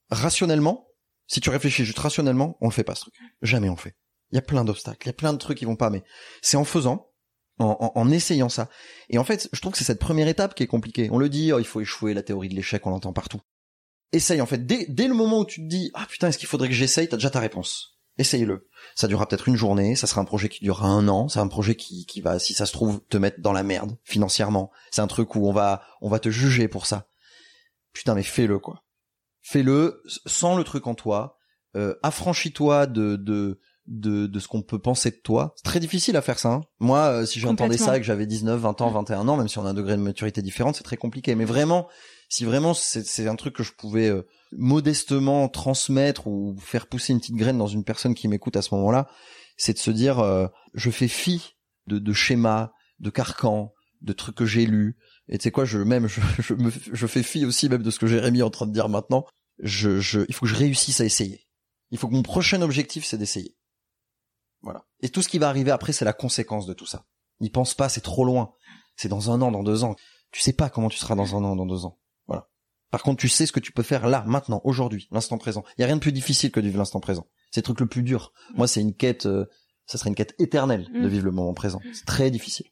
rationnellement, 0.09 0.86
si 1.27 1.41
tu 1.41 1.49
réfléchis 1.49 1.85
juste 1.85 1.99
rationnellement, 1.99 2.57
on 2.61 2.67
le 2.67 2.73
fait 2.73 2.83
pas 2.83 2.95
ce 2.95 3.01
truc. 3.01 3.13
Jamais 3.41 3.69
on 3.69 3.75
le 3.75 3.79
fait. 3.79 3.95
Il 4.31 4.35
y 4.35 4.39
a 4.39 4.41
plein 4.41 4.65
d'obstacles, 4.65 5.05
il 5.05 5.07
y 5.07 5.09
a 5.09 5.13
plein 5.13 5.33
de 5.33 5.37
trucs 5.37 5.57
qui 5.57 5.65
vont 5.65 5.75
pas, 5.75 5.89
mais 5.89 6.03
c'est 6.41 6.57
en 6.57 6.65
faisant, 6.65 7.11
en, 7.59 8.09
essayant 8.11 8.49
ça. 8.49 8.69
Et 9.09 9.17
en 9.17 9.23
fait, 9.23 9.49
je 9.51 9.61
trouve 9.61 9.71
que 9.71 9.77
c'est 9.77 9.85
cette 9.85 9.99
première 9.99 10.27
étape 10.27 10.53
qui 10.53 10.63
est 10.63 10.67
compliquée. 10.67 11.09
On 11.11 11.17
le 11.17 11.29
dit, 11.29 11.53
oh, 11.53 11.59
il 11.59 11.65
faut 11.65 11.81
échouer, 11.81 12.13
la 12.13 12.23
théorie 12.23 12.49
de 12.49 12.55
l'échec, 12.55 12.85
on 12.85 12.89
l'entend 12.89 13.13
partout. 13.13 13.41
Essaye, 14.11 14.41
en 14.41 14.45
fait, 14.45 14.65
dès, 14.65 14.85
dès 14.89 15.07
le 15.07 15.13
moment 15.13 15.39
où 15.39 15.45
tu 15.45 15.61
te 15.61 15.67
dis, 15.67 15.91
ah 15.93 16.05
putain, 16.09 16.27
est-ce 16.27 16.37
qu'il 16.37 16.47
faudrait 16.47 16.69
que 16.69 16.73
j'essaye, 16.73 17.09
t'as 17.09 17.17
déjà 17.17 17.29
ta 17.29 17.39
réponse. 17.39 17.97
Essaye-le. 18.17 18.67
Ça 18.95 19.07
durera 19.07 19.27
peut-être 19.27 19.47
une 19.47 19.55
journée, 19.55 19.95
ça 19.95 20.07
sera 20.07 20.21
un 20.21 20.25
projet 20.25 20.49
qui 20.49 20.63
durera 20.63 20.87
un 20.87 21.07
an, 21.07 21.27
c'est 21.27 21.39
un 21.39 21.47
projet 21.47 21.75
qui, 21.75 22.05
qui 22.05 22.21
va, 22.21 22.39
si 22.39 22.53
ça 22.53 22.65
se 22.65 22.73
trouve, 22.73 23.01
te 23.09 23.17
mettre 23.17 23.41
dans 23.41 23.53
la 23.53 23.63
merde, 23.63 23.97
financièrement. 24.03 24.71
C'est 24.91 25.01
un 25.01 25.07
truc 25.07 25.35
où 25.35 25.47
on 25.47 25.53
va, 25.53 25.83
on 26.01 26.09
va 26.09 26.19
te 26.19 26.29
juger 26.29 26.67
pour 26.67 26.85
ça. 26.85 27.07
Putain, 27.93 28.15
mais 28.15 28.23
fais-le, 28.23 28.59
quoi. 28.59 28.83
Fais-le, 29.49 30.01
sens 30.25 30.57
le 30.57 30.63
truc 30.63 30.87
en 30.87 30.93
toi, 30.95 31.37
euh, 31.75 31.95
affranchis-toi 32.03 32.85
de, 32.87 33.15
de, 33.15 33.59
de, 33.85 34.27
de 34.27 34.39
ce 34.39 34.47
qu'on 34.49 34.61
peut 34.61 34.79
penser 34.79 35.09
de 35.11 35.21
toi. 35.23 35.53
C'est 35.55 35.63
très 35.63 35.79
difficile 35.79 36.17
à 36.17 36.21
faire 36.21 36.37
ça. 36.37 36.49
hein. 36.51 36.61
Moi, 36.79 36.99
euh, 36.99 37.25
si 37.25 37.39
j'entendais 37.39 37.77
ça 37.85 37.95
et 37.97 37.99
que 38.01 38.05
j'avais 38.05 38.25
19, 38.25 38.59
20 38.59 38.81
ans, 38.81 38.91
21 38.91 39.27
ans, 39.29 39.37
même 39.37 39.47
si 39.47 39.57
on 39.57 39.65
a 39.65 39.69
un 39.69 39.73
degré 39.73 39.95
de 39.95 40.01
maturité 40.01 40.41
différent, 40.41 40.73
c'est 40.73 40.83
très 40.83 40.97
compliqué. 40.97 41.33
Mais 41.35 41.45
vraiment, 41.45 41.87
si 42.29 42.43
vraiment 42.43 42.73
c'est 42.73 43.05
c'est 43.05 43.27
un 43.29 43.35
truc 43.37 43.55
que 43.55 43.63
je 43.63 43.71
pouvais 43.71 44.09
euh, 44.09 44.23
modestement 44.51 45.47
transmettre 45.47 46.27
ou 46.27 46.57
faire 46.59 46.87
pousser 46.87 47.13
une 47.13 47.19
petite 47.19 47.35
graine 47.35 47.57
dans 47.57 47.67
une 47.67 47.83
personne 47.85 48.15
qui 48.15 48.27
m'écoute 48.27 48.57
à 48.57 48.61
ce 48.61 48.73
moment-là, 48.75 49.07
c'est 49.55 49.73
de 49.73 49.79
se 49.79 49.91
dire, 49.91 50.19
euh, 50.19 50.47
je 50.73 50.89
fais 50.91 51.07
fi 51.07 51.55
de, 51.87 51.99
de 51.99 52.13
schémas, 52.13 52.71
de 52.99 53.09
carcans, 53.09 53.73
de 54.01 54.13
trucs 54.13 54.35
que 54.35 54.45
j'ai 54.45 54.65
lus. 54.65 54.97
Et 55.29 55.37
tu 55.37 55.43
sais 55.43 55.51
quoi, 55.51 55.65
je 55.65 55.79
même 55.79 56.07
je, 56.07 56.19
je, 56.39 56.53
me, 56.53 56.69
je 56.91 57.07
fais 57.07 57.23
fi 57.23 57.45
aussi 57.45 57.69
même 57.69 57.81
de 57.83 57.89
ce 57.91 57.99
que 57.99 58.07
Jérémy 58.07 58.39
est 58.39 58.43
en 58.43 58.49
train 58.49 58.67
de 58.67 58.73
dire 58.73 58.89
maintenant. 58.89 59.25
Je, 59.59 59.99
je, 59.99 60.21
il 60.27 60.33
faut 60.33 60.45
que 60.45 60.51
je 60.51 60.55
réussisse 60.55 61.01
à 61.01 61.05
essayer. 61.05 61.47
Il 61.91 61.97
faut 61.97 62.07
que 62.07 62.13
mon 62.13 62.23
prochain 62.23 62.61
objectif 62.61 63.05
c'est 63.05 63.17
d'essayer. 63.17 63.57
Voilà. 64.61 64.85
Et 65.01 65.09
tout 65.09 65.21
ce 65.21 65.29
qui 65.29 65.37
va 65.39 65.49
arriver 65.49 65.71
après, 65.71 65.93
c'est 65.93 66.05
la 66.05 66.13
conséquence 66.13 66.65
de 66.65 66.73
tout 66.73 66.85
ça. 66.85 67.05
N'y 67.39 67.49
pense 67.49 67.73
pas, 67.73 67.89
c'est 67.89 68.01
trop 68.01 68.25
loin. 68.25 68.53
C'est 68.95 69.07
dans 69.09 69.31
un 69.31 69.41
an, 69.41 69.51
dans 69.51 69.63
deux 69.63 69.83
ans. 69.83 69.95
Tu 70.31 70.41
sais 70.41 70.53
pas 70.53 70.69
comment 70.69 70.89
tu 70.89 70.97
seras 70.97 71.15
dans 71.15 71.35
un 71.35 71.43
an, 71.43 71.55
dans 71.55 71.65
deux 71.67 71.85
ans. 71.85 71.99
Voilà. 72.25 72.49
Par 72.91 73.03
contre, 73.03 73.21
tu 73.21 73.29
sais 73.29 73.45
ce 73.45 73.51
que 73.51 73.59
tu 73.59 73.71
peux 73.71 73.83
faire 73.83 74.07
là, 74.07 74.23
maintenant, 74.27 74.61
aujourd'hui, 74.63 75.07
l'instant 75.11 75.37
présent. 75.37 75.63
Il 75.77 75.81
y 75.81 75.83
a 75.83 75.87
rien 75.87 75.95
de 75.97 76.01
plus 76.01 76.11
difficile 76.11 76.51
que 76.51 76.59
de 76.59 76.65
vivre 76.65 76.79
l'instant 76.79 76.99
présent. 76.99 77.27
C'est 77.51 77.61
le 77.61 77.63
truc 77.65 77.79
le 77.79 77.87
plus 77.87 78.03
dur. 78.03 78.33
Moi, 78.55 78.67
c'est 78.67 78.81
une 78.81 78.95
quête, 78.95 79.25
euh, 79.27 79.45
ça 79.85 79.97
serait 79.97 80.09
une 80.09 80.15
quête 80.15 80.33
éternelle 80.39 80.87
de 80.91 80.99
Mm. 81.05 81.07
vivre 81.07 81.25
le 81.25 81.31
moment 81.31 81.53
présent. 81.53 81.79
C'est 81.93 82.05
très 82.05 82.31
difficile. 82.31 82.65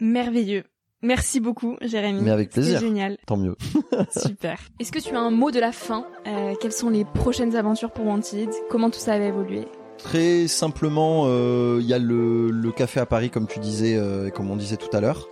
Merveilleux. 0.00 0.64
Merci 1.04 1.38
beaucoup, 1.40 1.76
Jérémy. 1.82 2.20
Mais 2.22 2.30
avec 2.30 2.50
plaisir. 2.50 2.80
génial. 2.80 3.16
Tant 3.26 3.36
mieux. 3.36 3.56
Super. 4.16 4.58
Est-ce 4.80 4.90
que 4.90 4.98
tu 4.98 5.14
as 5.14 5.20
un 5.20 5.30
mot 5.30 5.50
de 5.50 5.60
la 5.60 5.70
fin 5.72 6.06
Euh, 6.26 6.54
Quelles 6.60 6.72
sont 6.72 6.90
les 6.90 7.04
prochaines 7.04 7.54
aventures 7.56 7.90
pour 7.92 8.06
Wanted? 8.06 8.48
Comment 8.70 8.90
tout 8.90 8.98
ça 8.98 9.18
va 9.18 9.24
évoluer 9.26 9.68
Très 9.98 10.48
simplement, 10.48 11.24
euh, 11.26 11.78
il 11.80 11.86
y 11.86 11.94
a 11.94 11.98
le, 11.98 12.50
le 12.50 12.72
café 12.72 12.98
à 13.00 13.06
Paris, 13.06 13.30
comme 13.30 13.46
tu 13.46 13.58
disais, 13.60 13.96
euh, 13.96 14.26
et 14.28 14.30
comme 14.32 14.50
on 14.50 14.56
disait 14.56 14.76
tout 14.76 14.94
à 14.96 15.00
l'heure. 15.00 15.28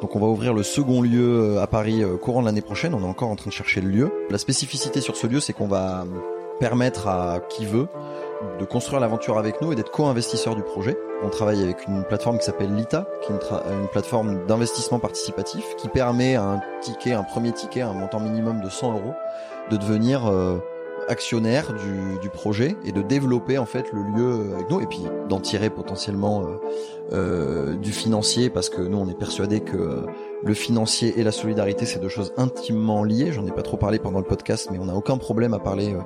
Donc 0.00 0.14
on 0.16 0.20
va 0.20 0.26
ouvrir 0.26 0.52
le 0.54 0.62
second 0.62 1.00
lieu 1.02 1.56
euh, 1.56 1.62
à 1.62 1.66
Paris 1.66 2.02
euh, 2.02 2.16
courant 2.16 2.40
de 2.40 2.46
l'année 2.46 2.60
prochaine. 2.62 2.94
On 2.94 3.00
est 3.02 3.06
encore 3.06 3.28
en 3.30 3.36
train 3.36 3.48
de 3.48 3.54
chercher 3.54 3.80
le 3.80 3.88
lieu. 3.88 4.10
La 4.30 4.38
spécificité 4.38 5.00
sur 5.00 5.16
ce 5.16 5.26
lieu, 5.26 5.40
c'est 5.40 5.52
qu'on 5.52 5.68
va 5.68 6.04
permettre 6.60 7.08
à 7.08 7.40
qui 7.50 7.66
veut 7.66 7.88
de 8.58 8.64
construire 8.64 9.00
l'aventure 9.00 9.38
avec 9.38 9.60
nous 9.60 9.72
et 9.72 9.76
d'être 9.76 9.90
co-investisseur 9.90 10.54
du 10.54 10.62
projet. 10.62 10.96
On 11.22 11.28
travaille 11.28 11.62
avec 11.62 11.86
une 11.86 12.04
plateforme 12.04 12.38
qui 12.38 12.44
s'appelle 12.44 12.74
Lita, 12.74 13.06
qui 13.22 13.32
est 13.32 13.34
une, 13.34 13.88
plateforme 13.88 14.46
d'investissement 14.46 14.98
participatif 14.98 15.64
qui 15.76 15.88
permet 15.88 16.36
à 16.36 16.42
un 16.42 16.60
ticket, 16.80 17.12
un 17.12 17.22
premier 17.22 17.52
ticket, 17.52 17.82
un 17.82 17.92
montant 17.92 18.20
minimum 18.20 18.60
de 18.60 18.68
100 18.68 18.92
euros, 18.92 19.14
de 19.70 19.76
devenir 19.76 20.26
euh, 20.26 20.58
actionnaire 21.08 21.72
du, 21.72 22.18
du 22.20 22.28
projet 22.28 22.76
et 22.84 22.92
de 22.92 23.02
développer 23.02 23.58
en 23.58 23.66
fait 23.66 23.86
le 23.92 24.02
lieu 24.02 24.54
avec 24.54 24.70
nous 24.70 24.80
et 24.80 24.86
puis 24.86 25.02
d'en 25.28 25.40
tirer 25.40 25.70
potentiellement 25.70 26.42
euh, 26.42 26.46
euh, 27.12 27.74
du 27.76 27.92
financier 27.92 28.50
parce 28.50 28.68
que 28.68 28.80
nous 28.82 28.98
on 28.98 29.08
est 29.08 29.16
persuadé 29.18 29.60
que 29.60 29.76
euh, 29.76 30.00
le 30.44 30.54
financier 30.54 31.14
et 31.18 31.22
la 31.22 31.32
solidarité 31.32 31.86
c'est 31.86 31.98
deux 32.00 32.08
choses 32.08 32.32
intimement 32.36 33.04
liées. 33.04 33.30
J'en 33.32 33.46
ai 33.46 33.52
pas 33.52 33.62
trop 33.62 33.76
parlé 33.76 33.98
pendant 33.98 34.18
le 34.18 34.24
podcast, 34.24 34.68
mais 34.72 34.78
on 34.78 34.86
n'a 34.86 34.94
aucun 34.94 35.16
problème 35.16 35.54
à 35.54 35.58
parler 35.58 35.94
euh, 35.94 36.00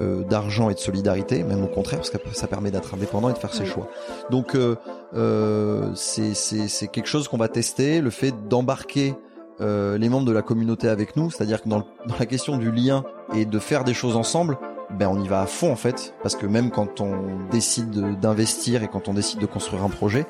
euh, 0.00 0.24
d'argent 0.24 0.70
et 0.70 0.74
de 0.74 0.78
solidarité, 0.78 1.42
même 1.44 1.62
au 1.62 1.68
contraire 1.68 1.98
parce 2.00 2.10
que 2.10 2.18
ça 2.32 2.46
permet 2.46 2.70
d'être 2.70 2.94
indépendant 2.94 3.28
et 3.28 3.34
de 3.34 3.38
faire 3.38 3.54
ses 3.54 3.66
choix. 3.66 3.88
Donc 4.30 4.54
euh, 4.54 4.76
euh, 5.14 5.90
c'est 5.94 6.34
c'est 6.34 6.68
c'est 6.68 6.88
quelque 6.88 7.08
chose 7.08 7.28
qu'on 7.28 7.36
va 7.38 7.48
tester, 7.48 8.00
le 8.00 8.10
fait 8.10 8.32
d'embarquer 8.48 9.14
euh, 9.60 9.96
les 9.98 10.08
membres 10.08 10.26
de 10.26 10.32
la 10.32 10.42
communauté 10.42 10.88
avec 10.88 11.16
nous, 11.16 11.30
c'est-à-dire 11.30 11.62
que 11.62 11.68
dans, 11.68 11.78
le- 11.78 11.84
dans 12.08 12.16
la 12.18 12.26
question 12.26 12.58
du 12.58 12.70
lien 12.70 13.04
et 13.34 13.44
de 13.44 13.58
faire 13.58 13.84
des 13.84 13.94
choses 13.94 14.16
ensemble, 14.16 14.58
ben 14.90 15.08
on 15.08 15.20
y 15.22 15.26
va 15.28 15.40
à 15.42 15.46
fond 15.46 15.72
en 15.72 15.76
fait, 15.76 16.14
parce 16.22 16.36
que 16.36 16.46
même 16.46 16.70
quand 16.70 17.00
on 17.00 17.16
décide 17.50 17.90
de- 17.90 18.14
d'investir 18.14 18.82
et 18.82 18.88
quand 18.88 19.08
on 19.08 19.14
décide 19.14 19.40
de 19.40 19.46
construire 19.46 19.82
un 19.82 19.88
projet, 19.88 20.26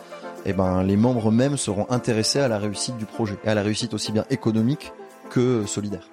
eh 0.47 0.53
ben 0.53 0.82
les 0.82 0.97
membres 0.97 1.28
eux-mêmes 1.28 1.57
seront 1.57 1.86
intéressés 1.90 2.40
à 2.40 2.49
la 2.49 2.59
réussite 2.59 2.97
du 2.97 3.05
projet 3.05 3.36
et 3.44 3.49
à 3.49 3.55
la 3.55 3.62
réussite 3.62 3.92
aussi 3.94 4.12
bien 4.12 4.24
économique 4.30 4.92
que 5.30 5.66
solidaire. 5.66 6.09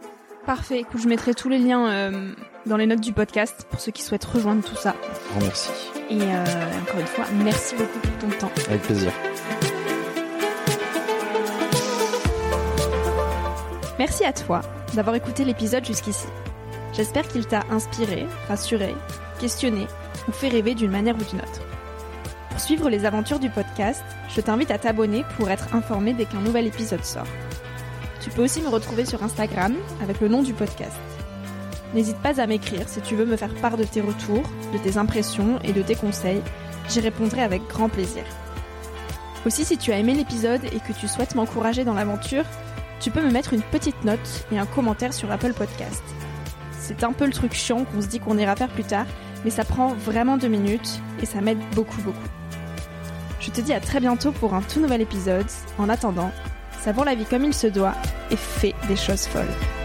Parfait. 0.45 0.79
Écoute, 0.81 0.99
je 1.01 1.07
mettrai 1.07 1.33
tous 1.33 1.47
les 1.47 1.57
liens 1.57 1.87
euh, 1.89 2.33
dans 2.65 2.75
les 2.75 2.85
notes 2.85 2.99
du 2.99 3.13
podcast 3.13 3.65
pour 3.69 3.79
ceux 3.79 3.93
qui 3.93 4.01
souhaitent 4.03 4.25
rejoindre 4.25 4.61
tout 4.61 4.75
ça. 4.75 4.93
Grand 5.31 5.39
merci, 5.41 5.69
Et 6.09 6.19
euh, 6.21 6.43
encore 6.81 6.99
une 6.99 7.07
fois, 7.07 7.23
merci 7.45 7.75
beaucoup 7.75 7.99
pour 7.99 8.17
ton 8.29 8.37
temps. 8.39 8.51
avec 8.67 8.81
plaisir. 8.81 9.11
Merci 13.97 14.25
à 14.25 14.33
toi 14.33 14.59
d'avoir 14.95 15.15
écouté 15.15 15.45
l'épisode 15.45 15.85
jusqu'ici. 15.85 16.27
J'espère 16.93 17.27
qu'il 17.27 17.45
t'a 17.45 17.63
inspiré, 17.71 18.27
rassuré, 18.47 18.95
questionné 19.39 19.87
ou 20.27 20.31
fait 20.31 20.49
rêver 20.49 20.75
d'une 20.75 20.91
manière 20.91 21.15
ou 21.15 21.23
d'une 21.23 21.39
autre. 21.39 21.61
Pour 22.49 22.59
suivre 22.59 22.89
les 22.89 23.05
aventures 23.05 23.39
du 23.39 23.49
podcast, 23.49 24.03
je 24.29 24.39
t'invite 24.39 24.69
à 24.69 24.77
t'abonner 24.77 25.23
pour 25.37 25.49
être 25.49 25.73
informé 25.73 26.13
dès 26.13 26.25
qu'un 26.25 26.39
nouvel 26.39 26.67
épisode 26.67 27.03
sort. 27.03 27.27
Tu 28.21 28.29
peux 28.29 28.43
aussi 28.43 28.61
me 28.61 28.69
retrouver 28.69 29.05
sur 29.05 29.23
Instagram 29.23 29.73
avec 30.01 30.21
le 30.21 30.27
nom 30.27 30.43
du 30.43 30.53
podcast. 30.53 30.95
N'hésite 31.95 32.17
pas 32.17 32.39
à 32.39 32.47
m'écrire 32.47 32.87
si 32.87 33.01
tu 33.01 33.15
veux 33.15 33.25
me 33.25 33.37
faire 33.37 33.53
part 33.55 33.75
de 33.75 33.83
tes 33.83 34.01
retours, 34.01 34.43
de 34.71 34.77
tes 34.77 34.97
impressions 34.97 35.59
et 35.63 35.73
de 35.73 35.81
tes 35.81 35.95
conseils. 35.95 36.41
J'y 36.89 36.99
répondrai 36.99 37.41
avec 37.41 37.67
grand 37.67 37.89
plaisir. 37.89 38.23
Aussi, 39.45 39.65
si 39.65 39.77
tu 39.77 39.91
as 39.91 39.97
aimé 39.97 40.13
l'épisode 40.13 40.63
et 40.63 40.79
que 40.79 40.97
tu 40.97 41.07
souhaites 41.07 41.35
m'encourager 41.35 41.83
dans 41.83 41.93
l'aventure, 41.93 42.45
tu 42.99 43.11
peux 43.11 43.21
me 43.21 43.31
mettre 43.31 43.53
une 43.53 43.61
petite 43.61 44.05
note 44.05 44.45
et 44.51 44.59
un 44.59 44.65
commentaire 44.65 45.13
sur 45.13 45.31
Apple 45.31 45.53
Podcast. 45.53 46.03
C'est 46.83 47.05
un 47.05 47.13
peu 47.13 47.25
le 47.25 47.31
truc 47.31 47.53
chiant 47.53 47.85
qu'on 47.85 48.01
se 48.01 48.07
dit 48.07 48.19
qu'on 48.19 48.37
ira 48.37 48.57
faire 48.57 48.67
plus 48.67 48.83
tard, 48.83 49.05
mais 49.45 49.51
ça 49.51 49.63
prend 49.63 49.93
vraiment 49.93 50.35
deux 50.35 50.49
minutes 50.49 50.99
et 51.21 51.25
ça 51.25 51.39
m'aide 51.39 51.59
beaucoup 51.73 52.01
beaucoup. 52.01 52.27
Je 53.39 53.51
te 53.51 53.61
dis 53.61 53.73
à 53.73 53.79
très 53.79 54.01
bientôt 54.01 54.33
pour 54.33 54.53
un 54.53 54.61
tout 54.61 54.81
nouvel 54.81 54.99
épisode. 54.99 55.45
En 55.77 55.87
attendant, 55.87 56.31
savons 56.81 57.05
la 57.05 57.15
vie 57.15 57.23
comme 57.23 57.45
il 57.45 57.53
se 57.53 57.67
doit 57.67 57.93
et 58.31 58.35
fais 58.35 58.75
des 58.89 58.97
choses 58.97 59.27
folles. 59.27 59.82